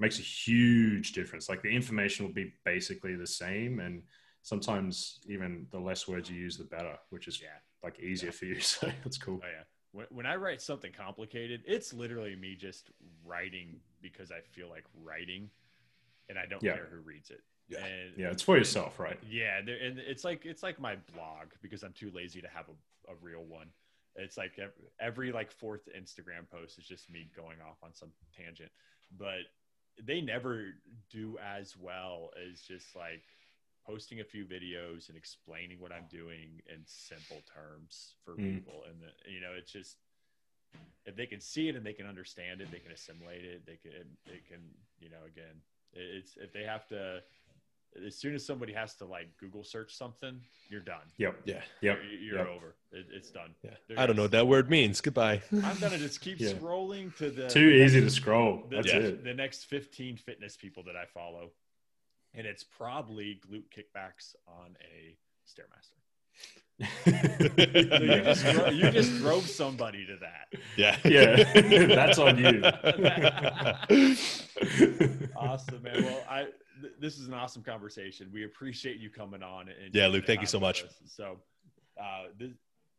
makes 0.00 0.18
a 0.18 0.22
huge 0.22 1.12
difference. 1.12 1.48
Like 1.48 1.62
the 1.62 1.68
information 1.68 2.26
will 2.26 2.32
be 2.32 2.52
basically 2.64 3.14
the 3.14 3.28
same, 3.28 3.78
and 3.78 4.02
sometimes 4.42 5.20
even 5.28 5.66
the 5.70 5.78
less 5.78 6.08
words 6.08 6.28
you 6.28 6.36
use, 6.36 6.56
the 6.56 6.64
better, 6.64 6.96
which 7.10 7.28
is 7.28 7.40
yeah. 7.40 7.58
like 7.82 8.00
easier 8.00 8.32
for 8.32 8.46
you. 8.46 8.56
So 8.60 8.90
that's 9.04 9.18
cool. 9.18 9.40
Oh 9.42 9.46
yeah. 9.46 9.64
When, 9.94 10.06
when 10.10 10.26
I 10.26 10.34
write 10.34 10.60
something 10.60 10.90
complicated, 10.92 11.62
it's 11.66 11.94
literally 11.94 12.34
me 12.34 12.56
just 12.56 12.90
writing 13.24 13.80
because 14.02 14.32
I 14.32 14.40
feel 14.40 14.68
like 14.68 14.84
writing, 15.02 15.50
and 16.28 16.36
I 16.36 16.46
don't 16.46 16.62
Yeah. 16.62 16.74
care 16.74 16.88
who 16.90 16.98
reads 16.98 17.30
it. 17.30 17.40
Yeah. 17.68 17.78
And 17.78 18.12
Yeah, 18.18 18.30
it's 18.30 18.42
for 18.42 18.58
yourself, 18.58 18.98
right? 18.98 19.18
yeah, 19.30 19.58
and 19.58 19.98
it's 19.98 20.24
like 20.24 20.44
it's 20.44 20.62
like 20.62 20.80
my 20.80 20.96
blog 21.14 21.52
because 21.62 21.82
I'm 21.84 21.92
too 21.92 22.10
lazy 22.12 22.42
to 22.42 22.48
have 22.48 22.66
a, 22.68 23.12
a 23.12 23.14
real 23.22 23.44
one. 23.44 23.68
It's 24.16 24.36
like 24.36 24.58
every, 24.58 24.84
every 25.00 25.32
like 25.32 25.50
fourth 25.50 25.88
Instagram 25.96 26.50
post 26.50 26.78
is 26.78 26.86
just 26.86 27.10
me 27.10 27.30
going 27.34 27.58
off 27.60 27.78
on 27.82 27.94
some 27.94 28.10
tangent, 28.36 28.70
but 29.16 29.40
they 30.02 30.20
never 30.20 30.74
do 31.10 31.38
as 31.38 31.76
well 31.76 32.30
as 32.50 32.60
just 32.60 32.96
like 32.96 33.22
posting 33.86 34.20
a 34.20 34.24
few 34.24 34.44
videos 34.44 35.08
and 35.08 35.16
explaining 35.16 35.78
what 35.80 35.92
I'm 35.92 36.06
doing 36.10 36.62
in 36.72 36.80
simple 36.86 37.42
terms 37.54 38.14
for 38.24 38.32
Mm. 38.34 38.54
people. 38.56 38.84
And 38.88 39.00
the, 39.02 39.30
you 39.30 39.40
know, 39.40 39.52
it's 39.56 39.70
just 39.72 39.96
if 41.06 41.14
they 41.16 41.26
can 41.26 41.40
see 41.40 41.68
it 41.68 41.76
and 41.76 41.84
they 41.84 41.92
can 41.92 42.06
understand 42.06 42.60
it, 42.60 42.70
they 42.70 42.78
can 42.78 42.92
assimilate 42.92 43.44
it. 43.44 43.66
They 43.66 43.76
can, 43.76 44.16
they 44.26 44.40
can, 44.48 44.60
you 45.00 45.10
know, 45.10 45.22
again, 45.26 45.60
it's 45.92 46.36
if 46.38 46.52
they 46.52 46.64
have 46.64 46.86
to, 46.88 47.22
as 48.04 48.16
soon 48.16 48.34
as 48.34 48.44
somebody 48.44 48.72
has 48.72 48.94
to 48.96 49.04
like 49.04 49.28
Google 49.38 49.62
search 49.62 49.94
something, 49.94 50.40
you're 50.68 50.80
done. 50.80 51.04
Yep. 51.18 51.42
Yeah. 51.44 51.62
Yep. 51.82 51.98
You're, 52.02 52.04
you're 52.20 52.38
Yep. 52.38 52.48
over. 52.48 52.74
It, 52.90 53.06
it's 53.12 53.30
done. 53.30 53.54
Yeah. 53.62 53.70
There 53.86 53.98
I 54.00 54.06
don't 54.06 54.14
it 54.14 54.16
know 54.16 54.22
what 54.22 54.30
that 54.32 54.46
word 54.48 54.68
means. 54.70 55.00
Goodbye. 55.00 55.42
I'm 55.52 55.78
gonna 55.78 55.98
just 55.98 56.20
keep 56.22 56.40
Yeah. 56.40 56.52
scrolling 56.54 57.14
to 57.18 57.30
the 57.30 57.48
Too 57.48 57.66
the 57.70 57.84
easy 57.84 58.00
to 58.00 58.10
scroll. 58.10 58.66
The, 58.70 58.76
That's 58.76 58.92
next- 58.92 59.04
it. 59.04 59.24
the 59.24 59.34
next 59.34 59.64
15 59.66 60.16
fitness 60.16 60.56
people 60.56 60.82
that 60.84 60.96
I 60.96 61.04
follow, 61.04 61.52
and 62.34 62.46
it's 62.46 62.64
probably 62.64 63.40
glute 63.48 63.64
kickbacks 63.74 64.34
on 64.46 64.76
a 64.82 65.16
stairmaster. 65.48 65.98
So 67.04 67.10
you 67.56 68.22
just 68.24 68.44
dro- 68.52 68.70
you 68.70 68.90
just 68.90 69.16
drove 69.18 69.46
somebody 69.48 70.04
to 70.06 70.16
that. 70.16 70.52
Yeah. 70.76 70.98
Yeah. 71.04 71.86
That's 71.94 72.18
on 72.18 72.38
you. 72.38 72.62
Awesome, 75.36 75.82
man. 75.82 76.02
Well, 76.04 76.24
I 76.28 76.44
th- 76.80 76.92
this 77.00 77.18
is 77.18 77.26
an 77.28 77.34
awesome 77.34 77.62
conversation. 77.62 78.28
We 78.32 78.44
appreciate 78.44 78.98
you 78.98 79.10
coming 79.10 79.42
on. 79.42 79.68
And 79.68 79.94
Yeah, 79.94 80.06
Luke, 80.08 80.26
thank 80.26 80.40
you 80.40 80.46
so 80.46 80.58
much. 80.60 80.84
us. 80.84 80.94
So, 81.06 81.38
uh, 82.00 82.24
this, 82.38 82.50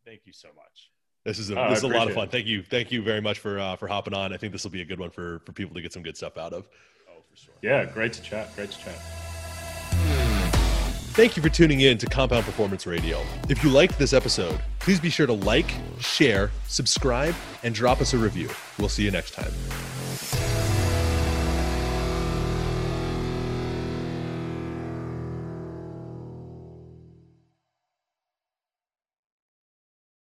thank 0.04 0.20
you 0.24 0.32
so 0.32 0.48
much. 0.54 0.90
This 1.24 1.38
is 1.38 1.50
a, 1.50 1.58
Oh, 1.60 1.68
this 1.70 1.78
is 1.78 1.84
a 1.84 1.88
lot 1.88 2.08
of 2.08 2.14
fun. 2.14 2.24
it. 2.28 2.30
Thank 2.30 2.46
you. 2.46 2.62
Thank 2.62 2.92
you 2.92 3.02
very 3.02 3.20
much 3.20 3.38
for 3.40 3.58
uh, 3.58 3.74
for 3.76 3.88
hopping 3.88 4.14
on. 4.14 4.32
I 4.32 4.36
think 4.36 4.52
this 4.52 4.62
will 4.64 4.70
be 4.70 4.82
a 4.82 4.84
good 4.84 5.00
one 5.00 5.10
for 5.10 5.40
for 5.40 5.52
people 5.52 5.74
to 5.74 5.82
get 5.82 5.92
some 5.92 6.02
good 6.02 6.16
stuff 6.16 6.36
out 6.38 6.52
of. 6.52 6.68
For 7.36 7.42
sure. 7.42 7.54
yeah. 7.62 7.84
Great 7.84 8.12
to 8.14 8.22
chat. 8.22 8.54
Great 8.56 8.70
to 8.70 8.78
chat. 8.78 8.98
Thank 11.16 11.36
you 11.36 11.42
for 11.42 11.48
tuning 11.48 11.80
in 11.80 11.96
to 11.98 12.06
Compound 12.06 12.44
Performance 12.44 12.86
Radio. 12.86 13.22
If 13.48 13.64
you 13.64 13.70
liked 13.70 13.98
this 13.98 14.12
episode, 14.12 14.60
please 14.80 15.00
be 15.00 15.08
sure 15.08 15.26
to 15.26 15.32
like, 15.32 15.70
share, 15.98 16.50
subscribe, 16.66 17.34
and 17.62 17.74
drop 17.74 18.02
us 18.02 18.12
a 18.12 18.18
review. 18.18 18.50
We'll 18.78 18.90
see 18.90 19.02
you 19.02 19.10
next 19.10 19.32
time. 19.32 19.50